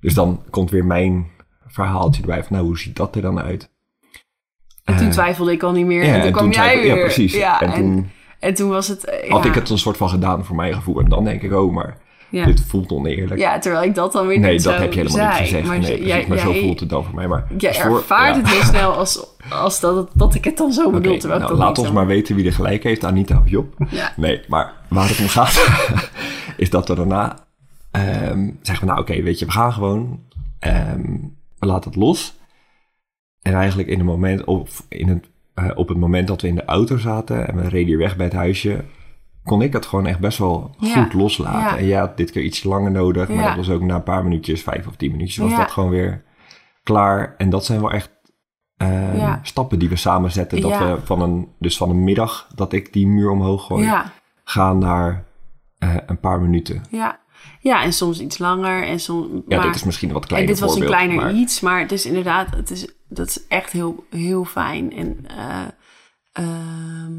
Dus 0.00 0.14
dan 0.14 0.42
komt 0.50 0.70
weer 0.70 0.84
mijn 0.84 1.26
verhaaltje 1.66 2.20
erbij 2.20 2.42
van, 2.44 2.52
nou, 2.56 2.64
hoe 2.66 2.78
ziet 2.78 2.96
dat 2.96 3.16
er 3.16 3.22
dan 3.22 3.40
uit? 3.40 3.70
En 4.84 4.96
toen 4.96 5.06
Eh, 5.06 5.12
twijfelde 5.12 5.52
ik 5.52 5.62
al 5.62 5.72
niet 5.72 5.86
meer. 5.86 6.04
ja, 6.04 6.14
en 6.14 6.22
toen 6.22 6.32
kwam 6.32 6.50
jij 6.52 6.76
weer. 6.82 6.96
Ja, 6.96 7.00
precies. 7.02 7.34
Ja, 7.34 7.60
en, 7.60 7.68
en, 7.72 7.74
toen 7.80 8.10
en 8.40 8.54
toen 8.54 8.68
was 8.70 8.88
het... 8.88 9.24
had 9.28 9.44
ik 9.44 9.54
het 9.54 9.70
een 9.70 9.78
soort 9.78 9.96
van 9.96 10.08
gedaan 10.08 10.44
voor 10.44 10.56
mijn 10.56 10.74
gevoel. 10.74 11.00
En 11.00 11.08
dan 11.08 11.24
denk 11.24 11.42
ik, 11.42 11.52
oh, 11.52 11.72
maar 11.72 11.96
Ja. 12.28 12.44
dit 12.46 12.60
voelt 12.60 12.90
oneerlijk. 12.90 13.40
ja, 13.40 13.58
terwijl 13.58 13.84
ik 13.84 13.94
dat 13.94 14.12
dan 14.12 14.26
weer 14.26 14.38
nee, 14.38 14.52
niet 14.52 14.62
dat 14.62 14.74
zo 14.74 14.80
heb 14.80 14.92
je 14.92 15.00
helemaal 15.00 15.18
zei. 15.18 15.40
niet 15.40 15.48
gezegd. 15.48 15.66
Maar, 15.66 15.78
nee, 15.78 16.04
jij, 16.06 16.24
maar 16.28 16.38
zo 16.38 16.52
voelt 16.52 16.80
het 16.80 16.88
dan 16.88 17.04
voor 17.04 17.14
mij. 17.14 17.28
Maar 17.28 17.46
Jij 17.58 17.74
voor- 17.74 17.96
ervaart 17.96 18.34
ja. 18.36 18.40
het 18.42 18.50
heel 18.50 18.62
snel 18.62 18.92
als, 18.92 19.26
als 19.50 19.80
dat, 19.80 20.10
dat 20.14 20.34
ik 20.34 20.44
het 20.44 20.56
dan 20.56 20.72
zo 20.72 20.90
bedoel. 20.90 21.16
nou, 21.16 21.40
dat 21.40 21.50
laat 21.50 21.78
ons 21.78 21.90
maar 21.92 22.06
weten 22.06 22.36
wie 22.36 22.46
er 22.46 22.52
gelijk 22.52 22.82
heeft, 22.82 23.04
Anita 23.04 23.38
of 23.38 23.50
Job. 23.50 23.74
Ja. 23.90 24.12
Nee, 24.16 24.40
maar 24.48 24.72
waar 24.88 25.08
het 25.08 25.18
om 25.20 25.28
gaat, 25.28 25.66
is 26.56 26.70
dat 26.70 26.88
we 26.88 26.94
daarna 26.94 27.36
ehm, 27.90 28.50
zeggen 28.62 28.86
we, 28.86 28.92
nou 28.92 29.00
oké, 29.00 29.22
weet 29.22 29.38
je, 29.38 29.44
we 29.44 29.52
gaan 29.52 29.72
gewoon, 29.72 30.20
ehm, 30.58 31.02
we 31.58 31.66
laten 31.66 31.90
het 31.90 32.00
los. 32.00 32.34
En 33.42 33.54
eigenlijk 33.54 33.88
in 33.88 33.98
het 33.98 34.06
moment, 34.06 34.44
of 34.44 34.84
in 34.88 35.08
het, 35.08 35.28
eh, 35.54 35.70
op 35.74 35.88
het 35.88 35.98
moment 35.98 36.28
dat 36.28 36.40
we 36.42 36.48
in 36.48 36.54
de 36.54 36.64
auto 36.64 36.96
zaten 36.96 37.48
en 37.48 37.56
we 37.56 37.68
reden 37.68 37.86
hier 37.86 37.98
weg 37.98 38.16
bij 38.16 38.26
het 38.26 38.34
huisje, 38.34 38.84
kon 39.44 39.62
ik 39.62 39.72
het 39.72 39.86
gewoon 39.86 40.06
echt 40.06 40.18
best 40.18 40.38
wel 40.38 40.74
Ja. 40.78 41.02
goed 41.02 41.12
loslaten. 41.12 41.84
Ja. 41.86 41.94
En 41.94 41.98
had 42.00 42.16
dit 42.16 42.30
keer 42.30 42.42
iets 42.42 42.62
langer 42.64 42.90
nodig, 42.90 43.28
maar 43.28 43.36
Ja. 43.36 43.46
dat 43.46 43.56
was 43.66 43.70
ook 43.70 43.82
na 43.82 43.94
een 43.94 44.02
paar 44.02 44.22
minuutjes, 44.22 44.62
vijf 44.62 44.86
of 44.86 44.96
tien 44.96 45.10
minuutjes, 45.10 45.36
was 45.36 45.50
Ja. 45.50 45.56
dat 45.56 45.70
gewoon 45.70 45.90
weer 45.90 46.24
klaar. 46.82 47.34
En 47.38 47.50
dat 47.50 47.64
zijn 47.64 47.80
wel 47.80 47.90
echt 47.92 48.12
ehm, 48.76 49.16
Ja. 49.16 49.40
stappen 49.42 49.78
die 49.78 49.88
we 49.88 49.96
samen 49.96 50.32
zetten. 50.32 50.60
Dat 50.60 50.70
Ja. 50.70 50.94
we 50.94 51.00
van 51.06 51.20
een, 51.22 51.48
dus 51.58 51.76
van 51.76 51.90
een 51.90 52.04
middag 52.04 52.48
dat 52.54 52.72
ik 52.72 52.92
die 52.92 53.06
muur 53.06 53.30
omhoog 53.30 53.66
gooi, 53.66 53.84
Ja, 53.84 54.12
gaan 54.44 54.78
naar 54.78 55.24
eh, 55.78 55.94
een 56.06 56.20
paar 56.20 56.40
minuten. 56.40 56.82
ja. 56.90 57.20
ja, 57.60 57.82
en 57.82 57.92
soms 57.92 58.20
iets 58.20 58.38
langer. 58.38 58.82
En 58.86 59.00
soms, 59.00 59.26
Ja, 59.48 59.56
maar, 59.56 59.66
dit 59.66 59.74
is 59.74 59.84
misschien 59.84 60.08
een 60.08 60.14
wat 60.14 60.22
en 60.22 60.28
kleiner 60.28 60.52
dit 60.54 60.62
was 60.62 60.76
een 60.76 60.84
kleiner 60.86 61.16
maar- 61.16 61.32
iets. 61.32 61.60
Maar 61.60 61.80
het 61.80 61.92
is 61.92 62.06
inderdaad, 62.06 62.54
het 62.56 62.70
is, 62.70 62.88
dat 63.08 63.26
is 63.28 63.46
echt 63.48 63.72
heel, 63.72 64.04
heel 64.10 64.44
fijn. 64.44 64.92
En 64.92 65.26
ehm, 66.32 67.12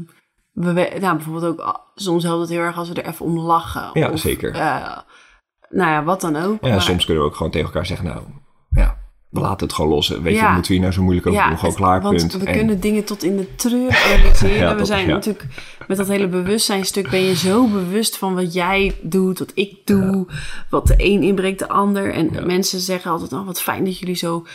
we, 0.56 0.96
nou, 1.00 1.14
bijvoorbeeld 1.16 1.44
ook, 1.44 1.60
ah, 1.60 1.74
soms 1.94 2.22
helpt 2.24 2.40
het 2.40 2.50
heel 2.50 2.60
erg 2.60 2.76
als 2.78 2.88
we 2.88 2.94
er 3.02 3.08
even 3.12 3.24
om 3.26 3.38
lachen. 3.38 3.90
Ja, 3.92 4.10
of, 4.10 4.18
zeker. 4.20 4.54
eh, 4.54 4.98
nou 5.70 5.90
ja, 5.90 6.04
wat 6.04 6.20
dan 6.20 6.36
ook. 6.36 6.58
Ja, 6.64 6.68
maar- 6.70 6.82
soms 6.82 7.04
kunnen 7.04 7.22
we 7.22 7.28
ook 7.28 7.36
gewoon 7.36 7.52
tegen 7.52 7.66
elkaar 7.66 7.86
zeggen, 7.86 8.06
nou, 8.06 8.22
ja, 8.70 8.98
we 9.30 9.40
laten 9.40 9.66
het 9.66 9.74
gewoon 9.76 9.90
los. 9.90 10.08
Weet 10.08 10.22
je, 10.24 10.30
Ja. 10.40 10.52
moeten 10.52 10.66
we 10.66 10.72
hier 10.72 10.80
nou 10.82 10.92
zo 10.92 11.02
moeilijk 11.02 11.26
over 11.26 11.40
doen? 11.42 11.50
Gewoon 11.56 11.70
het- 11.70 11.80
klaar, 11.80 12.02
want 12.02 12.16
punt. 12.16 12.32
we 12.32 12.46
En- 12.46 12.56
kunnen 12.56 12.80
dingen 12.80 13.04
tot 13.04 13.22
in 13.22 13.36
de 13.36 13.54
treur 13.54 13.90
realiseren. 14.06 14.56
Ja, 14.66 14.72
we 14.72 14.78
dat- 14.78 14.86
zijn 14.86 15.06
ja. 15.06 15.14
natuurlijk 15.14 15.46
met 15.88 15.96
dat 15.96 16.08
hele 16.08 16.28
bewustzijnstuk 16.28 17.10
ben 17.10 17.20
je 17.22 17.34
zo 17.36 17.66
bewust 17.66 18.16
van 18.18 18.34
wat 18.34 18.52
jij 18.52 18.96
doet, 19.02 19.38
wat 19.38 19.52
ik 19.54 19.86
doe, 19.86 20.26
wat 20.70 20.86
de 20.86 20.94
een 20.98 21.22
inbrengt 21.22 21.58
de 21.58 21.68
ander. 21.68 22.12
En 22.14 22.46
mensen 22.46 22.80
zeggen 22.80 23.10
altijd, 23.10 23.32
oh, 23.32 23.46
wat 23.46 23.60
fijn 23.60 23.84
dat 23.84 23.98
jullie 23.98 24.16
zo 24.16 24.46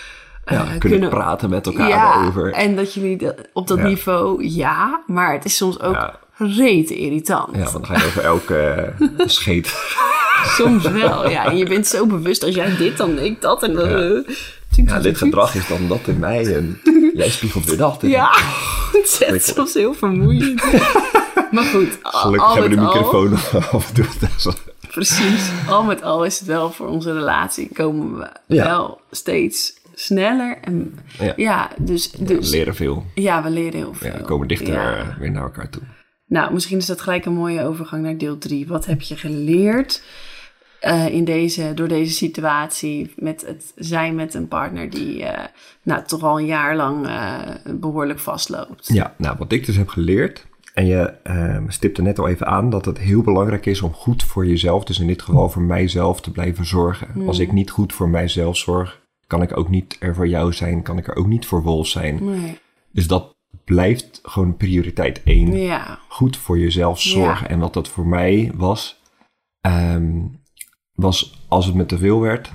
ja, 0.53 0.77
kunnen, 0.77 1.09
praten 1.09 1.49
met 1.49 1.65
elkaar 1.65 1.87
ja, 1.87 2.25
over. 2.27 2.53
en 2.53 2.75
dat 2.75 2.93
jullie 2.93 3.17
dat- 3.17 3.35
op 3.53 3.67
dat 3.67 3.77
Ja. 3.77 3.83
niveau, 3.83 4.45
ja, 4.47 5.01
maar 5.07 5.33
het 5.33 5.45
is 5.45 5.55
soms 5.57 5.79
ook 5.81 5.93
Ja. 5.93 6.15
rete 6.37 6.95
irritant. 6.97 7.55
Ja, 7.55 7.61
want 7.71 7.71
dan 7.71 7.85
ga 7.85 7.93
je 7.97 8.05
over 8.05 8.23
elke 8.23 8.57
eh, 8.99 9.07
scheet. 9.37 9.73
Soms 10.45 10.87
wel, 10.89 11.29
ja. 11.29 11.45
En 11.45 11.57
je 11.57 11.65
bent 11.65 11.87
zo 11.87 12.05
bewust 12.05 12.43
als 12.43 12.55
jij 12.55 12.75
dit, 12.77 12.97
dan 12.97 13.19
ik 13.19 13.41
dat. 13.41 13.63
En 13.63 13.73
dan, 13.73 13.89
Ja. 13.89 13.97
eh, 14.95 15.01
dit 15.01 15.17
gedrag 15.17 15.55
is 15.55 15.67
dan 15.67 15.87
dat 15.87 15.99
in 16.05 16.19
mij 16.19 16.55
en 16.55 16.79
jij 17.13 17.29
spiegelt 17.29 17.65
weer 17.65 17.77
dat. 17.77 17.97
Ja, 18.01 18.29
het 18.91 19.21
is 19.33 19.53
soms 19.53 19.73
heel 19.73 19.93
vermoeiend. 19.93 20.63
maar 21.51 21.63
goed, 21.63 21.97
Gelukkig 22.01 22.47
al 22.47 22.53
hebben 22.53 22.69
we 22.69 22.75
de 22.75 22.81
microfoon 22.81 23.33
af 23.71 23.87
en 23.87 23.93
toe. 23.93 24.05
Precies, 24.91 25.49
al 25.69 25.83
met 25.83 26.03
al 26.03 26.23
is 26.25 26.39
het 26.39 26.47
wel 26.47 26.71
voor 26.71 26.87
onze 26.87 27.13
relatie 27.13 27.69
komen 27.73 28.17
we 28.17 28.55
Ja. 28.55 28.65
wel 28.65 29.01
steeds 29.11 29.73
sneller. 30.01 30.57
En 30.61 30.99
Ja. 31.19 31.33
ja, 31.35 31.69
dus, 31.79 32.11
we 32.17 32.23
dus 32.23 32.49
leren 32.49 32.75
veel. 32.75 33.05
ja, 33.15 33.43
we 33.43 33.49
leren 33.49 33.79
heel 33.79 33.93
veel. 33.93 34.11
Ja, 34.11 34.17
we 34.17 34.23
komen 34.23 34.47
dichter 34.47 34.73
Ja. 34.73 34.95
eh, 34.95 35.17
weer 35.17 35.31
naar 35.31 35.43
elkaar 35.43 35.69
toe. 35.69 35.81
Nou, 36.25 36.53
misschien 36.53 36.77
is 36.77 36.85
dat 36.85 37.01
gelijk 37.01 37.25
een 37.25 37.33
mooie 37.33 37.63
overgang 37.63 38.03
naar 38.03 38.17
deel 38.17 38.37
3. 38.37 38.67
Wat 38.67 38.85
heb 38.85 39.01
je 39.01 39.15
geleerd 39.15 40.03
eh, 40.79 41.07
in 41.07 41.23
deze, 41.25 41.73
door 41.73 41.87
deze 41.87 42.13
situatie 42.13 43.13
met 43.15 43.45
het 43.47 43.71
zijn 43.75 44.15
met 44.15 44.33
een 44.33 44.47
partner 44.47 44.89
die 44.89 45.23
eh, 45.23 45.43
nou, 45.83 46.03
toch 46.05 46.23
al 46.23 46.39
een 46.39 46.45
jaar 46.45 46.75
lang 46.75 47.07
eh, 47.07 47.39
behoorlijk 47.75 48.19
vastloopt? 48.19 48.87
Ja, 48.93 49.13
nou 49.17 49.35
wat 49.39 49.51
ik 49.51 49.65
dus 49.65 49.75
heb 49.75 49.87
geleerd, 49.87 50.45
en 50.73 50.85
je 50.85 51.13
eh, 51.23 51.57
stipte 51.67 52.01
net 52.01 52.19
al 52.19 52.27
even 52.27 52.47
aan, 52.47 52.69
dat 52.69 52.85
het 52.85 52.97
heel 52.99 53.21
belangrijk 53.21 53.65
is 53.65 53.81
om 53.81 53.93
goed 53.93 54.23
voor 54.23 54.45
jezelf, 54.47 54.83
dus 54.83 54.99
in 54.99 55.07
dit 55.07 55.21
geval 55.21 55.49
voor 55.49 55.61
mijzelf, 55.61 56.21
te 56.21 56.31
blijven 56.31 56.65
zorgen. 56.65 57.07
Als 57.27 57.39
ik 57.39 57.51
niet 57.51 57.71
goed 57.71 57.93
voor 57.93 58.09
mijzelf 58.09 58.57
zorg, 58.57 59.00
kan 59.31 59.41
ik 59.41 59.57
ook 59.57 59.69
niet 59.69 59.97
er 59.99 60.15
voor 60.15 60.27
jou 60.27 60.53
zijn, 60.53 60.81
kan 60.81 60.97
ik 60.97 61.07
er 61.07 61.15
ook 61.15 61.27
niet 61.27 61.45
voor 61.45 61.61
Wolf 61.63 61.87
zijn. 61.87 62.23
Nee. 62.25 62.59
Dus 62.91 63.07
dat 63.07 63.35
blijft 63.65 64.19
gewoon 64.23 64.57
prioriteit 64.57 65.23
één. 65.23 65.57
Ja, 65.57 65.99
Goed 66.07 66.37
voor 66.37 66.59
jezelf 66.59 67.01
zorgen. 67.01 67.49
En 67.49 67.59
wat 67.59 67.73
dat 67.73 67.87
voor 67.87 68.07
mij 68.07 68.51
was, 68.55 69.01
ehm, 69.61 70.21
was 70.93 71.45
als 71.47 71.65
het 71.65 71.75
me 71.75 71.85
te 71.85 71.97
veel 71.97 72.19
werd, 72.19 72.51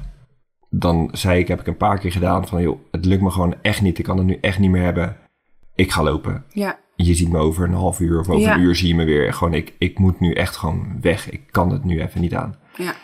dan 0.70 1.08
zei 1.12 1.38
ik, 1.40 1.48
heb 1.48 1.60
ik 1.60 1.66
een 1.66 1.76
paar 1.76 1.98
keer 1.98 2.12
gedaan 2.12 2.46
van, 2.46 2.62
joh, 2.62 2.78
het 2.90 3.04
lukt 3.04 3.22
me 3.22 3.30
gewoon 3.30 3.54
echt 3.62 3.82
niet, 3.82 3.98
ik 3.98 4.04
kan 4.04 4.16
het 4.18 4.26
nu 4.26 4.38
echt 4.40 4.58
niet 4.58 4.70
meer 4.70 4.82
hebben. 4.82 5.16
Ik 5.74 5.90
ga 5.92 6.02
lopen 6.02 6.44
ja, 6.48 6.78
je 6.96 7.14
ziet 7.14 7.28
me 7.28 7.38
over 7.38 7.64
een 7.64 7.74
half 7.74 8.00
uur 8.00 8.20
of 8.20 8.28
over 8.28 8.40
Ja. 8.42 8.54
een 8.54 8.60
uur 8.60 8.76
zie 8.76 8.88
je 8.88 8.94
me 8.94 9.04
weer. 9.04 9.32
Gewoon, 9.32 9.54
ik, 9.54 9.74
ik 9.78 9.98
moet 9.98 10.20
nu 10.20 10.32
echt 10.32 10.56
gewoon 10.56 11.00
weg. 11.00 11.30
Ik 11.30 11.42
kan 11.50 11.70
het 11.70 11.84
nu 11.84 12.00
even 12.00 12.20
niet 12.20 12.34
aan. 12.34 12.56
ja, 12.76 12.94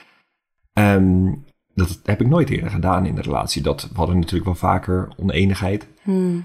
Ehm, 0.73 1.33
dat 1.75 2.01
heb 2.05 2.21
ik 2.21 2.27
nooit 2.27 2.51
eerder 2.51 2.71
gedaan 2.71 3.07
in 3.07 3.15
de 3.15 3.23
relatie. 3.23 3.63
Dat, 3.63 3.83
we 3.83 3.97
hadden 3.97 4.17
natuurlijk 4.19 4.45
wel 4.45 4.55
vaker 4.55 5.09
oneenigheid. 5.17 5.87
Hmm. 6.03 6.45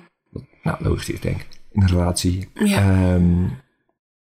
Nou, 0.63 0.77
logisch 0.83 1.09
is 1.09 1.21
denk 1.21 1.35
ik. 1.35 1.47
In 1.71 1.79
de 1.79 1.87
relatie. 1.87 2.49
Ja. 2.53 2.77
Ehm, 2.77 3.41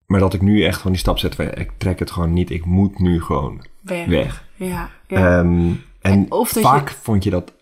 maar 0.06 0.20
dat 0.20 0.34
ik 0.34 0.40
nu 0.40 0.64
echt 0.64 0.76
gewoon 0.76 0.92
die 0.92 1.00
stap 1.00 1.18
zet. 1.18 1.38
Ik 1.38 1.70
trek 1.76 1.98
het 1.98 2.10
gewoon 2.10 2.32
niet. 2.32 2.50
Ik 2.50 2.64
moet 2.64 2.98
nu 2.98 3.22
gewoon 3.22 3.64
weg. 3.80 4.06
weg. 4.06 4.44
Ja, 4.54 4.90
ja. 5.06 5.38
Ehm, 5.38 5.72
en 6.00 6.30
Of 6.30 6.48
vaak 6.48 6.90
vond 6.90 7.24
je 7.24 7.30
dat 7.30 7.52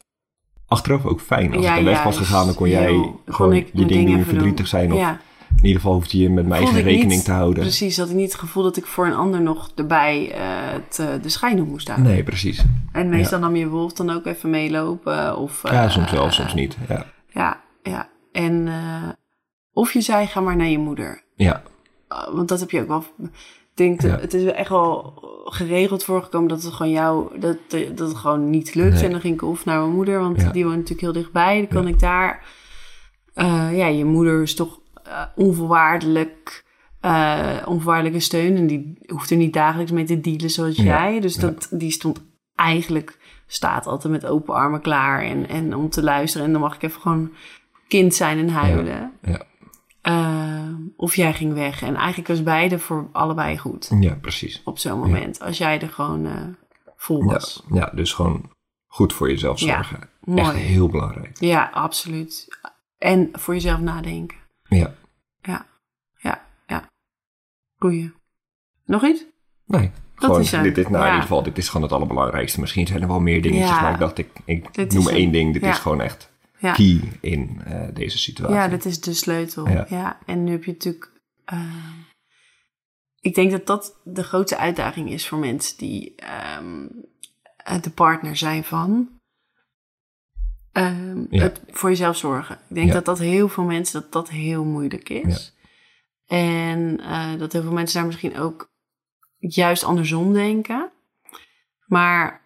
achteraf 0.66 1.04
ook 1.04 1.20
fijn. 1.20 1.54
Als 1.54 1.64
Ja, 1.64 1.70
ik 1.70 1.84
dan 1.84 1.92
weg 1.94 2.02
was 2.02 2.16
gegaan, 2.16 2.46
dan 2.46 2.54
kon 2.54 2.68
jij 2.68 3.12
gewoon 3.26 3.52
ik 3.52 3.70
je 3.72 3.86
dingen 3.86 4.16
doen, 4.16 4.24
verdrietig 4.24 4.66
zijn. 4.66 4.92
Of. 4.92 5.00
In 5.56 5.64
ieder 5.64 5.80
geval 5.80 5.94
hoefde 5.94 6.18
je 6.18 6.30
met 6.30 6.46
mij 6.46 6.66
geen 6.66 6.82
rekening 6.82 7.10
niet- 7.10 7.24
te 7.24 7.32
houden. 7.32 7.62
Precies, 7.62 7.96
had 7.98 8.08
ik 8.08 8.14
niet 8.14 8.30
het 8.32 8.40
gevoel 8.40 8.62
dat 8.62 8.76
ik 8.76 8.86
voor 8.86 9.06
een 9.06 9.14
ander 9.14 9.40
nog 9.42 9.70
erbij 9.74 10.32
eh, 10.32 10.42
te, 10.88 11.18
de 11.22 11.28
schijnen 11.28 11.66
moest 11.68 11.88
houden. 11.88 12.10
Nee, 12.12 12.22
precies. 12.22 12.64
En 12.92 13.08
meestal 13.08 13.38
nam 13.38 13.56
je 13.56 13.68
wolf 13.68 13.92
dan 13.92 14.10
ook 14.10 14.26
even 14.26 14.50
meelopen. 14.50 15.36
Of, 15.36 15.60
Ja, 15.62 15.84
eh, 15.84 15.90
soms 15.90 16.10
wel, 16.10 16.30
soms 16.30 16.54
niet. 16.54 16.76
Ja. 16.88 17.06
Ja, 17.28 17.60
ja. 17.82 18.08
En 18.32 18.68
eh, 18.68 19.08
of 19.72 19.92
je 19.92 20.00
zei, 20.00 20.26
ga 20.26 20.40
maar 20.40 20.56
naar 20.56 20.66
je 20.68 20.78
moeder. 20.78 21.22
Ja, 21.34 21.62
want 22.32 22.48
dat 22.48 22.60
heb 22.60 22.70
je 22.70 22.80
ook 22.80 22.88
wel. 22.88 23.04
Ik 23.22 23.78
denk, 23.78 24.02
Ja. 24.02 24.18
het 24.18 24.34
is 24.34 24.44
echt 24.44 24.68
wel 24.68 25.12
geregeld 25.44 26.04
voorgekomen 26.04 26.48
dat 26.48 26.62
het 26.62 26.72
gewoon 26.72 26.92
jou, 26.92 27.38
dat, 27.40 27.56
dat 27.94 28.08
het 28.08 28.16
gewoon 28.16 28.50
niet 28.50 28.74
lukt. 28.74 28.94
Nee. 28.94 29.04
En 29.04 29.10
dan 29.10 29.20
ging 29.20 29.34
ik 29.34 29.42
of 29.42 29.64
naar 29.64 29.78
mijn 29.80 29.92
moeder, 29.94 30.18
want 30.20 30.40
Ja. 30.40 30.50
die 30.50 30.62
woont 30.64 30.74
natuurlijk 30.76 31.00
heel 31.00 31.12
dichtbij. 31.12 31.58
Dan 31.58 31.68
kan 31.68 31.82
Ja. 31.82 31.88
ik 31.88 32.00
daar, 32.00 32.44
eh, 33.34 33.76
ja, 33.76 33.86
je 33.86 34.04
moeder 34.04 34.42
is 34.42 34.54
toch 34.54 34.80
eh, 35.04 35.22
onvoorwaardelijk, 35.34 36.64
eh, 37.00 37.56
onvoorwaardelijke 37.66 38.20
steun. 38.20 38.56
En 38.56 38.66
die 38.66 38.98
hoeft 39.06 39.30
er 39.30 39.36
niet 39.36 39.52
dagelijks 39.52 39.90
mee 39.92 40.04
te 40.04 40.20
dealen 40.20 40.50
zoals 40.50 40.76
Ja. 40.76 40.82
jij. 40.84 41.20
Dus 41.20 41.34
Ja. 41.34 41.40
dat, 41.40 41.68
die 41.70 41.90
stond 41.90 42.22
eigenlijk, 42.54 43.18
staat 43.46 43.86
altijd 43.86 44.12
met 44.12 44.26
open 44.26 44.54
armen 44.54 44.80
klaar 44.80 45.22
en, 45.22 45.48
en 45.48 45.74
om 45.76 45.88
te 45.88 46.02
luisteren. 46.02 46.46
En 46.46 46.52
dan 46.52 46.60
mag 46.60 46.74
ik 46.74 46.82
even 46.82 47.00
gewoon 47.00 47.32
kind 47.88 48.14
zijn 48.14 48.38
en 48.38 48.48
huilen. 48.48 49.12
ja. 49.22 49.42
Ehm, 50.02 50.74
of 50.96 51.16
jij 51.16 51.32
ging 51.34 51.52
weg. 51.52 51.82
En 51.82 51.94
eigenlijk 51.94 52.28
was 52.28 52.42
beide 52.42 52.78
voor 52.78 53.08
allebei 53.12 53.58
goed 53.58 53.90
Ja, 54.00 54.14
precies. 54.14 54.60
op 54.64 54.78
zo'n 54.78 54.98
moment. 54.98 55.40
Als 55.40 55.58
jij 55.58 55.80
er 55.80 55.88
gewoon 55.88 56.26
eh, 56.26 56.32
vol 56.96 57.22
Ja, 57.24 57.32
was. 57.32 57.62
ja, 57.72 57.90
dus 57.94 58.12
gewoon 58.12 58.50
goed 58.86 59.12
voor 59.12 59.28
jezelf 59.28 59.58
zorgen. 59.58 60.08
mooi. 60.20 60.40
Echt 60.40 60.54
heel 60.54 60.88
belangrijk. 60.88 61.36
Ja, 61.40 61.70
absoluut. 61.72 62.58
En 62.98 63.28
voor 63.32 63.54
jezelf 63.54 63.80
nadenken. 63.80 64.36
Ja. 64.74 64.94
Ja, 65.42 65.66
ja, 66.16 66.46
ja. 66.66 66.88
Goeie. 67.78 68.12
Nog 68.84 69.04
iets? 69.04 69.24
Nee, 69.66 69.90
gewoon, 70.14 70.40
is 70.40 70.50
dit 70.50 70.78
is, 70.78 70.84
nou, 70.88 70.96
Ja. 70.96 71.00
in 71.00 71.06
ieder 71.06 71.22
geval, 71.22 71.42
dit 71.42 71.58
is 71.58 71.66
gewoon 71.68 71.82
het 71.82 71.92
allerbelangrijkste. 71.92 72.60
Misschien 72.60 72.86
zijn 72.86 73.02
er 73.02 73.08
wel 73.08 73.20
meer 73.20 73.42
dingetjes, 73.42 73.68
Ja. 73.68 73.80
maar 73.82 73.92
ik 73.92 73.98
dacht, 73.98 74.18
ik, 74.18 74.28
ik 74.44 74.74
Dit 74.74 74.92
noem 74.92 75.08
één 75.08 75.32
ding. 75.32 75.52
Dit 75.52 75.62
Ja. 75.62 75.70
is 75.70 75.78
gewoon 75.78 76.00
echt 76.00 76.30
key 76.60 77.00
in 77.20 77.60
eh, 77.64 77.88
deze 77.94 78.18
situatie. 78.18 78.54
Ja, 78.56 78.68
dat 78.68 78.84
is 78.84 79.00
de 79.00 79.14
sleutel. 79.14 79.68
Ja. 79.68 79.86
Ja. 79.88 80.18
En 80.26 80.44
nu 80.44 80.50
heb 80.50 80.64
je 80.64 80.72
natuurlijk. 80.72 81.12
ehm, 81.44 81.90
ik 83.20 83.34
denk 83.34 83.50
dat 83.50 83.66
dat 83.66 84.00
de 84.04 84.22
grootste 84.22 84.56
uitdaging 84.56 85.10
is 85.10 85.28
voor 85.28 85.38
mensen 85.38 85.78
die 85.78 86.14
ehm, 86.16 86.86
eh, 87.56 87.82
de 87.82 87.90
partner 87.90 88.36
zijn 88.36 88.64
van. 88.64 89.08
Ehm, 90.72 91.24
Ja. 91.30 91.42
het 91.42 91.60
voor 91.70 91.88
jezelf 91.90 92.16
zorgen. 92.16 92.54
Ik 92.68 92.74
denk 92.74 92.86
Ja. 92.86 92.92
dat 92.92 93.04
dat 93.04 93.18
heel 93.18 93.48
veel 93.48 93.64
mensen 93.64 94.00
dat 94.00 94.12
dat 94.12 94.28
heel 94.30 94.64
moeilijk 94.64 95.08
is. 95.08 95.54
En 96.26 97.00
eh, 97.00 97.38
dat 97.38 97.52
heel 97.52 97.62
veel 97.62 97.72
mensen 97.72 97.98
daar 97.98 98.06
misschien 98.06 98.36
ook 98.38 98.70
juist 99.38 99.84
andersom 99.84 100.32
denken. 100.32 100.90
Maar 101.86 102.40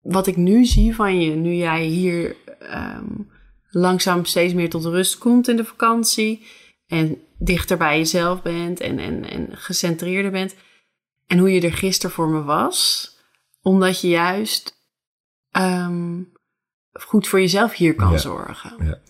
wat 0.00 0.26
ik 0.26 0.36
nu 0.36 0.64
zie 0.64 0.94
van 0.94 1.20
je, 1.20 1.34
nu 1.34 1.54
jij 1.54 1.84
hier 1.84 2.36
ehm, 2.58 3.06
langzaam 3.70 4.24
steeds 4.24 4.54
meer 4.54 4.70
tot 4.70 4.84
rust 4.84 5.18
komt 5.18 5.48
in 5.48 5.56
de 5.56 5.64
vakantie. 5.64 6.46
En 6.86 7.22
dichter 7.38 7.76
bij 7.76 7.98
jezelf 7.98 8.42
bent 8.42 8.80
en, 8.80 8.98
en, 8.98 9.24
en 9.24 9.56
gecentreerder 9.56 10.30
bent. 10.30 10.54
En 11.26 11.38
hoe 11.38 11.52
je 11.52 11.60
er 11.60 11.72
gisteren 11.72 12.14
voor 12.14 12.28
me 12.28 12.42
was. 12.42 13.08
Omdat 13.62 14.00
je 14.00 14.08
juist 14.08 14.78
ehm, 15.50 16.22
goed 16.92 17.28
voor 17.28 17.40
jezelf 17.40 17.74
hier 17.74 17.94
kan 17.94 18.10
Ja. 18.12 18.18
zorgen. 18.18 18.74
Ja. 18.86 19.00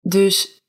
Dus 0.00 0.64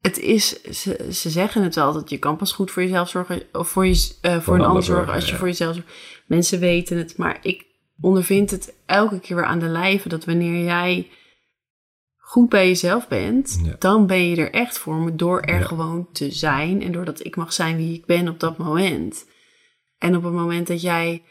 het 0.00 0.18
is, 0.18 0.62
ze, 0.62 1.08
ze 1.12 1.30
zeggen 1.30 1.62
het 1.62 1.74
wel, 1.74 1.92
dat 1.92 2.10
je 2.10 2.18
kan 2.18 2.36
pas 2.36 2.52
goed 2.52 2.70
voor 2.70 2.82
jezelf 2.82 3.08
zorgen. 3.08 3.42
Of 3.52 3.68
voor, 3.68 3.86
je, 3.86 4.14
eh, 4.20 4.40
voor, 4.40 4.54
een 4.54 4.64
ander 4.64 4.82
zorgen 4.82 5.12
als 5.12 5.24
je 5.26 5.32
ja. 5.32 5.38
voor 5.38 5.46
jezelf 5.46 5.74
zorgt. 5.74 5.90
Mensen 6.26 6.58
weten 6.60 6.96
het, 6.96 7.16
maar 7.16 7.38
ik 7.42 7.64
ondervind 8.00 8.50
het 8.50 8.74
elke 8.86 9.20
keer 9.20 9.36
weer 9.36 9.44
aan 9.44 9.58
de 9.58 9.66
lijve. 9.68 10.08
Dat 10.08 10.24
wanneer 10.24 10.64
jij 10.64 11.10
goed 12.16 12.48
bij 12.48 12.66
jezelf 12.66 13.08
bent, 13.08 13.60
Ja. 13.64 13.76
dan 13.78 14.06
ben 14.06 14.28
je 14.28 14.36
er 14.36 14.52
echt 14.52 14.78
voor 14.78 14.96
me 14.96 15.14
door 15.14 15.40
er 15.40 15.58
Ja. 15.58 15.66
gewoon 15.66 16.12
te 16.12 16.30
zijn. 16.30 16.82
En 16.82 16.92
doordat 16.92 17.24
ik 17.24 17.36
mag 17.36 17.52
zijn 17.52 17.76
wie 17.76 17.94
ik 17.94 18.06
ben 18.06 18.28
op 18.28 18.40
dat 18.40 18.58
moment. 18.58 19.26
En 19.98 20.16
op 20.16 20.22
het 20.22 20.32
moment 20.32 20.66
dat 20.66 20.80
jij 20.80 21.22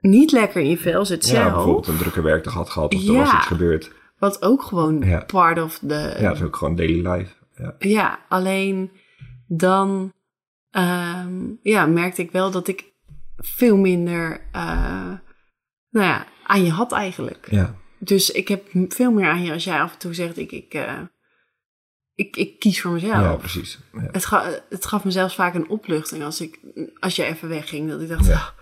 niet 0.00 0.32
lekker 0.32 0.60
in 0.60 0.68
je 0.68 0.78
vel 0.78 1.04
zit 1.04 1.26
Ja, 1.26 1.30
zelf, 1.34 1.52
bijvoorbeeld 1.52 1.86
een 1.88 1.96
drukke 1.96 2.20
werkdag 2.22 2.52
had 2.54 2.70
gehad 2.70 2.94
of 2.94 3.00
er 3.00 3.12
Ja. 3.12 3.18
was 3.18 3.32
iets 3.34 3.46
gebeurd. 3.46 3.90
wat 4.18 4.42
ook 4.42 4.62
gewoon 4.62 5.00
Ja. 5.00 5.20
part 5.26 5.62
of 5.62 5.78
the... 5.78 6.14
Ja, 6.18 6.28
dat 6.28 6.36
is 6.36 6.42
ook 6.42 6.56
gewoon 6.56 6.76
daily 6.76 7.08
life. 7.08 7.32
Ja, 7.56 7.74
Ja, 7.78 8.18
alleen 8.28 8.90
dan 9.46 10.12
ehm, 10.70 11.36
ja, 11.62 11.86
merkte 11.86 12.22
ik 12.22 12.30
wel 12.30 12.50
dat 12.50 12.68
ik 12.68 12.92
veel 13.36 13.76
minder 13.76 14.40
eh, 14.52 15.12
nou 15.90 16.06
ja, 16.06 16.26
aan 16.46 16.64
je 16.64 16.70
had 16.70 16.92
eigenlijk. 16.92 17.46
ja, 17.50 17.74
Dus 17.98 18.30
ik 18.30 18.48
heb 18.48 18.66
veel 18.88 19.12
meer 19.12 19.28
aan 19.28 19.42
je 19.42 19.52
als 19.52 19.64
jij 19.64 19.80
af 19.80 19.92
en 19.92 19.98
toe 19.98 20.14
zegt, 20.14 20.38
ik, 20.38 20.52
ik, 20.52 20.74
eh, 20.74 21.00
ik, 22.14 22.36
ik 22.36 22.58
kies 22.58 22.80
voor 22.80 22.90
mezelf. 22.92 23.12
ja 23.22 23.36
precies. 23.36 23.78
Ja. 23.92 24.08
het, 24.12 24.24
ga- 24.26 24.60
het 24.68 24.86
gaf 24.86 25.04
me 25.04 25.10
zelfs 25.10 25.34
vaak 25.34 25.54
een 25.54 25.68
opluchting 25.68 26.24
als, 26.24 26.40
ik, 26.40 26.58
als 26.98 27.16
je 27.16 27.24
even 27.24 27.48
wegging. 27.48 27.88
Dat 27.90 28.00
ik 28.00 28.08
dacht, 28.08 28.26
Ja. 28.26 28.54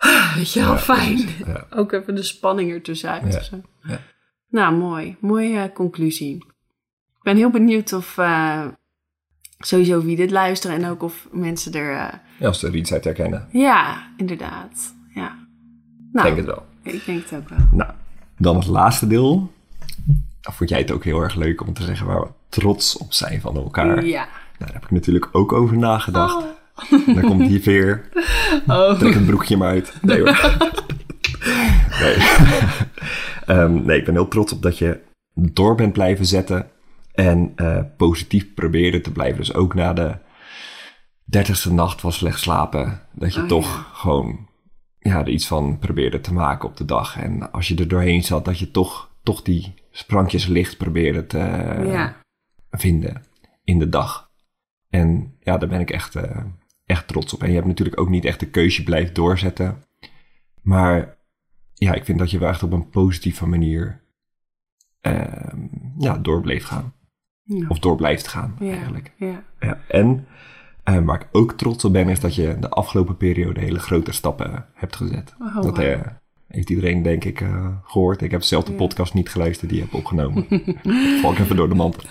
Ah, 0.00 0.34
weet 0.36 0.52
je 0.52 0.60
wel, 0.60 0.72
Ja, 0.72 0.78
fijn. 0.78 1.28
Ook 1.78 1.92
even 1.92 2.14
de 2.14 2.22
spanning 2.22 2.70
ertussenuit. 2.72 3.32
Ja. 3.32 3.42
zo. 3.42 3.60
Nou, 4.48 4.76
mooi. 4.76 5.16
Mooie 5.20 5.58
eh, 5.58 5.72
conclusie. 5.74 6.34
Ik 7.16 7.22
ben 7.22 7.36
heel 7.36 7.50
benieuwd 7.50 7.92
of 7.92 8.18
eh, 8.18 8.66
sowieso 9.58 10.02
wie 10.02 10.16
dit 10.16 10.30
luisteren 10.30 10.76
en 10.76 10.90
ook 10.90 11.02
of 11.02 11.28
mensen 11.32 11.72
er... 11.72 11.90
eh, 11.96 12.12
Ja, 12.38 12.46
als 12.46 12.58
ze 12.60 12.66
er 12.66 12.74
iets 12.76 12.92
uit 12.92 13.04
herkennen. 13.04 13.48
ja, 13.52 14.08
inderdaad. 14.16 14.94
Ja. 15.14 15.26
Ik 15.28 16.12
Nou, 16.12 16.26
denk 16.26 16.36
het 16.36 16.46
wel. 16.46 16.66
ik 16.82 17.04
denk 17.04 17.22
het 17.28 17.40
ook 17.40 17.48
wel. 17.48 17.58
Nou, 17.72 17.90
dan 18.38 18.56
het 18.56 18.66
laatste 18.66 19.06
deel. 19.06 19.52
Dan 20.40 20.52
vond 20.54 20.70
jij 20.70 20.78
het 20.78 20.90
ook 20.90 21.04
heel 21.04 21.20
erg 21.20 21.34
leuk 21.34 21.66
om 21.66 21.72
te 21.72 21.82
zeggen 21.82 22.06
waar 22.06 22.20
we 22.20 22.28
trots 22.48 22.96
op 22.96 23.12
zijn 23.12 23.40
van 23.40 23.56
elkaar. 23.56 24.04
Ja. 24.04 24.24
Nou, 24.24 24.28
daar 24.58 24.72
heb 24.72 24.84
ik 24.84 24.90
natuurlijk 24.90 25.28
ook 25.32 25.52
over 25.52 25.76
nagedacht. 25.78 26.36
Oh. 26.36 26.44
Dan 27.06 27.20
komt 27.20 27.46
hier 27.46 27.60
weer. 27.60 28.08
Oh. 28.66 28.98
Trek 28.98 29.14
een 29.14 29.26
broekje 29.26 29.56
maar 29.56 29.68
uit. 29.68 29.92
Nee 30.02 30.20
hoor. 30.20 30.38
Nee. 32.00 32.16
Ehm, 33.46 33.84
nee, 33.84 33.98
ik 33.98 34.04
ben 34.04 34.14
heel 34.14 34.28
trots 34.28 34.52
op 34.52 34.62
dat 34.62 34.78
je 34.78 35.00
door 35.34 35.74
bent 35.74 35.92
blijven 35.92 36.26
zetten. 36.26 36.70
En 37.12 37.52
eh, 37.56 37.80
positief 37.96 38.54
probeerde 38.54 39.00
te 39.00 39.12
blijven. 39.12 39.38
Dus 39.38 39.54
ook 39.54 39.74
na 39.74 39.92
de 39.92 40.16
dertigste 41.24 41.72
nacht 41.72 42.00
van 42.00 42.12
slecht 42.12 42.40
slapen. 42.40 43.00
Dat 43.12 43.34
je 43.34 43.40
Oh, 43.40 43.46
toch 43.46 43.76
ja. 43.76 43.86
gewoon 43.92 44.48
ja, 44.98 45.20
er 45.20 45.28
iets 45.28 45.46
van 45.46 45.78
probeerde 45.78 46.20
te 46.20 46.32
maken 46.32 46.68
op 46.68 46.76
de 46.76 46.84
dag. 46.84 47.16
En 47.18 47.52
als 47.52 47.68
je 47.68 47.76
er 47.76 47.88
doorheen 47.88 48.24
zat, 48.24 48.44
dat 48.44 48.58
je 48.58 48.70
toch, 48.70 49.10
toch 49.22 49.42
die 49.42 49.74
sprankjes 49.90 50.46
licht 50.46 50.76
probeerde 50.76 51.26
te 51.26 51.38
ja. 51.86 52.16
vinden 52.70 53.22
in 53.64 53.78
de 53.78 53.88
dag. 53.88 54.30
En 54.88 55.36
ja, 55.40 55.58
daar 55.58 55.68
ben 55.68 55.80
ik 55.80 55.90
echt, 55.90 56.14
eh, 56.14 56.44
echt 56.90 57.08
trots 57.08 57.34
op. 57.34 57.42
En 57.42 57.48
je 57.48 57.54
hebt 57.54 57.66
natuurlijk 57.66 58.00
ook 58.00 58.08
niet 58.08 58.24
echt 58.24 58.40
de 58.40 58.50
keuze 58.50 58.84
blijft 58.84 59.14
doorzetten. 59.14 59.82
Maar 60.62 61.16
ja, 61.74 61.94
ik 61.94 62.04
vind 62.04 62.18
dat 62.18 62.30
je 62.30 62.38
wel 62.38 62.48
echt 62.48 62.62
op 62.62 62.72
een 62.72 62.90
positieve 62.90 63.46
manier 63.46 64.00
ehm, 65.00 65.58
ja, 65.98 66.18
door 66.18 66.40
bleef 66.40 66.64
gaan. 66.64 66.92
Ja. 67.42 67.66
Of 67.68 67.78
door 67.78 67.96
blijft 67.96 68.28
gaan 68.28 68.56
Ja. 68.58 68.72
eigenlijk. 68.72 69.12
Ja. 69.16 69.42
Ja. 69.60 69.80
En 69.88 70.26
eh, 70.84 70.98
waar 71.04 71.20
ik 71.20 71.28
ook 71.32 71.52
trots 71.52 71.84
op 71.84 71.92
ben, 71.92 72.08
is 72.08 72.20
dat 72.20 72.34
je 72.34 72.56
de 72.60 72.68
afgelopen 72.70 73.16
periode 73.16 73.60
hele 73.60 73.78
grote 73.78 74.12
stappen 74.12 74.66
hebt 74.74 74.96
gezet. 74.96 75.34
Oh, 75.38 75.62
dat 75.62 75.78
eh, 75.78 76.00
heeft 76.48 76.70
iedereen 76.70 77.02
denk 77.02 77.24
ik 77.24 77.40
eh, 77.40 77.66
gehoord. 77.84 78.22
Ik 78.22 78.30
heb 78.30 78.42
zelf 78.42 78.64
de 78.64 78.72
podcast 78.72 79.14
niet 79.14 79.28
geluisterd 79.28 79.70
die 79.70 79.78
je 79.78 79.84
hebt 79.84 79.96
opgenomen. 79.96 80.46
Val 81.20 81.32
ik 81.32 81.38
even 81.38 81.56
door 81.56 81.68
de 81.68 81.74
mantel. 81.74 82.02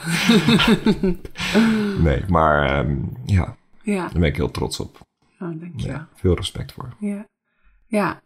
nee, 2.08 2.22
maar 2.28 2.80
ehm, 2.80 2.96
ja, 3.26 3.56
Ja. 3.92 4.02
daar 4.02 4.12
ben 4.20 4.24
ik 4.24 4.36
heel 4.36 4.52
trots 4.52 4.80
op. 4.80 5.00
Oh. 5.40 5.62
Ja, 5.76 6.08
veel 6.16 6.36
respect 6.36 6.72
voor. 6.72 6.96
Ja. 7.00 7.26
Ja. 7.88 8.22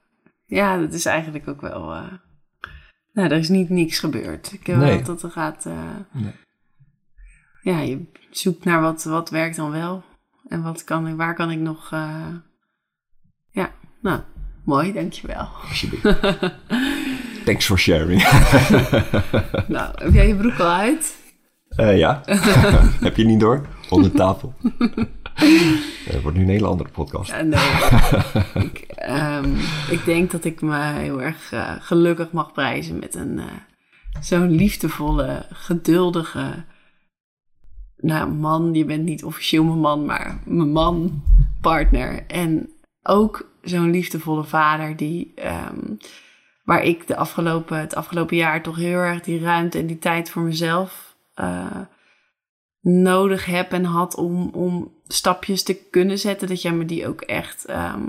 Ja, 0.45 0.77
dat 0.77 0.93
is 0.93 1.05
eigenlijk 1.05 1.47
ook 1.47 1.61
wel... 1.61 1.93
eh, 1.93 2.11
Nou, 3.13 3.29
er 3.29 3.37
is 3.37 3.49
niet 3.49 3.69
niks 3.69 3.99
gebeurd. 3.99 4.53
Ik 4.53 4.67
heb 4.67 4.77
Nee. 4.77 4.95
wel 4.95 5.03
dat 5.03 5.23
er 5.23 5.31
gaat... 5.31 5.65
eh, 5.65 5.95
Nee. 6.11 6.33
Ja, 7.61 7.79
je 7.79 8.05
zoekt 8.31 8.63
naar 8.65 8.81
wat, 8.81 9.03
wat 9.03 9.29
werkt 9.29 9.55
dan 9.55 9.71
wel. 9.71 10.03
En 10.47 10.63
wat 10.63 10.83
kan, 10.83 11.07
ik- 11.07 11.15
waar 11.15 11.35
kan 11.35 11.51
ik 11.51 11.59
nog... 11.59 11.91
eh, 11.91 12.27
Ja, 13.51 13.71
nou, 14.01 14.21
mooi, 14.63 14.93
dankjewel. 14.93 15.47
Alsjeblieft. 15.67 16.03
Thanks 17.45 17.65
for 17.65 17.79
sharing. 17.79 18.21
nou, 19.67 20.03
heb 20.03 20.13
jij 20.13 20.27
je 20.27 20.35
broek 20.35 20.59
al 20.59 20.69
uit? 20.71 21.17
Eh, 21.69 21.97
ja, 21.97 22.21
heb 23.07 23.15
je 23.17 23.23
niet 23.25 23.39
door? 23.39 23.67
Onder 23.89 24.11
tafel. 24.11 24.53
Het 25.33 26.21
wordt 26.23 26.37
nu 26.37 26.43
een 26.43 26.49
hele 26.49 26.67
andere 26.67 26.89
podcast. 26.89 27.31
Ja, 27.31 27.41
nee. 27.41 28.63
ik, 28.65 28.79
ehm, 28.95 29.55
ik 29.89 30.05
denk 30.05 30.31
dat 30.31 30.45
ik 30.45 30.61
me 30.61 30.77
heel 30.77 31.21
erg 31.21 31.51
eh, 31.51 31.71
gelukkig 31.79 32.31
mag 32.31 32.51
prijzen 32.51 32.99
met 32.99 33.15
een 33.15 33.39
eh, 33.39 33.45
zo'n 34.19 34.51
liefdevolle, 34.51 35.45
geduldige 35.49 36.65
nou, 38.03 38.31
man. 38.31 38.73
Je 38.73 38.85
bent 38.85 39.03
niet 39.03 39.23
officieel 39.23 39.63
mijn 39.63 39.79
man, 39.79 40.05
maar 40.05 40.39
mijn 40.45 40.71
man, 40.71 41.23
partner. 41.61 42.25
En 42.27 42.69
ook 43.03 43.51
zo'n 43.61 43.91
liefdevolle 43.91 44.43
vader 44.43 44.95
die, 44.95 45.31
ehm, 45.35 45.95
waar 46.63 46.83
ik 46.83 47.07
de 47.07 47.15
afgelopen, 47.15 47.79
het 47.79 47.95
afgelopen 47.95 48.37
jaar 48.37 48.61
toch 48.61 48.75
heel 48.75 48.99
erg 48.99 49.21
die 49.21 49.39
ruimte 49.39 49.77
en 49.77 49.87
die 49.87 49.99
tijd 49.99 50.29
voor 50.29 50.41
mezelf 50.41 51.15
eh, 51.33 51.79
nodig 52.83 53.45
heb 53.45 53.71
en 53.71 53.85
had 53.85 54.15
om, 54.15 54.49
om 54.49 54.91
stapjes 55.07 55.63
te 55.63 55.73
kunnen 55.73 56.19
zetten. 56.19 56.47
Dat 56.47 56.61
jij 56.61 56.73
me 56.73 56.85
die 56.85 57.07
ook 57.07 57.21
echt 57.21 57.65
ehm, 57.65 58.01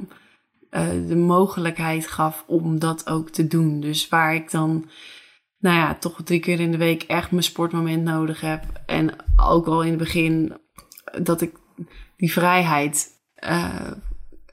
eh, 0.70 0.88
de 1.06 1.16
mogelijkheid 1.16 2.06
gaf 2.06 2.44
om 2.46 2.78
dat 2.78 3.08
ook 3.08 3.30
te 3.30 3.46
doen. 3.46 3.80
Dus 3.80 4.08
waar 4.08 4.34
ik 4.34 4.50
dan, 4.50 4.90
nou 5.58 5.76
ja, 5.76 5.94
toch 5.94 6.20
drie 6.24 6.40
keer 6.40 6.60
in 6.60 6.70
de 6.70 6.76
week 6.76 7.02
echt 7.02 7.30
mijn 7.30 7.42
sportmoment 7.42 8.04
nodig 8.04 8.40
heb. 8.40 8.64
En 8.86 9.10
ook 9.36 9.66
al 9.66 9.82
in 9.82 9.88
het 9.88 9.98
begin 9.98 10.56
dat 11.22 11.40
ik 11.40 11.56
die 12.16 12.32
vrijheid 12.32 13.08
eh, 13.34 13.90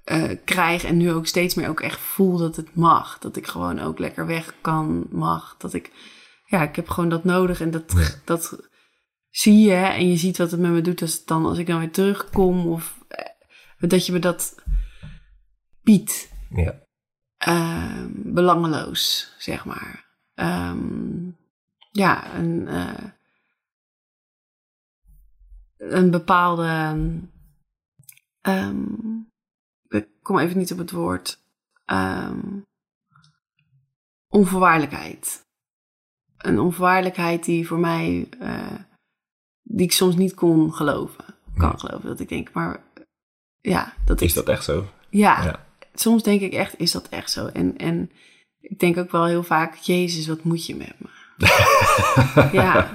eh, 0.04 0.38
krijg 0.46 0.84
en 0.84 0.98
nu 0.98 1.12
ook 1.12 1.28
steeds 1.28 1.56
meer 1.56 1.70
ook 1.70 1.82
echt 1.82 2.00
voel 2.00 2.38
dat 2.38 2.56
het 2.56 2.76
mag. 2.76 3.20
Dat 3.20 3.36
ik 3.36 3.48
gewoon 3.48 3.80
ook 3.80 4.00
lekker 4.00 4.26
weg 4.26 4.54
kan, 4.62 5.08
mag. 5.10 5.56
Dat 5.58 5.74
ik 5.74 5.92
ja, 6.46 6.62
ik 6.62 6.76
heb 6.76 6.90
gewoon 6.90 7.10
dat 7.10 7.24
nodig 7.24 7.62
en 7.62 7.72
dat, 7.72 8.20
dat 8.26 8.70
zie 9.32 9.60
je 9.68 9.76
en 9.76 10.08
je 10.10 10.18
ziet 10.18 10.38
wat 10.38 10.52
het 10.52 10.60
met 10.60 10.72
me 10.72 10.82
doet 10.82 11.02
als, 11.02 11.14
het 11.14 11.28
dan, 11.28 11.46
als 11.46 11.58
ik 11.58 11.68
dan 11.68 11.80
weer 11.80 11.92
terugkom 11.92 12.68
of 12.68 13.06
eh, 13.08 13.90
dat 13.90 14.06
je 14.06 14.12
me 14.12 14.20
dat 14.20 14.56
biedt. 15.82 16.32
Ja. 16.50 16.80
Ehm, 17.38 18.12
belangeloos, 18.14 19.34
zeg 19.38 19.66
maar. 19.66 20.06
Ehm, 20.34 21.30
ja, 21.92 22.34
een, 22.36 22.68
eh, 22.68 23.04
een 25.78 26.12
bepaalde. 26.12 26.66
ehm, 28.42 28.86
ik 29.88 30.08
kom 30.22 30.40
even 30.40 30.58
niet 30.58 30.72
op 30.72 30.78
het 30.78 30.92
woord. 30.92 31.40
ehm, 31.86 32.60
onvoorwaardelijkheid. 34.28 35.46
Een 36.38 36.60
onvoorwaardelijkheid 36.60 37.44
die 37.46 37.68
voor 37.68 37.80
mij. 37.80 38.28
eh, 38.40 38.76
die 39.76 39.86
ik 39.86 39.92
soms 39.92 40.16
niet 40.16 40.34
kon 40.34 40.74
geloven. 40.74 41.26
Kan 41.58 41.70
Ja. 41.70 41.78
geloven. 41.78 42.08
Dat 42.08 42.20
ik 42.20 42.30
denk, 42.30 42.52
maar. 42.54 42.84
Ja, 43.62 43.94
dat 44.06 44.22
Is 44.22 44.30
ik 44.30 44.36
dat 44.36 44.50
echt 44.50 44.64
zo? 44.64 44.86
ja, 45.10 45.44
Ja. 45.44 45.66
soms 45.94 46.24
denk 46.24 46.42
ik 46.42 46.54
echt, 46.54 46.80
is 46.80 46.92
dat 46.92 47.10
echt 47.10 47.32
zo? 47.32 47.46
En, 47.48 47.78
en 47.78 48.12
ik 48.60 48.80
denk 48.80 48.98
ook 48.98 49.12
wel 49.12 49.26
heel 49.26 49.44
vaak, 49.44 49.76
Jezus, 49.76 50.28
wat 50.28 50.44
moet 50.44 50.66
je 50.66 50.76
met 50.76 50.94
me? 50.98 51.08
ja, 52.62 52.94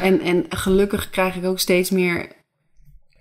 en, 0.00 0.20
en 0.20 0.44
gelukkig 0.48 1.10
krijg 1.10 1.36
ik 1.36 1.44
ook 1.44 1.58
steeds 1.58 1.90
meer, 1.90 2.32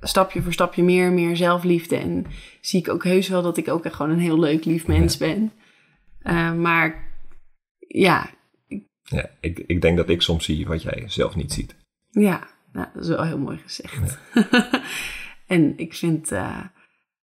stapje 0.02 0.42
voor 0.42 0.54
stapje 0.54 0.84
meer 0.84 1.06
en 1.06 1.14
meer 1.14 1.36
zelfliefde. 1.38 1.96
En 1.96 2.26
zie 2.62 2.80
ik 2.80 2.90
ook 2.90 3.04
heus 3.04 3.28
wel 3.28 3.42
dat 3.42 3.58
ik 3.58 3.68
ook 3.68 3.86
echt 3.86 3.96
gewoon 3.96 4.12
een 4.12 4.20
heel 4.20 4.40
leuk, 4.40 4.66
lief 4.66 4.88
mens 4.88 5.18
ben. 5.18 5.52
Eh, 6.22 6.54
maar 6.54 7.08
ja, 7.88 8.30
Ja, 9.04 9.30
ik, 9.40 9.60
ik 9.68 9.82
denk 9.82 9.98
dat 9.98 10.10
ik 10.10 10.22
soms 10.22 10.46
zie 10.46 10.68
wat 10.68 10.82
jij 10.82 11.04
zelf 11.08 11.36
niet 11.36 11.54
ziet. 11.54 11.76
Ja, 12.10 12.48
nou, 12.78 12.90
dat 12.94 13.04
is 13.04 13.10
wel 13.10 13.24
heel 13.24 13.38
mooi 13.38 13.58
gezegd. 13.58 14.18
en 15.56 15.78
ik 15.78 15.94
vind, 15.94 16.32
eh, 16.32 16.66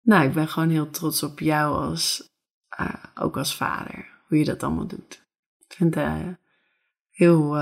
nou, 0.03 0.27
ik 0.27 0.33
ben 0.33 0.49
gewoon 0.49 0.71
heel 0.71 0.91
trots 0.91 1.23
op 1.23 1.39
jou 1.39 1.75
als, 1.75 2.29
eh, 2.69 3.05
ook 3.15 3.37
als 3.37 3.57
vader, 3.57 4.09
hoe 4.29 4.39
je 4.39 4.45
dat 4.45 4.63
allemaal 4.63 4.87
doet. 4.87 5.29
Ik 5.59 5.77
vind 5.77 5.97
eh 5.97 6.27
heel, 7.11 7.57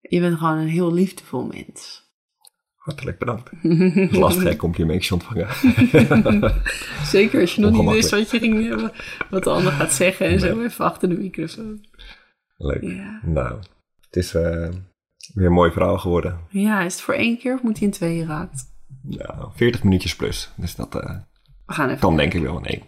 je 0.00 0.20
bent 0.20 0.38
gewoon 0.38 0.58
een 0.58 0.68
heel 0.68 0.92
liefdevol 0.92 1.46
mens. 1.46 2.10
Hartelijk 2.74 3.18
bedankt. 3.18 3.50
Het 3.62 4.10
is 4.10 4.16
lastig, 4.16 4.42
hè, 4.42 4.56
complimentjes 4.56 5.12
ontvangen. 5.12 5.48
Zeker 7.04 7.40
als 7.40 7.54
je 7.54 7.60
nog 7.60 7.72
niet 7.72 7.90
wist 7.90 8.10
wat 8.10 8.30
je 8.30 8.38
ging, 8.38 8.90
wat 9.30 9.44
de 9.44 9.50
ander 9.50 9.72
gaat 9.72 9.92
zeggen 9.92 10.26
en 10.26 10.40
zo 10.40 10.62
even 10.62 10.84
achter 10.84 11.08
de 11.08 11.18
microfoon. 11.18 11.84
Leuk. 12.56 12.82
Ja. 12.82 13.20
Nou, 13.22 13.58
het 14.00 14.16
is 14.16 14.34
weer 15.34 15.46
een 15.46 15.52
mooi 15.52 15.70
verhaal 15.72 15.98
geworden. 15.98 16.38
ja, 16.50 16.80
is 16.80 16.92
het 16.92 17.02
voor 17.02 17.14
één 17.14 17.38
keer 17.38 17.54
of 17.54 17.62
moet 17.62 17.78
hij 17.78 17.86
in 17.86 17.92
tweeën 17.92 18.26
raakt? 18.26 18.70
Nou, 19.02 19.48
40 19.54 19.82
minuutjes 19.82 20.16
plus. 20.16 20.50
Dus 20.56 20.74
dat 20.74 20.94
eh, 20.94 21.10
We 21.66 21.72
gaan 21.72 21.86
even 21.88 22.00
kan 22.00 22.16
denk 22.16 22.34
ik 22.34 22.42
wel 22.42 22.56
in 22.58 22.64
één. 22.64 22.82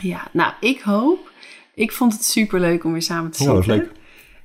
Ja, 0.00 0.28
nou, 0.32 0.52
ik 0.60 0.80
hoop. 0.80 1.30
Ik 1.74 1.92
vond 1.92 2.12
het 2.12 2.24
super 2.24 2.60
leuk 2.60 2.84
om 2.84 2.92
weer 2.92 3.02
samen 3.02 3.30
te 3.30 3.42
Ja, 3.44 3.50
zitten. 3.54 3.66
dat 3.68 3.76
was 3.76 3.86
leuk. 3.86 3.96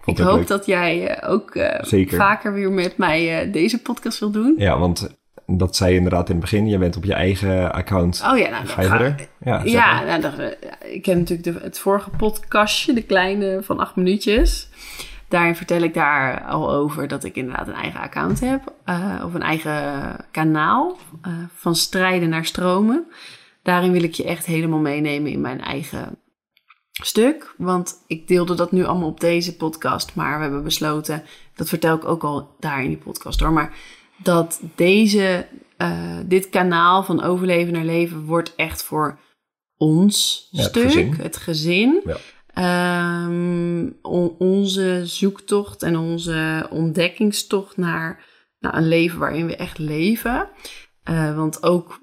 Ik 0.06 0.18
hoop 0.18 0.38
leuk. 0.38 0.48
dat 0.48 0.66
jij 0.66 1.08
eh, 1.08 1.30
ook 1.32 1.56
eh, 1.56 2.08
vaker 2.18 2.54
weer 2.54 2.72
met 2.72 2.98
mij 2.98 3.52
deze 3.52 3.82
podcast 3.82 4.20
wil 4.20 4.32
doen. 4.32 4.56
Ja, 4.58 4.80
want 4.80 5.16
dat 5.46 5.76
zei 5.76 5.92
je 5.92 5.98
inderdaad 5.98 6.30
in 6.30 6.36
het 6.36 6.42
begin. 6.44 6.68
Je 6.68 6.78
bent 6.78 6.96
op 6.98 7.04
je 7.04 7.14
eigen 7.14 7.74
account. 7.74 8.24
Oh 8.32 8.38
ja, 8.38 8.50
nou, 8.50 8.66
Ga 8.68 8.82
je 8.82 8.88
ga- 8.88 8.98
verder? 8.98 9.28
Ja, 9.40 9.62
Ja, 9.64 10.04
nou, 10.04 10.22
dat, 10.22 10.34
ik 10.84 11.06
heb 11.06 11.18
natuurlijk 11.18 11.44
de, 11.58 11.64
het 11.64 11.80
vorige 11.80 12.10
podcastje, 12.10 12.94
de 12.94 13.04
kleine 13.04 13.60
van 13.64 13.80
acht 13.80 13.96
minuutjes. 13.96 14.70
Daarin 15.34 15.56
vertel 15.56 15.82
ik 15.82 15.94
daar 15.94 16.44
al 16.44 16.72
over 16.72 17.08
dat 17.08 17.24
ik 17.24 17.36
inderdaad 17.36 17.68
een 17.68 17.74
eigen 17.74 18.00
account 18.00 18.40
heb. 18.40 18.74
eh, 18.86 19.22
of 19.26 19.34
een 19.34 19.42
eigen 19.42 20.16
kanaal. 20.32 20.98
eh, 21.22 21.32
van 21.54 21.76
strijden 21.76 22.30
naar 22.30 22.46
stromen. 22.46 23.06
Daarin 23.64 23.92
wil 23.92 24.04
ik 24.04 24.14
je 24.14 24.24
echt 24.24 24.46
helemaal 24.46 24.80
meenemen 24.80 25.32
in 25.32 25.42
mijn 25.42 25.62
eigen 25.62 26.18
stuk. 26.92 27.54
Want 27.58 27.94
ik 28.08 28.28
deelde 28.28 28.56
dat 28.56 28.72
nu 28.72 28.84
allemaal 28.86 29.08
op 29.08 29.20
deze 29.20 29.56
podcast. 29.56 30.16
Maar 30.16 30.36
we 30.38 30.44
hebben 30.44 30.64
besloten, 30.64 31.24
dat 31.56 31.70
vertel 31.70 31.96
ik 31.96 32.06
ook 32.06 32.24
al 32.24 32.56
daar 32.60 32.82
in 32.84 32.88
die 32.90 32.98
podcast 32.98 33.40
hoor. 33.40 33.52
Maar 33.52 33.74
dat 34.18 34.62
deze, 34.76 35.48
eh, 35.78 36.18
dit 36.26 36.50
kanaal 36.50 37.04
van 37.04 37.24
overleven 37.24 37.74
naar 37.74 37.86
leven 37.86 38.26
wordt 38.26 38.56
echt 38.56 38.84
voor 38.84 39.20
ons 39.78 40.48
Ja, 40.52 40.62
het 40.62 40.70
stuk. 40.70 40.84
gezin. 40.84 41.14
Het 41.22 41.38
gezin. 41.38 42.02
Ja. 42.06 42.18
On- 44.02 44.36
onze 44.38 45.02
zoektocht 45.06 45.84
en 45.84 45.98
onze 45.98 46.68
ontdekkingstocht 46.70 47.78
naar, 47.78 48.26
naar 48.60 48.78
een 48.78 48.88
leven 48.88 49.20
waarin 49.20 49.46
we 49.46 49.56
echt 49.56 49.78
leven. 49.78 50.50
Eh, 51.04 51.36
want 51.36 51.64
ook, 51.64 52.00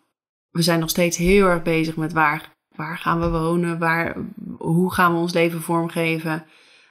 we 0.50 0.62
zijn 0.62 0.80
nog 0.80 0.90
steeds 0.90 1.16
heel 1.16 1.46
erg 1.46 1.62
bezig 1.62 1.96
met 1.96 2.12
waar, 2.12 2.52
waar 2.76 2.98
gaan 2.98 3.20
we 3.20 3.30
wonen, 3.30 3.78
waar, 3.78 4.16
hoe 4.58 4.92
gaan 4.92 5.12
we 5.12 5.18
ons 5.18 5.32
leven 5.32 5.60
vormgeven, 5.62 6.44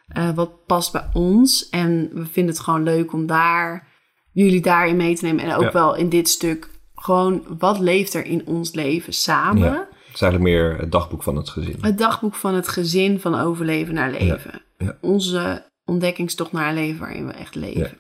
Eh, 0.10 0.32
wat 0.32 0.66
past 0.66 0.92
bij 0.92 1.10
ons. 1.14 1.70
En 1.70 2.10
we 2.14 2.26
vinden 2.26 2.54
het 2.54 2.64
gewoon 2.64 2.84
leuk 2.84 3.14
om 3.14 3.26
daar, 3.26 3.88
jullie 4.32 4.62
daarin 4.62 4.96
mee 4.96 5.16
te 5.16 5.26
nemen. 5.26 5.44
En 5.44 5.56
ook 5.56 5.62
Ja. 5.62 5.72
wel 5.72 5.96
in 5.96 6.10
dit 6.10 6.30
stuk, 6.30 6.70
gewoon 6.96 7.46
wat 7.60 7.80
leeft 7.80 8.14
er 8.14 8.26
in 8.26 8.46
ons 8.48 8.74
leven 8.74 9.14
samen. 9.14 9.62
Ja. 9.62 9.88
Het 10.06 10.14
is 10.16 10.22
eigenlijk 10.22 10.52
meer 10.52 10.78
het 10.78 10.92
dagboek 10.92 11.24
van 11.24 11.36
het 11.36 11.50
gezin. 11.50 11.76
Het 11.82 11.98
dagboek 11.98 12.36
van 12.36 12.54
het 12.54 12.68
gezin 12.68 13.20
van 13.20 13.36
overleven 13.40 13.94
naar 13.94 14.12
leven. 14.12 14.52
ja. 14.54 14.60
Onze 15.02 15.72
ontdekkingstocht 15.86 16.52
naar 16.52 16.68
een 16.68 16.74
leven 16.74 17.00
waarin 17.00 17.28
we 17.28 17.34
echt 17.34 17.56
leven. 17.56 17.98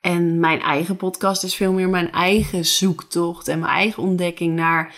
En 0.00 0.40
mijn 0.40 0.60
eigen 0.60 0.96
podcast 0.96 1.44
is 1.44 1.54
veel 1.54 1.72
meer 1.72 1.88
mijn 1.88 2.12
eigen 2.12 2.64
zoektocht 2.64 3.48
en 3.48 3.58
mijn 3.58 3.72
eigen 3.72 4.02
ontdekking 4.02 4.54
naar 4.54 4.94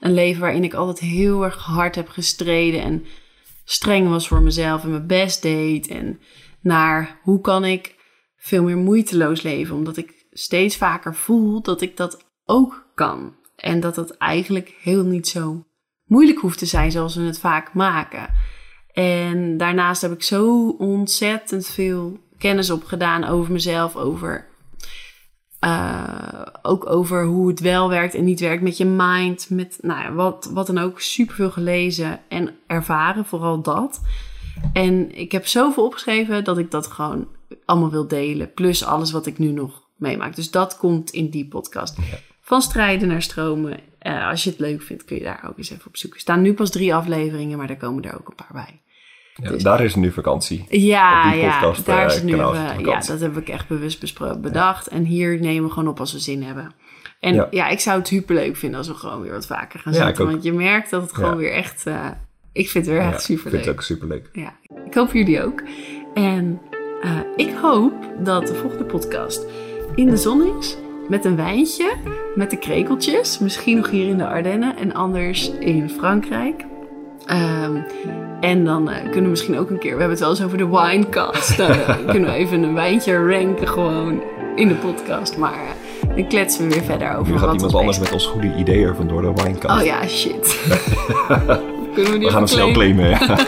een 0.00 0.14
leven 0.14 0.40
waarin 0.40 0.64
ik 0.64 0.74
altijd 0.74 0.98
heel 0.98 1.44
erg 1.44 1.56
hard 1.56 1.94
heb 1.94 2.08
gestreden 2.08 2.82
en 2.82 3.04
streng 3.64 4.08
was 4.08 4.28
voor 4.28 4.42
mezelf 4.42 4.82
en 4.82 4.90
mijn 4.90 5.06
best 5.06 5.42
deed. 5.42 5.88
En 5.88 6.20
naar 6.60 7.20
hoe 7.22 7.40
kan 7.40 7.64
ik 7.64 7.96
veel 8.36 8.62
meer 8.62 8.76
moeiteloos 8.76 9.42
leven, 9.42 9.76
omdat 9.76 9.96
ik 9.96 10.26
steeds 10.30 10.76
vaker 10.76 11.14
voel 11.14 11.62
dat 11.62 11.80
ik 11.80 11.96
dat 11.96 12.24
ook 12.44 12.90
kan. 12.94 13.36
En 13.56 13.80
dat 13.80 13.96
het 13.96 14.16
eigenlijk 14.16 14.74
heel 14.80 15.04
niet 15.04 15.28
zo 15.28 15.64
moeilijk 16.04 16.38
hoeft 16.38 16.58
te 16.58 16.66
zijn 16.66 16.90
zoals 16.90 17.14
we 17.14 17.22
het 17.22 17.38
vaak 17.38 17.74
maken. 17.74 18.34
En 18.92 19.56
daarnaast 19.56 20.02
heb 20.02 20.12
ik 20.12 20.22
zo 20.22 20.68
ontzettend 20.68 21.66
veel 21.66 22.18
kennis 22.38 22.70
opgedaan 22.70 23.24
over 23.24 23.52
mezelf, 23.52 23.96
over 23.96 24.48
eh, 25.60 26.42
ook 26.62 26.90
over 26.90 27.24
hoe 27.24 27.48
het 27.48 27.60
wel 27.60 27.88
werkt 27.88 28.14
en 28.14 28.24
niet 28.24 28.40
werkt 28.40 28.62
met 28.62 28.76
je 28.76 28.84
mind, 28.84 29.50
met 29.50 29.78
nou 29.80 30.02
ja, 30.02 30.12
wat, 30.12 30.50
wat 30.52 30.66
dan 30.66 30.78
ook. 30.78 31.00
Superveel 31.00 31.50
gelezen 31.50 32.20
en 32.28 32.54
ervaren, 32.66 33.24
vooral 33.24 33.62
dat. 33.62 34.00
En 34.72 35.16
ik 35.16 35.32
heb 35.32 35.46
zoveel 35.46 35.84
opgeschreven 35.84 36.44
dat 36.44 36.58
ik 36.58 36.70
dat 36.70 36.86
gewoon 36.86 37.28
allemaal 37.64 37.90
wil 37.90 38.08
delen. 38.08 38.52
Plus 38.54 38.84
alles 38.84 39.10
wat 39.10 39.26
ik 39.26 39.38
nu 39.38 39.52
nog 39.52 39.82
meemaak. 39.96 40.36
Dus 40.36 40.50
dat 40.50 40.76
komt 40.76 41.10
in 41.10 41.30
die 41.30 41.48
podcast. 41.48 41.96
Van 42.50 42.62
strijden 42.62 43.08
naar 43.08 43.22
stromen. 43.22 43.78
Eh, 43.98 44.28
als 44.28 44.44
je 44.44 44.50
het 44.50 44.58
leuk 44.58 44.82
vindt, 44.82 45.04
kun 45.04 45.16
je 45.16 45.22
daar 45.22 45.44
ook 45.48 45.58
eens 45.58 45.70
even 45.70 45.86
op 45.86 45.96
zoeken. 45.96 46.18
Er 46.18 46.24
staan 46.24 46.42
nu 46.42 46.54
pas 46.54 46.70
drie 46.70 46.94
afleveringen, 46.94 47.58
maar 47.58 47.66
daar 47.66 47.76
komen 47.76 48.04
er 48.04 48.18
ook 48.18 48.28
een 48.28 48.34
paar 48.34 48.64
bij. 48.64 48.80
Ja, 49.34 49.50
Dus- 49.50 49.62
daar 49.62 49.84
is 49.84 49.94
nu 49.94 50.12
vakantie. 50.12 50.64
Ja, 50.68 51.32
ja, 51.32 51.58
podcast, 51.60 51.86
daar 51.86 52.00
eh, 52.00 52.06
is 52.06 52.14
het 52.14 52.24
nu. 52.24 52.32
eh, 52.32 52.74
ja, 52.78 53.00
dat 53.00 53.20
heb 53.20 53.36
ik 53.36 53.48
echt 53.48 53.68
bewust 53.68 54.18
bedacht. 54.40 54.86
En 54.88 55.04
hier 55.04 55.40
nemen 55.40 55.64
we 55.68 55.72
gewoon 55.72 55.88
op 55.88 56.00
als 56.00 56.12
we 56.12 56.18
zin 56.18 56.42
hebben. 56.42 56.72
En 57.20 57.34
ja. 57.34 57.48
Ja. 57.50 57.68
ik 57.68 57.80
zou 57.80 57.98
het 57.98 58.08
superleuk 58.08 58.56
vinden 58.56 58.78
als 58.78 58.88
we 58.88 58.94
gewoon 58.94 59.20
weer 59.20 59.32
wat 59.32 59.46
vaker 59.46 59.80
gaan 59.80 59.94
zitten. 59.94 60.26
Want 60.26 60.42
je 60.42 60.52
merkt 60.52 60.90
dat 60.90 61.02
het 61.02 61.12
gewoon 61.12 61.36
weer 61.36 61.52
echt... 61.52 61.86
eh, 61.86 62.06
ik 62.52 62.70
vind 62.70 62.86
het 62.86 62.94
weer 62.94 63.04
echt 63.04 63.22
superleuk. 63.22 63.44
Ik 63.44 63.50
vind 63.50 63.64
het 63.64 63.74
ook 63.74 63.82
superleuk. 63.82 64.28
Ja, 64.32 64.54
ik 64.86 64.94
hoop 64.94 65.12
jullie 65.12 65.42
ook. 65.42 65.62
En 66.14 66.60
eh, 67.02 67.18
ik 67.36 67.54
hoop 67.62 67.92
dat 68.18 68.46
de 68.46 68.54
volgende 68.54 68.84
podcast 68.84 69.44
in 69.94 70.06
de 70.06 70.16
zon 70.16 70.58
is. 70.58 70.76
Met 71.10 71.24
een 71.24 71.36
wijntje, 71.36 71.92
met 72.34 72.50
de 72.50 72.56
krekeltjes. 72.56 73.38
Misschien 73.38 73.76
nog 73.76 73.90
hier 73.90 74.08
in 74.08 74.18
de 74.18 74.26
Ardennen 74.26 74.76
en 74.76 74.94
anders 74.94 75.50
in 75.58 75.90
Frankrijk. 75.90 76.64
Ehm, 77.26 77.76
en 78.40 78.64
dan 78.64 78.90
eh, 78.90 79.02
kunnen 79.02 79.22
we 79.22 79.28
misschien 79.28 79.58
ook 79.58 79.70
een 79.70 79.78
keer... 79.78 79.92
We 79.92 79.98
hebben 79.98 80.10
het 80.10 80.20
wel 80.20 80.30
eens 80.30 80.42
over 80.42 80.58
de 80.58 80.68
winecast. 80.68 81.56
Dan 81.56 81.70
eh, 81.70 81.96
kunnen 82.12 82.30
we 82.30 82.36
even 82.36 82.62
een 82.62 82.74
wijntje 82.74 83.26
ranken 83.26 83.68
gewoon 83.68 84.22
in 84.56 84.68
de 84.68 84.74
podcast. 84.74 85.36
Maar 85.36 85.52
eh, 85.52 86.16
dan 86.16 86.28
kletsen 86.28 86.68
we 86.68 86.74
weer 86.74 86.82
verder 86.82 87.16
over 87.16 87.32
Nu 87.32 87.38
gaat 87.38 87.46
wat 87.46 87.54
iemand 87.54 87.74
anders 87.74 87.98
met 87.98 88.12
ons 88.12 88.26
goede 88.26 88.54
ideeën 88.56 88.86
er 88.88 88.96
vandoor 88.96 89.22
de 89.22 89.32
winecast. 89.42 89.80
Oh 89.80 89.86
ja, 89.86 90.06
shit. 90.06 90.60
kunnen 91.94 92.12
we 92.12 92.18
die 92.18 92.26
We 92.26 92.30
gaan 92.30 92.42
het 92.42 92.50
snel 92.50 92.72
claimen? 92.72 93.08
Ja, 93.08 93.38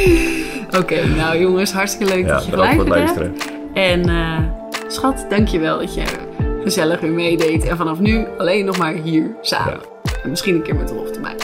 Oké, 0.80 1.06
nou 1.06 1.38
jongens, 1.38 1.72
hartstikke 1.72 2.14
leuk 2.14 2.26
ja 2.26 2.32
dat 2.32 2.44
je 2.44 2.50
bedankt 2.50 2.74
voor 2.74 2.84
het 2.84 2.92
geluisterd 2.92 3.26
hebt. 3.26 3.46
luisteren. 3.74 4.08
En 4.08 4.54
schat, 4.86 5.26
dankjewel 5.28 5.78
dat 5.78 5.94
je 5.94 6.02
gezellig 6.62 7.00
weer 7.00 7.10
meedeed. 7.10 7.64
En 7.64 7.76
vanaf 7.76 8.00
nu 8.00 8.26
alleen 8.38 8.64
nog 8.64 8.78
maar 8.78 8.94
hier 8.94 9.36
samen. 9.40 9.80
En 10.22 10.30
misschien 10.30 10.54
een 10.54 10.62
keer 10.62 10.76
met 10.76 10.90
Rolf 10.90 11.10
erbij. 11.10 11.36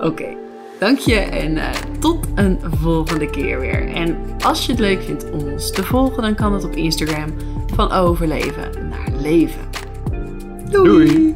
Oké, 0.00 0.36
Dank 0.80 0.98
je 0.98 1.14
en 1.14 1.56
uh, 1.56 1.70
tot 1.98 2.26
een 2.34 2.58
volgende 2.80 3.30
keer 3.30 3.60
weer. 3.60 3.94
En 3.94 4.18
als 4.44 4.66
je 4.66 4.72
het 4.72 4.80
leuk 4.80 5.02
vindt 5.02 5.30
om 5.30 5.48
ons 5.52 5.70
te 5.70 5.84
volgen, 5.84 6.22
dan 6.22 6.34
kan 6.34 6.52
dat 6.52 6.64
op 6.64 6.76
Instagram 6.76 7.34
van 7.74 7.92
overleven 7.92 8.88
naar 8.88 9.08
leven. 9.20 9.60
Doei. 10.70 11.06
Doei. 11.06 11.34